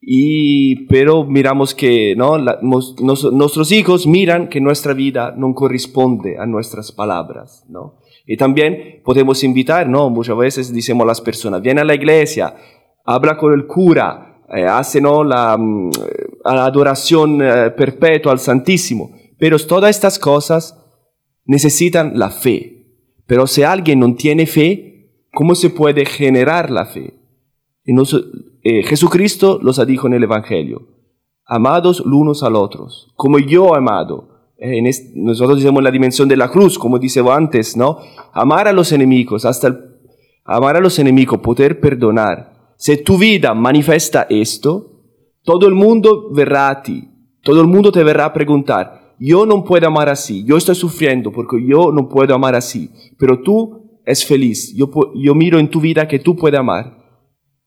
y, 0.00 0.86
pero 0.86 1.24
miramos 1.24 1.74
que 1.74 2.14
¿no? 2.14 2.36
nuestros 2.38 3.72
hijos 3.72 4.06
miran 4.06 4.48
que 4.48 4.60
nuestra 4.60 4.92
vida 4.92 5.34
no 5.36 5.54
corresponde 5.54 6.38
a 6.38 6.46
nuestras 6.46 6.92
palabras. 6.92 7.64
¿no? 7.68 7.94
Y 8.26 8.36
también 8.36 9.02
podemos 9.04 9.44
invitar, 9.44 9.88
¿no? 9.88 10.08
Muchas 10.08 10.36
veces 10.36 10.74
decimos 10.74 11.04
a 11.04 11.08
las 11.08 11.20
personas, 11.20 11.60
viene 11.60 11.82
a 11.82 11.84
la 11.84 11.94
iglesia, 11.94 12.54
habla 13.04 13.36
con 13.36 13.52
el 13.52 13.66
cura, 13.66 14.42
eh, 14.54 14.64
hace 14.64 15.00
¿no? 15.00 15.24
la, 15.24 15.56
mm, 15.58 15.90
adoración 16.44 17.42
eh, 17.42 17.70
perpetua 17.70 18.32
al 18.32 18.38
Santísimo. 18.38 19.10
Pero 19.38 19.58
todas 19.58 19.90
estas 19.90 20.18
cosas 20.18 20.78
necesitan 21.44 22.18
la 22.18 22.30
fe. 22.30 22.86
Pero 23.26 23.46
si 23.46 23.62
alguien 23.62 24.00
no 24.00 24.14
tiene 24.14 24.46
fe, 24.46 25.26
¿cómo 25.32 25.54
se 25.54 25.70
puede 25.70 26.04
generar 26.06 26.70
la 26.70 26.86
fe? 26.86 27.14
Eh, 27.86 28.82
Jesucristo 28.84 29.58
los 29.62 29.78
ha 29.78 29.84
dicho 29.84 30.06
en 30.06 30.14
el 30.14 30.22
Evangelio, 30.22 30.88
amados 31.44 32.00
los 32.00 32.14
unos 32.14 32.42
a 32.42 32.48
los 32.48 32.62
otros, 32.62 33.12
como 33.16 33.38
yo 33.38 33.74
he 33.74 33.78
amado 33.78 34.33
en 34.64 34.90
nosotros 35.14 35.58
decimos 35.58 35.82
la 35.82 35.90
dimensión 35.90 36.26
de 36.26 36.36
la 36.36 36.48
cruz, 36.48 36.78
como 36.78 36.98
dice 36.98 37.22
antes, 37.30 37.76
¿no? 37.76 37.98
Amar 38.32 38.66
a 38.66 38.72
los 38.72 38.92
enemigos, 38.92 39.44
hasta 39.44 39.68
el, 39.68 39.78
amar 40.44 40.76
a 40.76 40.80
los 40.80 40.98
enemigos, 40.98 41.40
poder 41.40 41.80
perdonar. 41.80 42.72
Si 42.76 42.96
tu 43.02 43.18
vida 43.18 43.52
manifiesta 43.54 44.26
esto, 44.30 45.02
todo 45.42 45.68
el 45.68 45.74
mundo 45.74 46.30
verá 46.32 46.70
a 46.70 46.82
ti, 46.82 47.08
todo 47.42 47.60
el 47.60 47.66
mundo 47.66 47.92
te 47.92 48.02
verá 48.02 48.32
preguntar, 48.32 49.14
yo 49.18 49.44
no 49.44 49.62
puedo 49.64 49.86
amar 49.86 50.08
así, 50.08 50.44
yo 50.44 50.56
estoy 50.56 50.74
sufriendo 50.74 51.30
porque 51.30 51.56
yo 51.66 51.92
no 51.92 52.08
puedo 52.08 52.34
amar 52.34 52.54
así, 52.54 52.90
pero 53.18 53.40
tú 53.42 54.00
es 54.06 54.24
feliz, 54.24 54.74
yo, 54.74 54.90
yo 55.14 55.34
miro 55.34 55.58
en 55.58 55.68
tu 55.68 55.80
vida 55.80 56.08
que 56.08 56.18
tú 56.18 56.34
puedes 56.34 56.58
amar. 56.58 56.96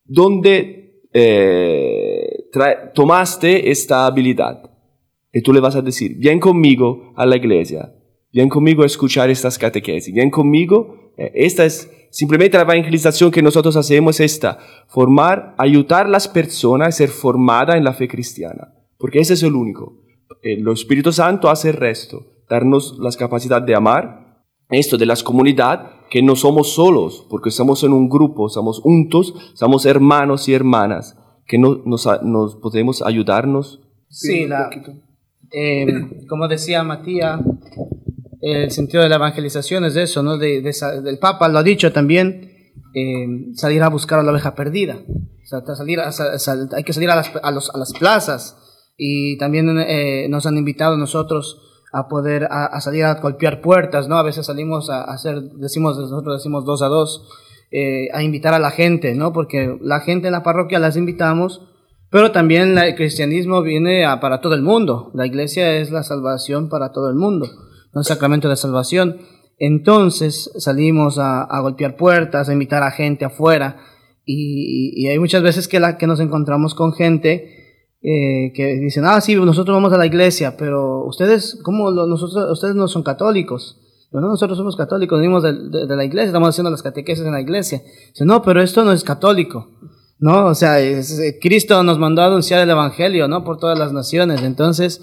¿Dónde 0.03 1.01
eh, 1.13 2.49
tomaste 2.93 3.69
esta 3.69 4.05
habilidad? 4.07 4.66
Y 5.31 5.41
tú 5.41 5.53
le 5.53 5.59
vas 5.59 5.75
a 5.75 5.81
decir, 5.81 6.17
ven 6.19 6.39
conmigo 6.39 7.13
a 7.15 7.25
la 7.25 7.37
iglesia, 7.37 7.93
ven 8.33 8.49
conmigo 8.49 8.83
a 8.83 8.85
escuchar 8.85 9.29
estas 9.29 9.57
catequesis, 9.57 10.13
ven 10.13 10.29
conmigo, 10.29 11.13
eh, 11.17 11.31
esta 11.35 11.65
es 11.65 11.91
simplemente 12.11 12.57
la 12.57 12.63
evangelización 12.63 13.31
que 13.31 13.41
nosotros 13.41 13.75
hacemos 13.75 14.19
es 14.19 14.33
esta, 14.33 14.59
formar, 14.87 15.55
ayudar 15.57 16.05
a 16.05 16.09
las 16.09 16.27
personas 16.27 16.87
a 16.87 16.91
ser 16.91 17.09
formadas 17.09 17.75
en 17.75 17.83
la 17.83 17.93
fe 17.93 18.07
cristiana, 18.07 18.73
porque 18.97 19.19
ese 19.19 19.33
es 19.33 19.43
el 19.43 19.55
único. 19.55 20.01
El 20.41 20.67
Espíritu 20.69 21.11
Santo 21.11 21.49
hace 21.49 21.69
el 21.69 21.75
resto, 21.75 22.43
darnos 22.49 22.97
las 22.99 23.17
capacidades 23.17 23.65
de 23.65 23.75
amar, 23.75 24.43
esto 24.69 24.97
de 24.97 25.05
las 25.05 25.23
comunidades, 25.23 25.87
que 26.09 26.21
no 26.21 26.35
somos 26.35 26.73
solos, 26.73 27.25
porque 27.29 27.49
estamos 27.49 27.83
en 27.83 27.93
un 27.93 28.09
grupo, 28.09 28.47
estamos 28.47 28.79
juntos, 28.79 29.33
somos 29.55 29.85
hermanos 29.85 30.47
y 30.47 30.53
hermanas, 30.53 31.17
que 31.45 31.57
no, 31.57 31.81
nos, 31.85 32.07
nos 32.23 32.55
podemos 32.55 33.01
ayudarnos. 33.01 33.81
Sí, 34.09 34.45
la, 34.45 34.69
eh, 35.51 36.25
como 36.27 36.47
decía 36.47 36.83
Matías, 36.83 37.39
el 38.41 38.71
sentido 38.71 39.03
de 39.03 39.09
la 39.09 39.15
evangelización 39.15 39.85
es 39.85 39.95
eso, 39.95 40.23
¿no? 40.23 40.37
De, 40.37 40.61
del 40.61 41.19
Papa 41.19 41.47
lo 41.47 41.59
ha 41.59 41.63
dicho 41.63 41.91
también, 41.91 42.51
eh, 42.93 43.53
salir 43.55 43.83
a 43.83 43.89
buscar 43.89 44.19
a 44.19 44.23
la 44.23 44.31
oveja 44.31 44.55
perdida. 44.55 44.95
hay 44.95 46.83
que 46.83 46.93
salir 46.93 47.09
a 47.09 47.51
las, 47.51 47.93
plazas 47.97 48.57
y 48.97 49.37
también 49.37 49.77
eh, 49.79 50.27
nos 50.29 50.45
han 50.45 50.57
invitado 50.57 50.97
nosotros 50.97 51.61
a 51.93 52.07
poder 52.07 52.47
a, 52.49 52.79
salir 52.81 53.05
a 53.05 53.15
golpear 53.15 53.61
puertas, 53.61 54.07
¿no? 54.07 54.17
A 54.17 54.23
veces 54.23 54.45
salimos 54.45 54.89
a, 54.89 55.03
hacer, 55.03 55.41
decimos, 55.41 55.97
nosotros 55.97 56.37
decimos 56.37 56.65
dos 56.65 56.81
a 56.81 56.87
dos, 56.87 57.27
eh, 57.71 58.07
a 58.13 58.23
invitar 58.23 58.53
a 58.53 58.59
la 58.59 58.71
gente, 58.71 59.13
¿no? 59.15 59.33
Porque 59.33 59.77
la 59.81 59.99
gente 60.01 60.27
en 60.27 60.33
la 60.33 60.43
parroquia 60.43 60.79
las 60.79 60.97
invitamos, 60.97 61.67
pero 62.09 62.31
también 62.31 62.77
el 62.77 62.95
cristianismo 62.95 63.61
viene 63.61 64.05
para 64.21 64.39
todo 64.39 64.53
el 64.53 64.61
mundo. 64.61 65.11
La 65.13 65.25
iglesia 65.25 65.77
es 65.77 65.91
la 65.91 66.03
salvación 66.03 66.69
para 66.69 66.91
todo 66.91 67.09
el 67.09 67.15
mundo, 67.15 67.47
no 67.93 68.03
sacramento 68.03 68.49
de 68.49 68.55
salvación. 68.55 69.17
Entonces 69.59 70.51
salimos 70.57 71.17
a, 71.19 71.47
golpear 71.61 71.97
puertas, 71.97 72.47
a 72.47 72.53
invitar 72.53 72.83
a 72.83 72.91
gente 72.91 73.25
afuera. 73.25 73.77
Y, 74.25 75.07
hay 75.07 75.19
muchas 75.19 75.41
veces 75.41 75.67
que, 75.67 75.79
nos 75.79 76.19
encontramos 76.19 76.75
con 76.75 76.93
gente 76.93 77.95
eh, 78.01 78.51
que 78.53 78.75
dicen, 78.75 79.03
ah, 79.05 79.19
sí, 79.19 79.35
nosotros 79.35 79.75
vamos 79.75 79.91
a 79.93 79.97
la 79.97 80.05
iglesia, 80.05 80.55
pero 80.57 81.05
ustedes, 81.05 81.59
¿cómo 81.63 81.91
nosotros, 81.91 82.51
ustedes 82.51 82.75
no 82.75 82.87
son 82.87 83.03
católicos? 83.03 83.81
No, 84.11 84.21
nosotros 84.21 84.57
somos 84.57 84.77
católicos, 84.77 85.19
venimos 85.19 85.43
de, 85.43 85.53
de, 85.85 85.95
la 85.95 86.05
iglesia, 86.05 86.27
estamos 86.27 86.49
haciendo 86.49 86.71
las 86.71 86.81
catequesis 86.81 87.25
en 87.25 87.33
la 87.33 87.41
iglesia. 87.41 87.81
Dicen, 88.09 88.27
no, 88.27 88.41
pero 88.41 88.61
esto 88.61 88.85
no 88.85 88.93
es 88.93 89.03
católico. 89.03 89.76
¿No? 90.19 90.45
O 90.47 90.55
sea, 90.55 90.81
eh, 90.81 91.01
Cristo 91.41 91.83
nos 91.83 91.99
mandó 91.99 92.21
a 92.21 92.27
anunciar 92.27 92.61
el 92.61 92.69
Evangelio, 92.69 93.27
¿no? 93.27 93.43
Por 93.43 93.57
todas 93.57 93.77
las 93.77 93.93
naciones. 93.93 94.41
Entonces, 94.41 95.01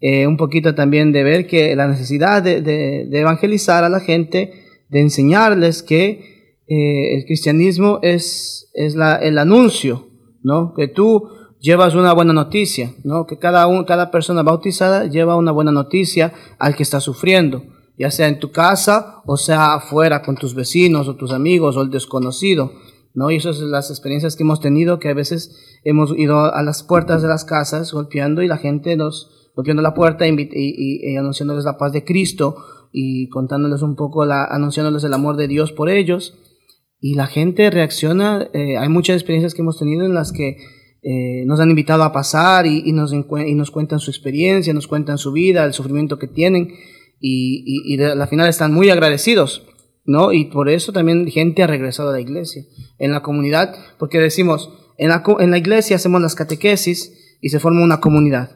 eh, 0.00 0.26
un 0.26 0.36
poquito 0.36 0.74
también 0.74 1.12
de 1.12 1.22
ver 1.22 1.46
que 1.46 1.74
la 1.76 1.88
necesidad 1.88 2.42
de, 2.42 3.08
evangelizar 3.12 3.84
a 3.84 3.88
la 3.88 4.00
gente, 4.00 4.52
de 4.88 5.00
enseñarles 5.00 5.82
que 5.82 6.36
el 6.68 7.24
cristianismo 7.26 8.00
es, 8.02 8.70
es 8.74 8.96
la, 8.96 9.16
el 9.16 9.38
anuncio, 9.38 10.08
¿no? 10.42 10.74
Que 10.74 10.88
tú 10.88 11.28
llevas 11.60 11.94
una 11.94 12.12
buena 12.12 12.32
noticia, 12.32 12.94
¿no? 13.04 13.26
Que 13.26 13.38
cada, 13.38 13.66
un, 13.66 13.84
cada 13.84 14.10
persona 14.10 14.42
bautizada 14.42 15.06
lleva 15.06 15.36
una 15.36 15.52
buena 15.52 15.72
noticia 15.72 16.32
al 16.58 16.76
que 16.76 16.82
está 16.82 17.00
sufriendo, 17.00 17.64
ya 17.98 18.10
sea 18.10 18.28
en 18.28 18.38
tu 18.38 18.52
casa 18.52 19.22
o 19.26 19.36
sea 19.36 19.74
afuera 19.74 20.22
con 20.22 20.36
tus 20.36 20.54
vecinos 20.54 21.08
o 21.08 21.16
tus 21.16 21.32
amigos 21.32 21.76
o 21.76 21.82
el 21.82 21.90
desconocido, 21.90 22.72
¿no? 23.16 23.30
Y 23.32 23.36
esas 23.36 23.56
son 23.56 23.72
las 23.72 23.90
experiencias 23.90 24.36
que 24.36 24.44
hemos 24.44 24.60
tenido, 24.60 25.00
que 25.00 25.08
a 25.08 25.14
veces 25.14 25.80
hemos 25.82 26.16
ido 26.16 26.54
a 26.54 26.62
las 26.62 26.84
puertas 26.84 27.22
de 27.22 27.28
las 27.28 27.44
casas 27.44 27.92
golpeando 27.92 28.42
y 28.42 28.46
la 28.46 28.58
gente 28.58 28.94
nos, 28.96 29.50
golpeando 29.56 29.82
la 29.82 29.94
puerta 29.94 30.28
y, 30.28 30.36
y, 30.38 31.16
anunciándoles 31.16 31.64
la 31.64 31.78
paz 31.78 31.92
de 31.92 32.04
Cristo 32.04 32.56
y 32.92 33.28
contándoles 33.30 33.82
un 33.82 33.96
poco, 33.96 34.24
la, 34.24 34.44
anunciándoles 34.44 35.02
el 35.02 35.14
amor 35.14 35.36
de 35.36 35.48
Dios 35.48 35.72
por 35.72 35.88
ellos. 35.88 36.38
Y 37.00 37.14
la 37.14 37.26
gente 37.26 37.70
reacciona, 37.70 38.48
eh, 38.52 38.76
hay 38.76 38.88
muchas 38.88 39.16
experiencias 39.16 39.54
que 39.54 39.62
hemos 39.62 39.78
tenido 39.78 40.04
en 40.04 40.14
las 40.14 40.32
que 40.32 40.58
eh, 41.02 41.44
nos 41.46 41.60
han 41.60 41.70
invitado 41.70 42.02
a 42.02 42.12
pasar 42.12 42.66
y, 42.66 42.92
nos, 42.92 43.12
y, 43.12 43.54
nos, 43.54 43.70
cuentan 43.70 43.98
su 43.98 44.10
experiencia, 44.10 44.74
nos 44.74 44.88
cuentan 44.88 45.18
su 45.18 45.32
vida, 45.32 45.64
el 45.64 45.72
sufrimiento 45.72 46.18
que 46.18 46.26
tienen 46.26 46.68
y, 47.20 47.94
y, 47.94 47.96
la 47.96 48.26
final 48.26 48.48
están 48.48 48.74
muy 48.74 48.90
agradecidos, 48.90 49.62
¿no? 50.04 50.32
Y 50.32 50.46
por 50.46 50.68
eso 50.68 50.92
también 50.92 51.28
gente 51.28 51.62
ha 51.62 51.66
regresado 51.66 52.10
a 52.10 52.12
la 52.12 52.20
iglesia, 52.20 52.64
en 52.98 53.12
la 53.12 53.22
comunidad, 53.22 53.74
porque 53.98 54.18
decimos, 54.18 54.70
en 54.98 55.08
la, 55.08 55.22
en 55.38 55.50
la 55.50 55.58
iglesia 55.58 55.96
hacemos 55.96 56.20
las 56.20 56.34
catequesis 56.34 57.38
y 57.40 57.50
se 57.50 57.60
forma 57.60 57.82
una 57.82 58.00
comunidad. 58.00 58.50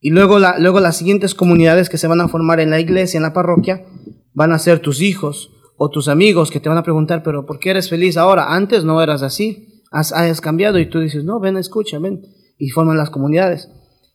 Y 0.00 0.10
luego, 0.10 0.38
la, 0.38 0.58
luego 0.58 0.80
las 0.80 0.96
siguientes 0.96 1.34
comunidades 1.34 1.88
que 1.88 1.98
se 1.98 2.08
van 2.08 2.20
a 2.20 2.28
formar 2.28 2.60
en 2.60 2.70
la 2.70 2.80
iglesia, 2.80 3.18
en 3.18 3.22
la 3.22 3.32
parroquia, 3.32 3.84
van 4.32 4.52
a 4.52 4.58
ser 4.58 4.80
tus 4.80 5.00
hijos 5.00 5.50
o 5.76 5.90
tus 5.90 6.08
amigos 6.08 6.50
que 6.50 6.60
te 6.60 6.68
van 6.68 6.78
a 6.78 6.82
preguntar, 6.82 7.22
pero 7.22 7.46
¿por 7.46 7.58
qué 7.58 7.70
eres 7.70 7.88
feliz 7.88 8.16
ahora? 8.16 8.54
Antes 8.54 8.84
no 8.84 9.02
eras 9.02 9.22
así 9.22 9.70
has, 9.90 10.40
cambiado 10.40 10.78
y 10.78 10.88
tú 10.88 11.00
dices, 11.00 11.24
no, 11.24 11.40
ven, 11.40 11.56
escucha, 11.56 11.98
ven, 11.98 12.22
y 12.58 12.70
forman 12.70 12.96
las 12.96 13.10
comunidades. 13.10 13.68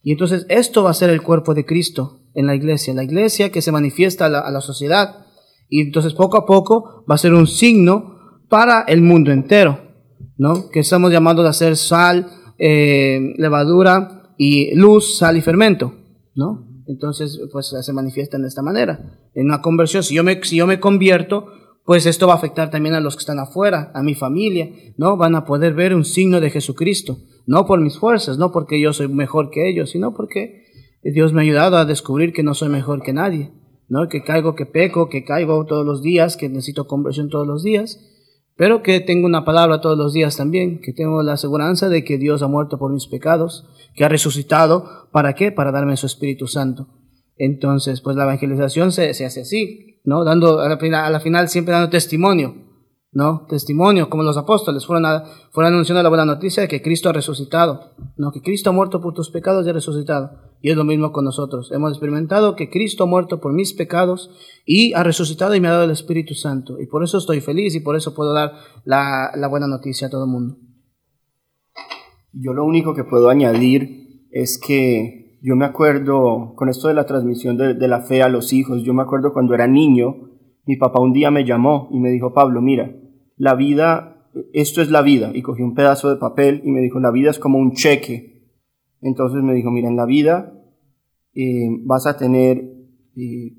Y 0.03 0.11
entonces 0.11 0.45
esto 0.49 0.83
va 0.83 0.91
a 0.91 0.95
ser 0.95 1.09
el 1.09 1.21
cuerpo 1.21 1.53
de 1.53 1.65
Cristo 1.65 2.21
en 2.33 2.47
la 2.47 2.55
iglesia, 2.55 2.93
la 2.93 3.03
iglesia 3.03 3.51
que 3.51 3.61
se 3.61 3.71
manifiesta 3.71 4.25
a 4.25 4.51
la, 4.51 4.61
sociedad. 4.61 5.25
Y 5.67 5.81
entonces 5.81 6.13
poco 6.13 6.37
a 6.37 6.45
poco 6.45 7.03
va 7.09 7.15
a 7.15 7.19
ser 7.19 7.33
un 7.33 7.47
signo 7.47 8.14
para 8.49 8.81
el 8.81 9.01
mundo 9.01 9.31
entero, 9.31 9.79
¿no? 10.37 10.69
Que 10.69 10.79
estamos 10.81 11.11
llamados 11.11 11.45
a 11.45 11.53
ser 11.53 11.77
sal, 11.77 12.27
eh, 12.57 13.33
levadura 13.37 14.33
y 14.37 14.75
luz, 14.75 15.17
sal 15.17 15.37
y 15.37 15.41
fermento, 15.41 15.93
¿no? 16.35 16.67
Entonces, 16.87 17.39
pues 17.51 17.73
se 17.81 17.93
manifiesta 17.93 18.37
de 18.37 18.47
esta 18.47 18.61
manera. 18.61 19.19
En 19.33 19.45
una 19.45 19.61
conversión, 19.61 20.03
si 20.03 20.15
yo 20.15 20.23
me, 20.23 20.43
si 20.43 20.57
yo 20.57 20.67
me 20.67 20.79
convierto, 20.79 21.47
pues 21.85 22.05
esto 22.05 22.27
va 22.27 22.33
a 22.33 22.37
afectar 22.37 22.69
también 22.69 22.95
a 22.95 22.99
los 22.99 23.15
que 23.15 23.21
están 23.21 23.39
afuera, 23.39 23.91
a 23.93 24.01
mi 24.01 24.15
familia, 24.15 24.69
¿no? 24.97 25.17
Van 25.17 25.35
a 25.35 25.45
poder 25.45 25.73
ver 25.73 25.95
un 25.95 26.05
signo 26.05 26.41
de 26.41 26.49
Jesucristo, 26.49 27.19
no 27.45 27.65
por 27.65 27.79
mis 27.79 27.97
fuerzas, 27.97 28.37
no 28.37 28.51
porque 28.51 28.81
yo 28.81 28.91
soy 28.93 29.07
mejor 29.07 29.51
que 29.51 29.69
ellos, 29.69 29.91
sino 29.91 30.13
porque 30.13 30.63
Dios 31.03 31.33
me 31.33 31.41
ha 31.41 31.43
ayudado 31.43 31.77
a 31.77 31.85
descubrir 31.85 32.33
que 32.33 32.41
no 32.41 32.55
soy 32.55 32.69
mejor 32.69 33.03
que 33.03 33.13
nadie, 33.13 33.51
¿no? 33.87 34.07
Que 34.07 34.23
caigo, 34.23 34.55
que 34.55 34.65
peco, 34.65 35.09
que 35.09 35.23
caigo 35.23 35.65
todos 35.65 35.85
los 35.85 36.01
días, 36.01 36.37
que 36.37 36.49
necesito 36.49 36.87
conversión 36.87 37.29
todos 37.29 37.45
los 37.45 37.63
días, 37.63 37.99
pero 38.57 38.81
que 38.81 39.01
tengo 39.01 39.25
una 39.25 39.43
palabra 39.43 39.81
todos 39.81 39.97
los 39.97 40.13
días 40.13 40.37
también, 40.37 40.79
que 40.81 40.93
tengo 40.93 41.21
la 41.23 41.33
aseguranza 41.33 41.89
de 41.89 42.03
que 42.03 42.17
Dios 42.17 42.41
ha 42.41 42.47
muerto 42.47 42.77
por 42.77 42.93
mis 42.93 43.07
pecados, 43.07 43.67
que 43.95 44.05
ha 44.05 44.09
resucitado, 44.09 45.09
¿para 45.11 45.33
qué? 45.33 45.51
Para 45.51 45.71
darme 45.71 45.97
su 45.97 46.05
Espíritu 46.05 46.47
Santo. 46.47 46.87
Entonces, 47.37 48.01
pues 48.01 48.15
la 48.15 48.23
evangelización 48.23 48.91
se, 48.91 49.13
se 49.13 49.25
hace 49.25 49.41
así, 49.41 49.99
¿no? 50.05 50.23
Dando, 50.23 50.61
a 50.61 50.69
la, 50.69 50.77
final, 50.77 51.05
a 51.05 51.09
la 51.09 51.19
final 51.19 51.49
siempre 51.49 51.73
dando 51.73 51.89
testimonio, 51.89 52.64
¿no? 53.15 53.47
Testimonio, 53.49 54.09
como 54.09 54.21
los 54.21 54.37
apóstoles 54.37 54.85
fueron, 54.85 55.23
fueron 55.51 55.73
anunciando 55.73 56.03
la 56.03 56.09
buena 56.09 56.25
noticia 56.25 56.61
de 56.61 56.67
que 56.67 56.83
Cristo 56.83 57.09
ha 57.09 57.13
resucitado, 57.13 57.93
¿no? 58.17 58.31
Que 58.31 58.41
Cristo 58.41 58.69
ha 58.69 58.73
muerto 58.73 59.01
por 59.01 59.15
tus 59.15 59.31
pecados 59.31 59.65
y 59.65 59.69
ha 59.71 59.73
resucitado. 59.73 60.31
Y 60.61 60.69
es 60.69 60.77
lo 60.77 60.83
mismo 60.83 61.11
con 61.11 61.25
nosotros. 61.25 61.71
Hemos 61.71 61.91
experimentado 61.91 62.55
que 62.55 62.69
Cristo 62.69 63.05
ha 63.05 63.07
muerto 63.07 63.41
por 63.41 63.53
mis 63.53 63.73
pecados 63.73 64.29
y 64.65 64.93
ha 64.93 65.01
resucitado 65.01 65.55
y 65.55 65.61
me 65.61 65.69
ha 65.69 65.71
dado 65.71 65.85
el 65.85 65.91
Espíritu 65.91 66.35
Santo. 66.35 66.79
Y 66.79 66.85
por 66.85 67.03
eso 67.03 67.17
estoy 67.17 67.41
feliz 67.41 67.73
y 67.75 67.79
por 67.79 67.95
eso 67.95 68.13
puedo 68.13 68.33
dar 68.33 68.53
la, 68.83 69.31
la 69.35 69.47
buena 69.47 69.67
noticia 69.67 70.07
a 70.07 70.09
todo 70.11 70.25
el 70.25 70.31
mundo. 70.31 70.57
Yo 72.33 72.53
lo 72.53 72.63
único 72.65 72.93
que 72.93 73.03
puedo 73.03 73.29
añadir 73.29 74.27
es 74.29 74.59
que 74.59 75.39
yo 75.41 75.55
me 75.55 75.65
acuerdo, 75.65 76.53
con 76.55 76.69
esto 76.69 76.87
de 76.87 76.95
la 76.95 77.05
transmisión 77.05 77.55
de, 77.55 77.87
la 77.87 78.01
fe 78.01 78.23
a 78.23 78.29
los 78.29 78.51
hijos, 78.51 78.83
yo 78.83 78.95
me 78.95 79.03
acuerdo 79.03 79.31
cuando 79.31 79.53
era 79.53 79.67
niño, 79.67 80.15
mi 80.65 80.75
papá 80.75 80.99
un 80.99 81.13
día 81.13 81.29
me 81.29 81.45
llamó 81.45 81.87
y 81.91 81.99
me 81.99 82.09
dijo, 82.09 82.33
Pablo, 82.33 82.61
mira, 82.61 82.91
la 83.37 83.55
vida, 83.55 84.29
esto 84.53 84.81
es 84.81 84.89
la 84.89 85.01
vida. 85.01 85.31
Y 85.33 85.41
cogí 85.41 85.61
un 85.61 85.75
pedazo 85.75 86.09
de 86.09 86.17
papel 86.17 86.61
y 86.63 86.71
me 86.71 86.81
dijo, 86.81 86.99
la 86.99 87.11
vida 87.11 87.29
es 87.29 87.39
como 87.39 87.57
un 87.57 87.73
cheque. 87.73 88.49
Entonces 89.01 89.43
me 89.43 89.53
dijo, 89.53 89.71
mira, 89.71 89.89
en 89.89 89.95
la 89.95 90.05
vida 90.05 90.53
eh, 91.33 91.67
vas 91.83 92.07
a 92.07 92.17
tener, 92.17 92.57
eh, 93.15 93.53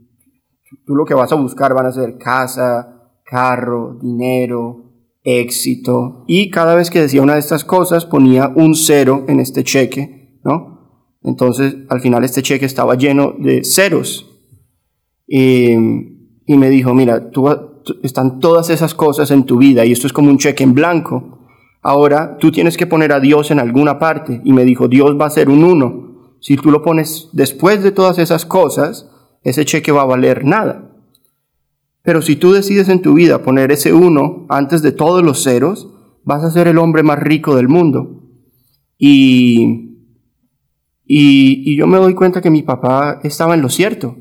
tú 0.85 0.97
lo 0.97 1.05
que 1.05 1.14
vas 1.14 1.33
a 1.33 1.37
buscar 1.37 1.74
van 1.74 1.87
a 1.87 1.93
ser 1.93 2.16
casa, 2.18 3.12
carro, 3.24 3.99
dinero, 4.01 4.93
éxito. 5.22 6.24
Y 6.27 6.51
cada 6.51 6.74
vez 6.74 6.91
que 6.91 7.01
decía 7.01 7.22
una 7.22 7.35
de 7.35 7.41
estas 7.41 7.64
cosas 7.64 8.07
ponía 8.07 8.53
un 8.55 8.74
cero 8.74 9.24
en 9.29 9.41
este 9.41 9.64
cheque, 9.64 10.41
¿no? 10.45 10.77
Entonces, 11.22 11.77
al 11.89 12.01
final 12.01 12.22
este 12.22 12.43
cheque 12.43 12.66
estaba 12.66 12.95
lleno 12.95 13.35
de 13.37 13.64
ceros. 13.64 14.33
Y, 15.27 15.74
me 16.47 16.70
dijo, 16.70 16.95
mira, 16.95 17.31
tú, 17.31 17.49
están 18.03 18.41
todas 18.41 18.70
esas 18.70 18.95
cosas 18.95 19.30
en 19.30 19.45
tu 19.45 19.59
vida 19.59 19.84
y 19.84 19.93
esto 19.93 20.07
es 20.07 20.12
como 20.12 20.30
un 20.30 20.39
cheque 20.39 20.64
en 20.64 20.74
blanco. 20.74 21.39
Ahora 21.82 22.37
tú 22.39 22.51
tienes 22.51 22.76
que 22.76 22.87
poner 22.87 23.12
a 23.12 23.20
Dios 23.20 23.51
en 23.51 23.61
alguna 23.61 23.99
parte. 23.99 24.41
Y 24.45 24.53
me 24.53 24.64
dijo, 24.64 24.89
Dios 24.89 25.16
va 25.20 25.26
a 25.26 25.30
ser 25.30 25.49
un 25.49 25.64
uno. 25.64 26.34
Si 26.41 26.57
tú 26.57 26.70
lo 26.70 26.82
pones 26.82 27.28
después 27.32 27.82
de 27.82 27.93
todas 27.93 28.18
esas 28.18 28.45
cosas, 28.45 29.09
ese 29.43 29.64
cheque 29.64 29.93
va 29.93 30.03
a 30.03 30.07
valer 30.07 30.45
nada. 30.45 30.91
Pero 32.03 32.22
si 32.22 32.37
tú 32.37 32.53
decides 32.53 32.89
en 32.89 33.03
tu 33.03 33.14
vida 33.14 33.43
poner 33.43 33.72
ese 33.72 33.93
uno 33.93 34.47
antes 34.49 34.82
de 34.82 34.93
todos 34.93 35.22
los 35.22 35.43
ceros, 35.43 35.89
vas 36.24 36.45
a 36.45 36.51
ser 36.51 36.68
el 36.68 36.78
hombre 36.78 37.03
más 37.03 37.18
rico 37.18 37.55
del 37.57 37.68
mundo. 37.68 38.22
Y 38.99 39.87
y, 41.07 41.76
yo 41.76 41.87
me 41.87 41.99
doy 41.99 42.14
cuenta 42.14 42.41
que 42.41 42.51
mi 42.51 42.62
papá 42.62 43.20
estaba 43.22 43.55
en 43.55 43.62
lo 43.62 43.68
cierto. 43.68 44.16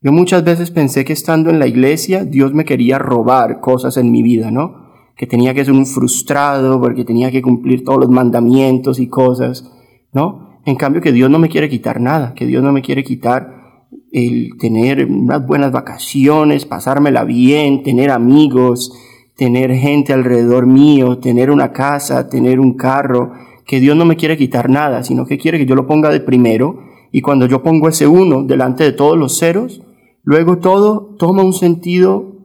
Yo 0.00 0.12
muchas 0.12 0.44
veces 0.44 0.70
pensé 0.70 1.04
que 1.04 1.12
estando 1.12 1.50
en 1.50 1.58
la 1.58 1.66
iglesia 1.66 2.24
Dios 2.24 2.54
me 2.54 2.64
quería 2.64 3.00
robar 3.00 3.58
cosas 3.58 3.96
en 3.96 4.12
mi 4.12 4.22
vida, 4.22 4.52
¿no? 4.52 4.92
Que 5.16 5.26
tenía 5.26 5.54
que 5.54 5.64
ser 5.64 5.74
un 5.74 5.86
frustrado 5.86 6.80
porque 6.80 7.04
tenía 7.04 7.32
que 7.32 7.42
cumplir 7.42 7.82
todos 7.82 7.98
los 7.98 8.08
mandamientos 8.08 9.00
y 9.00 9.08
cosas, 9.08 9.68
¿no? 10.12 10.60
En 10.64 10.76
cambio 10.76 11.02
que 11.02 11.10
Dios 11.10 11.28
no 11.30 11.40
me 11.40 11.48
quiere 11.48 11.68
quitar 11.68 12.00
nada, 12.00 12.34
que 12.34 12.46
Dios 12.46 12.62
no 12.62 12.70
me 12.70 12.80
quiere 12.80 13.02
quitar 13.02 13.88
el 14.12 14.56
tener 14.60 15.04
unas 15.04 15.44
buenas 15.44 15.72
vacaciones, 15.72 16.64
pasármela 16.64 17.24
bien, 17.24 17.82
tener 17.82 18.12
amigos, 18.12 18.92
tener 19.36 19.74
gente 19.74 20.12
alrededor 20.12 20.66
mío, 20.66 21.18
tener 21.18 21.50
una 21.50 21.72
casa, 21.72 22.28
tener 22.28 22.60
un 22.60 22.76
carro, 22.76 23.32
que 23.66 23.80
Dios 23.80 23.96
no 23.96 24.04
me 24.04 24.14
quiere 24.14 24.36
quitar 24.36 24.70
nada, 24.70 25.02
sino 25.02 25.26
que 25.26 25.38
quiere 25.38 25.58
que 25.58 25.66
yo 25.66 25.74
lo 25.74 25.88
ponga 25.88 26.10
de 26.10 26.20
primero 26.20 26.84
y 27.10 27.20
cuando 27.20 27.46
yo 27.46 27.64
pongo 27.64 27.88
ese 27.88 28.06
uno 28.06 28.44
delante 28.44 28.84
de 28.84 28.92
todos 28.92 29.18
los 29.18 29.36
ceros, 29.36 29.82
luego 30.28 30.58
todo 30.58 31.16
toma 31.18 31.42
un 31.42 31.54
sentido 31.54 32.44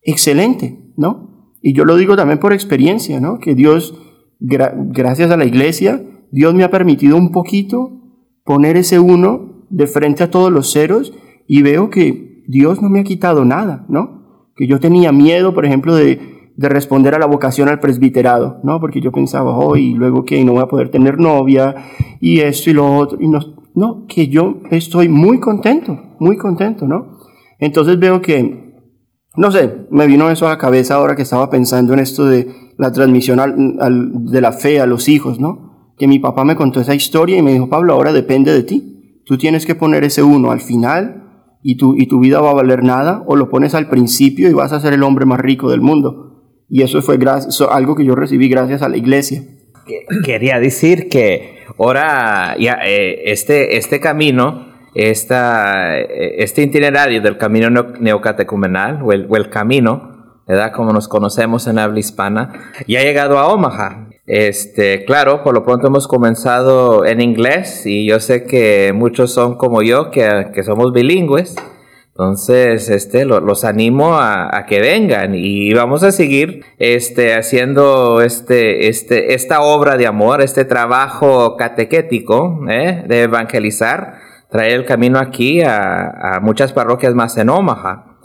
excelente, 0.00 0.90
¿no? 0.96 1.52
Y 1.60 1.74
yo 1.74 1.84
lo 1.84 1.96
digo 1.96 2.16
también 2.16 2.40
por 2.40 2.54
experiencia, 2.54 3.20
¿no? 3.20 3.40
Que 3.40 3.54
Dios, 3.54 3.94
gracias 4.40 5.30
a 5.30 5.36
la 5.36 5.44
iglesia, 5.44 6.02
Dios 6.32 6.54
me 6.54 6.64
ha 6.64 6.70
permitido 6.70 7.18
un 7.18 7.30
poquito 7.30 7.90
poner 8.42 8.78
ese 8.78 9.00
uno 9.00 9.66
de 9.68 9.86
frente 9.86 10.22
a 10.22 10.30
todos 10.30 10.50
los 10.50 10.72
ceros 10.72 11.12
y 11.46 11.60
veo 11.60 11.90
que 11.90 12.42
Dios 12.48 12.80
no 12.80 12.88
me 12.88 13.00
ha 13.00 13.04
quitado 13.04 13.44
nada, 13.44 13.84
¿no? 13.90 14.48
Que 14.56 14.66
yo 14.66 14.80
tenía 14.80 15.12
miedo, 15.12 15.52
por 15.52 15.66
ejemplo, 15.66 15.94
de, 15.94 16.52
de 16.56 16.68
responder 16.70 17.14
a 17.14 17.18
la 17.18 17.26
vocación 17.26 17.68
al 17.68 17.80
presbiterado, 17.80 18.60
¿no? 18.64 18.80
Porque 18.80 19.02
yo 19.02 19.12
pensaba, 19.12 19.58
oh, 19.58 19.76
y 19.76 19.92
luego 19.92 20.24
que 20.24 20.42
no 20.42 20.52
voy 20.52 20.62
a 20.62 20.68
poder 20.68 20.90
tener 20.90 21.18
novia, 21.18 21.74
y 22.18 22.40
esto 22.40 22.70
y 22.70 22.72
lo 22.72 22.96
otro, 22.96 23.18
y 23.20 23.28
no, 23.28 23.59
no, 23.74 24.06
que 24.06 24.28
yo 24.28 24.60
estoy 24.70 25.08
muy 25.08 25.40
contento, 25.40 25.98
muy 26.18 26.36
contento, 26.36 26.86
¿no? 26.86 27.18
Entonces 27.58 27.98
veo 27.98 28.20
que, 28.20 28.74
no 29.36 29.50
sé, 29.50 29.86
me 29.90 30.06
vino 30.06 30.30
eso 30.30 30.46
a 30.46 30.50
la 30.50 30.58
cabeza 30.58 30.94
ahora 30.94 31.14
que 31.14 31.22
estaba 31.22 31.50
pensando 31.50 31.92
en 31.92 32.00
esto 32.00 32.24
de 32.24 32.48
la 32.78 32.92
transmisión 32.92 33.38
de 34.26 34.40
la 34.40 34.52
fe 34.52 34.80
a 34.80 34.86
los 34.86 35.08
hijos, 35.08 35.38
¿no? 35.38 35.92
Que 35.98 36.08
mi 36.08 36.18
papá 36.18 36.44
me 36.44 36.56
contó 36.56 36.80
esa 36.80 36.94
historia 36.94 37.36
y 37.36 37.42
me 37.42 37.52
dijo, 37.52 37.68
Pablo, 37.68 37.92
ahora 37.92 38.12
depende 38.12 38.52
de 38.52 38.62
ti. 38.62 39.22
Tú 39.26 39.36
tienes 39.36 39.66
que 39.66 39.74
poner 39.74 40.02
ese 40.02 40.22
uno 40.22 40.50
al 40.50 40.60
final 40.60 41.58
y 41.62 41.76
tu, 41.76 41.94
y 41.96 42.06
tu 42.06 42.20
vida 42.20 42.40
va 42.40 42.50
a 42.50 42.54
valer 42.54 42.82
nada, 42.82 43.22
o 43.26 43.36
lo 43.36 43.50
pones 43.50 43.74
al 43.74 43.88
principio 43.88 44.48
y 44.48 44.54
vas 44.54 44.72
a 44.72 44.80
ser 44.80 44.94
el 44.94 45.02
hombre 45.02 45.26
más 45.26 45.40
rico 45.40 45.70
del 45.70 45.82
mundo. 45.82 46.30
Y 46.70 46.82
eso 46.82 47.02
fue 47.02 47.18
algo 47.70 47.96
que 47.96 48.04
yo 48.04 48.14
recibí 48.14 48.48
gracias 48.48 48.80
a 48.82 48.88
la 48.88 48.96
iglesia. 48.96 49.42
Quería 50.24 50.60
decir 50.60 51.08
que 51.08 51.64
ahora 51.78 52.56
ya, 52.58 52.78
eh, 52.84 53.22
este, 53.32 53.76
este 53.76 54.00
camino, 54.00 54.68
esta, 54.94 55.98
eh, 55.98 56.36
este 56.38 56.62
itinerario 56.62 57.20
del 57.20 57.36
camino 57.36 57.70
neocatecumenal 57.70 59.00
o 59.02 59.12
el, 59.12 59.26
o 59.28 59.36
el 59.36 59.50
camino, 59.50 60.40
¿verdad? 60.46 60.72
Como 60.72 60.92
nos 60.92 61.08
conocemos 61.08 61.66
en 61.66 61.78
habla 61.78 62.00
hispana, 62.00 62.72
ya 62.86 63.00
ha 63.00 63.02
llegado 63.02 63.38
a 63.38 63.48
Omaha. 63.48 64.08
Este, 64.26 65.04
claro, 65.04 65.42
por 65.42 65.54
lo 65.54 65.64
pronto 65.64 65.88
hemos 65.88 66.06
comenzado 66.06 67.04
en 67.04 67.20
inglés 67.20 67.84
y 67.84 68.06
yo 68.06 68.20
sé 68.20 68.44
que 68.44 68.92
muchos 68.94 69.32
son 69.32 69.56
como 69.56 69.82
yo, 69.82 70.10
que, 70.10 70.50
que 70.54 70.62
somos 70.62 70.92
bilingües. 70.92 71.56
Entonces, 72.20 72.90
este, 72.90 73.24
los 73.24 73.64
animo 73.64 74.18
a, 74.18 74.66
que 74.68 74.78
vengan 74.78 75.34
y 75.34 75.72
vamos 75.72 76.02
a 76.02 76.12
seguir 76.12 76.66
este, 76.78 77.32
haciendo 77.32 78.20
este, 78.20 78.88
este, 78.88 79.32
esta 79.32 79.62
obra 79.62 79.96
de 79.96 80.06
amor, 80.06 80.42
este 80.42 80.66
trabajo 80.66 81.56
catequético 81.56 82.60
¿eh? 82.68 83.04
de 83.08 83.22
evangelizar, 83.22 84.18
traer 84.50 84.72
el 84.72 84.84
camino 84.84 85.18
aquí 85.18 85.62
a, 85.62 86.40
muchas 86.42 86.74
parroquias 86.74 87.14
más 87.14 87.38
en 87.38 87.48
Omaha. 87.48 88.18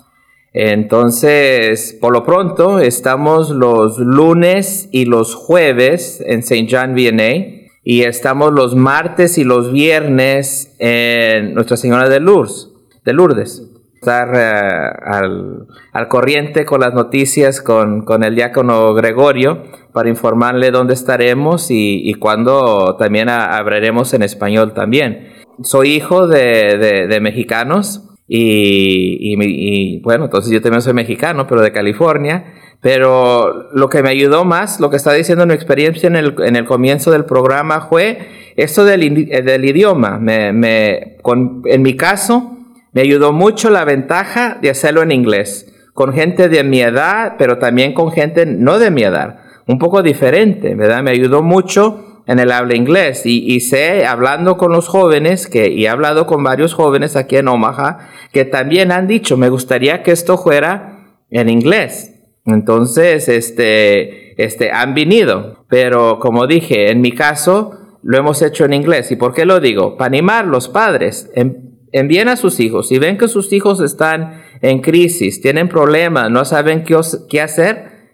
Entonces, 0.51 1.97
por 2.01 2.11
lo 2.11 2.25
pronto, 2.25 2.79
estamos 2.81 3.49
los 3.49 3.97
lunes 3.97 4.89
y 4.91 5.05
los 5.05 5.35
jueves 5.35 6.21
en 6.27 6.39
St. 6.39 6.67
John 6.69 6.95
Vianney 6.95 7.69
y 7.81 8.01
estamos 8.01 8.51
los 8.51 8.75
martes 8.75 9.37
y 9.37 9.45
los 9.45 9.71
viernes 9.71 10.75
en 10.79 11.53
Nuestra 11.53 11.77
Señora 11.77 12.09
de 12.09 12.19
Lourdes. 12.19 12.73
De 13.05 13.13
Lourdes 13.13 13.71
estar 14.05 14.29
eh, 14.35 15.67
al, 15.91 16.07
corriente 16.07 16.65
con 16.65 16.81
las 16.81 16.93
noticias 16.93 17.61
con, 17.61 18.05
el 18.23 18.35
diácono 18.35 18.93
Gregorio 18.93 19.63
para 19.93 20.09
informarle 20.09 20.69
dónde 20.69 20.93
estaremos 20.93 21.67
y, 21.71 22.13
cuándo 22.19 22.95
también 22.97 23.29
hablaremos 23.29 24.13
en 24.13 24.21
español 24.21 24.73
también. 24.73 25.29
Soy 25.63 25.93
hijo 25.93 26.27
de, 26.27 27.17
mexicanos 27.21 28.03
y, 28.27 29.99
bueno, 30.01 30.25
entonces 30.25 30.51
yo 30.51 30.61
también 30.61 30.81
soy 30.81 30.93
mexicano, 30.93 31.47
pero 31.47 31.61
de 31.61 31.71
California. 31.71 32.53
Pero 32.81 33.71
lo 33.73 33.89
que 33.89 34.03
me 34.03 34.09
ayudó 34.09 34.45
más, 34.45 34.79
lo 34.79 34.91
que 34.91 34.97
está 34.97 35.13
diciendo 35.13 35.47
mi 35.47 35.55
experiencia 35.55 36.05
en 36.05 36.15
el, 36.15 36.35
en 36.45 36.55
el 36.55 36.65
comienzo 36.65 37.09
del 37.09 37.25
programa 37.25 37.87
fue 37.89 38.19
esto 38.55 38.85
del, 38.85 39.03
idioma. 39.65 40.19
Me, 40.19 40.49
en 40.49 41.81
mi 41.81 41.95
caso, 41.95 42.54
me 42.95 43.01
ayudó 43.01 43.33
mucho 43.33 43.69
la 43.69 43.83
ventaja 43.83 44.57
de 44.61 44.69
hacerlo 44.69 45.03
en 45.03 45.11
inglés, 45.11 45.69
con 45.93 46.13
gente 46.13 46.47
de 46.47 46.63
mi 46.63 46.79
edad, 46.79 47.35
pero 47.37 47.57
también 47.59 47.93
con 47.93 48.09
gente 48.09 48.45
no 48.45 48.79
de 48.79 48.89
mi 48.89 49.03
edad, 49.03 49.41
un 49.67 49.79
poco 49.79 50.01
diferente, 50.01 50.75
¿verdad? 50.75 51.03
Me 51.03 51.11
ayudó 51.11 51.43
mucho 51.43 52.23
en 52.25 52.39
el 52.39 52.53
habla 52.53 52.73
inglés 52.73 53.25
y, 53.25 53.59
sé, 53.59 54.05
hablando 54.05 54.55
con 54.55 54.71
los 54.71 54.87
jóvenes, 54.87 55.47
que, 55.47 55.69
y 55.69 55.85
he 55.85 55.89
hablado 55.89 56.25
con 56.25 56.41
varios 56.41 56.73
jóvenes 56.73 57.17
aquí 57.17 57.35
en 57.35 57.49
Omaha, 57.49 57.99
que 58.31 58.45
también 58.45 58.93
han 58.93 59.07
dicho, 59.07 59.35
me 59.35 59.49
gustaría 59.49 60.01
que 60.01 60.11
esto 60.11 60.37
fuera 60.37 61.19
en 61.29 61.49
inglés. 61.49 62.13
Entonces, 62.45 63.27
este, 63.27 64.41
este, 64.41 64.71
han 64.71 64.93
venido, 64.93 65.65
pero 65.67 66.17
como 66.19 66.47
dije, 66.47 66.91
en 66.91 67.01
mi 67.01 67.11
caso, 67.11 67.73
lo 68.03 68.17
hemos 68.17 68.41
hecho 68.41 68.63
en 68.63 68.71
inglés. 68.71 69.11
¿Y 69.11 69.17
por 69.17 69.33
qué 69.33 69.45
lo 69.45 69.59
digo? 69.59 69.97
Para 69.97 70.07
animar 70.07 70.45
los 70.45 70.69
padres. 70.69 71.29
En, 71.35 71.64
envíen 71.95 72.27
a 72.27 72.35
sus 72.35 72.59
hijos. 72.59 72.89
Si 72.89 72.99
ven 72.99 73.17
que 73.17 73.29
sus 73.29 73.53
hijos 73.53 73.79
están 73.79 74.41
en 74.61 74.81
crisis, 74.81 75.41
tienen 75.41 75.69
problemas, 75.69 76.29
no 76.29 76.43
saben 76.43 76.83
qué, 76.83 77.41
hacer, 77.41 78.09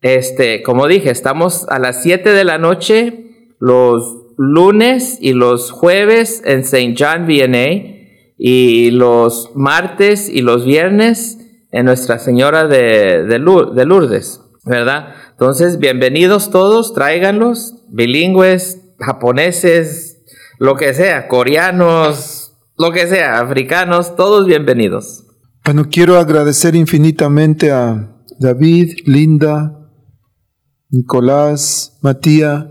este, 0.00 0.62
como 0.62 0.86
dije, 0.86 1.10
estamos 1.10 1.66
a 1.68 1.78
las 1.78 2.02
7 2.02 2.32
de 2.32 2.44
la 2.44 2.56
noche 2.58 3.24
los 3.60 4.16
lunes 4.38 5.18
y 5.20 5.32
los 5.32 5.72
jueves 5.72 6.42
en 6.46 6.60
St. 6.60 6.94
John 6.98 7.26
VNA 7.26 7.98
y 8.38 8.92
los 8.92 9.50
martes 9.54 10.28
y 10.28 10.40
los 10.40 10.64
viernes 10.64 11.38
en 11.70 11.84
Nuestra 11.84 12.18
Señora 12.18 12.66
de, 12.66 13.24
de, 13.24 13.38
Lourdes, 13.38 14.40
¿verdad? 14.64 15.14
Entonces, 15.32 15.78
bienvenidos 15.78 16.50
todos, 16.50 16.94
tráiganlos, 16.94 17.84
bilingües, 17.88 18.80
japoneses, 19.00 20.22
lo 20.58 20.76
que 20.76 20.94
sea, 20.94 21.28
coreanos, 21.28 22.37
lo 22.78 22.92
que 22.92 23.08
sea, 23.08 23.40
africanos, 23.40 24.14
todos 24.14 24.46
bienvenidos. 24.46 25.24
Bueno, 25.64 25.88
quiero 25.90 26.16
agradecer 26.16 26.76
infinitamente 26.76 27.72
a 27.72 28.16
David, 28.38 28.98
Linda, 29.04 29.90
Nicolás, 30.88 31.98
Matías, 32.02 32.66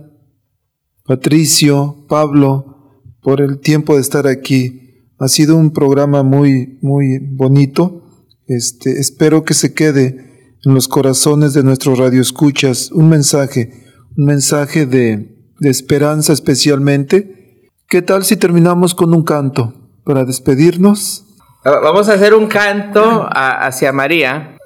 Patricio, 1.03 2.05
Pablo, 2.07 3.01
por 3.21 3.41
el 3.41 3.59
tiempo 3.59 3.95
de 3.95 4.01
estar 4.01 4.27
aquí. 4.27 5.11
Ha 5.19 5.27
sido 5.27 5.57
un 5.57 5.71
programa 5.71 6.23
muy, 6.23 6.79
muy 6.81 7.19
bonito. 7.19 8.03
Este, 8.47 8.99
espero 8.99 9.43
que 9.43 9.53
se 9.53 9.73
quede 9.73 10.55
en 10.63 10.73
los 10.73 10.87
corazones 10.87 11.53
de 11.53 11.63
nuestros 11.63 11.99
radioescuchas 11.99 12.91
un 12.93 13.09
mensaje, 13.09 13.71
un 14.15 14.25
mensaje 14.25 14.85
de, 14.85 15.35
de 15.59 15.69
esperanza 15.69 16.31
especialmente. 16.31 17.67
¿Qué 17.89 18.01
tal 18.01 18.23
si 18.23 18.37
terminamos 18.37 18.95
con 18.95 19.13
un 19.13 19.23
canto? 19.23 19.76
Para 20.07 20.23
despedirnos. 20.23 21.25
Vamos 21.65 22.07
a 22.07 22.13
hacer 22.13 22.33
un 22.33 22.47
canto 22.47 23.27
hacia 23.29 23.91
María. 23.91 24.57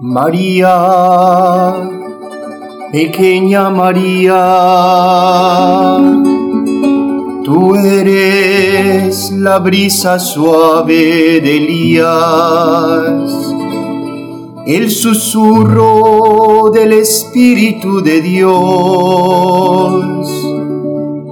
María, 0.00 1.74
pequeña 2.90 3.68
María, 3.68 4.40
tú 7.44 7.74
eres 7.74 9.30
la 9.32 9.58
brisa 9.58 10.18
suave 10.18 11.40
de 11.42 11.56
Elías 11.58 13.47
el 14.68 14.90
susurro 14.90 16.70
del 16.70 16.92
Espíritu 16.92 18.02
de 18.02 18.20
Dios. 18.20 18.52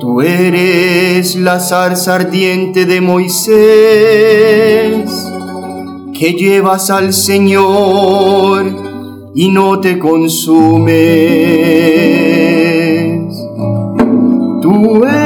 Tú 0.00 0.22
eres 0.22 1.36
la 1.36 1.60
zarza 1.60 2.14
ardiente 2.14 2.86
de 2.86 3.02
Moisés 3.02 3.54
que 6.18 6.32
llevas 6.32 6.88
al 6.88 7.12
Señor 7.12 8.74
y 9.34 9.50
no 9.50 9.80
te 9.80 9.98
consumes. 9.98 10.96
Tú 14.62 15.04
eres 15.04 15.25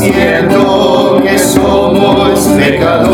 Es 0.00 0.06
cierto 0.06 1.20
que 1.22 1.38
somos 1.38 2.40
pecadores, 2.56 3.10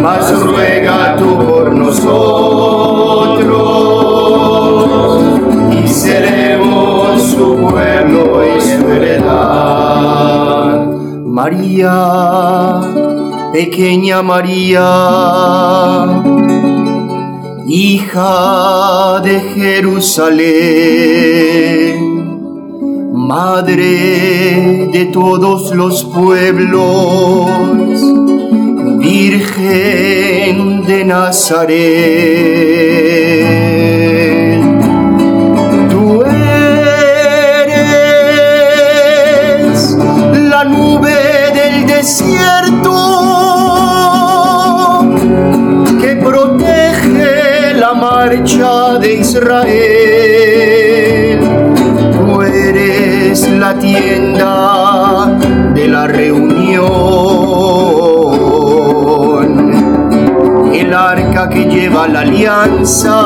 mas 0.00 0.42
ruega 0.42 1.16
tú 1.18 1.36
por 1.36 1.74
nosotros 1.74 2.80
y 5.70 5.86
seremos 5.86 7.22
su 7.22 7.56
pueblo 7.58 8.42
y 8.42 8.60
su 8.62 8.88
heredad. 8.90 9.26
María, 11.26 12.80
pequeña 13.52 14.22
María, 14.22 16.06
hija 17.66 19.20
de 19.22 19.40
Jerusalén, 19.40 21.10
Madre 23.30 24.88
de 24.92 25.04
todos 25.12 25.72
los 25.72 26.02
pueblos, 26.02 27.46
Virgen 28.98 30.84
de 30.84 31.04
Nazaret. 31.04 31.78
Tú 35.90 36.24
eres 36.24 37.06
la 40.50 40.64
nube 40.64 41.14
del 41.54 41.86
desierto 41.86 42.96
que 46.00 46.16
protege 46.16 47.74
la 47.74 47.94
marcha 47.94 48.98
de 48.98 49.14
Israel. 49.20 50.49
Eres 53.30 53.48
la 53.48 53.78
tienda 53.78 55.38
de 55.72 55.86
la 55.86 56.08
reunión, 56.08 56.80
el 60.74 60.92
arca 60.92 61.48
que 61.48 61.64
lleva 61.66 62.08
la 62.08 62.22
alianza, 62.22 63.20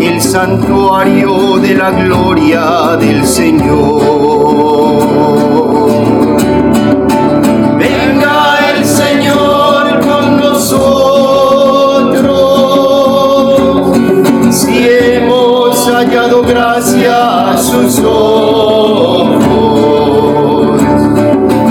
el 0.00 0.20
santuario 0.20 1.58
de 1.58 1.74
la 1.74 1.90
gloria 1.90 2.96
del 3.00 3.26
Señor. 3.26 4.67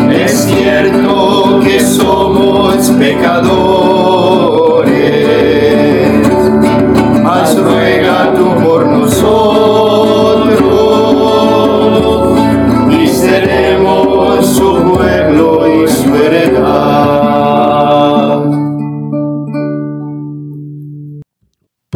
Es 0.09 0.45
cierto 0.45 1.59
que 1.59 1.79
somos 1.81 2.89
pecadores, 2.91 3.76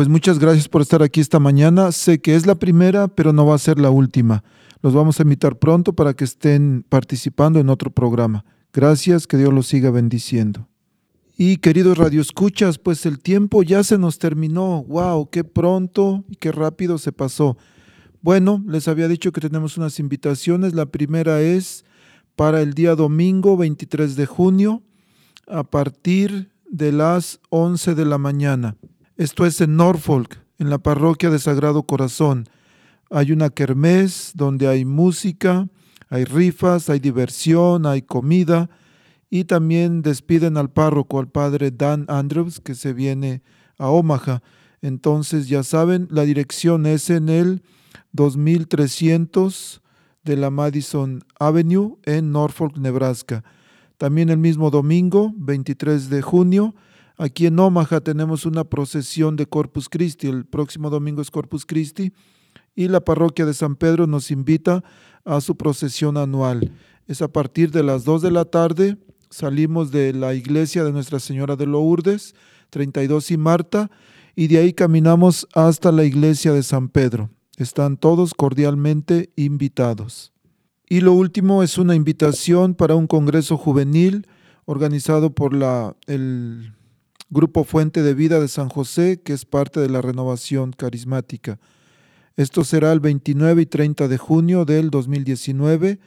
Pues 0.02 0.10
muchas 0.10 0.40
gracias 0.40 0.68
por 0.68 0.82
estar 0.82 1.04
aquí 1.04 1.22
esta 1.22 1.38
mañana. 1.38 1.92
Sé 1.92 2.22
que 2.22 2.34
es 2.34 2.48
la 2.48 2.56
primera, 2.56 3.08
pero 3.08 3.34
no 3.34 3.46
va 3.46 3.54
a 3.54 3.60
ser 3.60 3.78
la 3.80 3.92
última. 3.92 4.44
Los 4.82 4.96
vamos 4.96 5.20
a 5.20 5.22
invitar 5.22 5.60
pronto 5.60 5.94
para 5.94 6.16
que 6.16 6.24
estén 6.24 6.84
participando 6.90 7.60
en 7.60 7.70
otro 7.70 7.92
programa. 7.92 8.44
Gracias, 8.74 9.28
que 9.28 9.38
Dios 9.38 9.54
los 9.54 9.68
siga 9.68 9.92
bendiciendo. 9.92 10.68
Y 11.38 11.58
queridos 11.58 12.00
radioescuchas, 12.00 12.80
pues 12.80 13.06
el 13.06 13.20
tiempo 13.20 13.62
ya 13.62 13.84
se 13.84 14.00
nos 14.00 14.18
terminó. 14.18 14.84
¡Wow! 14.86 15.30
¡Qué 15.30 15.44
pronto 15.44 16.26
y 16.28 16.36
qué 16.36 16.52
rápido 16.52 16.98
se 16.98 17.12
pasó! 17.12 17.56
Bueno, 18.24 18.64
les 18.68 18.88
había 18.88 19.08
dicho 19.08 19.32
que 19.32 19.42
tenemos 19.42 19.78
unas 19.78 20.00
invitaciones. 20.00 20.74
La 20.74 20.88
primera 20.88 21.42
es 21.42 21.86
para 22.36 22.64
el 22.64 22.74
día 22.74 22.96
domingo 22.96 23.56
23 23.56 24.16
de 24.16 24.26
junio 24.26 24.82
a 25.46 25.64
partir 25.64 26.50
de 26.68 26.92
las 26.92 27.40
11 27.52 27.94
de 27.94 28.06
la 28.06 28.18
mañana. 28.18 28.78
Esto 29.18 29.46
es 29.46 29.60
en 29.60 29.76
Norfolk, 29.76 30.40
en 30.58 30.70
la 30.70 30.78
parroquia 30.78 31.30
de 31.30 31.40
Sagrado 31.40 31.84
Corazón. 31.84 32.48
Hay 33.10 33.34
una 33.34 33.50
kermés 33.50 34.32
donde 34.36 34.68
hay 34.68 34.86
música, 34.86 35.68
hay 36.10 36.24
rifas, 36.24 36.90
hay 36.90 37.00
diversión, 37.00 37.86
hay 37.86 38.04
comida 38.04 38.70
y 39.30 39.44
también 39.44 40.02
despiden 40.02 40.56
al 40.58 40.70
párroco, 40.70 41.20
al 41.20 41.30
padre 41.30 41.72
Dan 41.72 42.06
Andrews, 42.08 42.62
que 42.62 42.74
se 42.74 42.94
viene 42.94 43.44
a 43.78 43.90
Omaha. 43.90 44.42
Entonces, 44.82 45.48
ya 45.50 45.64
saben, 45.64 46.08
la 46.10 46.24
dirección 46.24 46.86
es 46.86 47.10
en 47.10 47.28
el 47.30 47.64
2300 48.14 49.82
de 50.24 50.38
la 50.38 50.50
Madison 50.50 51.24
Avenue 51.40 51.98
en 52.04 52.32
Norfolk, 52.32 52.78
Nebraska. 52.78 53.44
También 53.98 54.30
el 54.30 54.38
mismo 54.38 54.72
domingo, 54.72 55.34
23 55.36 56.10
de 56.10 56.22
junio, 56.22 56.76
aquí 57.18 57.46
en 57.46 57.60
Omaha 57.60 58.02
tenemos 58.02 58.46
una 58.46 58.64
procesión 58.64 59.36
de 59.36 59.46
Corpus 59.46 59.90
Christi. 59.90 60.28
El 60.28 60.46
próximo 60.46 60.90
domingo 60.90 61.22
es 61.22 61.32
Corpus 61.32 61.66
Christi 61.66 62.14
y 62.76 62.88
la 62.88 63.02
parroquia 63.02 63.46
de 63.46 63.54
San 63.54 63.76
Pedro 63.76 64.08
nos 64.08 64.32
invita 64.32 64.84
a 65.26 65.42
su 65.42 65.56
procesión 65.56 66.18
anual. 66.18 66.72
Es 67.08 67.22
a 67.22 67.28
partir 67.28 67.72
de 67.72 67.84
las 67.84 68.04
2 68.06 68.22
de 68.22 68.32
la 68.32 68.46
tarde. 68.46 68.98
Salimos 69.30 69.92
de 69.92 70.14
la 70.14 70.34
iglesia 70.34 70.84
de 70.84 70.92
Nuestra 70.92 71.20
Señora 71.20 71.56
de 71.56 71.66
Lourdes, 71.66 72.36
32 72.70 73.32
y 73.32 73.38
Marta, 73.38 73.92
y 74.36 74.48
de 74.48 74.60
ahí 74.60 74.74
caminamos 74.74 75.48
hasta 75.54 75.92
la 75.92 76.04
iglesia 76.04 76.54
de 76.54 76.64
San 76.64 76.90
Pedro. 76.90 77.30
Están 77.58 77.98
todos 77.98 78.34
cordialmente 78.34 79.32
invitados. 79.36 80.34
Y 80.90 81.02
lo 81.02 81.14
último 81.14 81.64
es 81.64 81.78
una 81.78 81.96
invitación 81.96 82.76
para 82.76 82.96
un 82.96 83.08
congreso 83.08 83.58
juvenil 83.58 84.28
organizado 84.66 85.34
por 85.34 85.54
la, 85.54 85.96
el 86.08 86.74
Grupo 87.34 87.64
Fuente 87.64 88.04
de 88.04 88.14
Vida 88.14 88.42
de 88.42 88.50
San 88.50 88.68
José, 88.68 89.22
que 89.24 89.32
es 89.32 89.46
parte 89.46 89.80
de 89.80 89.88
la 89.88 90.02
renovación 90.02 90.74
carismática. 90.74 91.62
Esto 92.36 92.66
será 92.66 92.92
el 92.92 93.00
29 93.00 93.62
y 93.62 93.66
30 93.68 94.10
de 94.10 94.18
junio 94.18 94.66
del 94.66 94.90
2019 94.90 96.02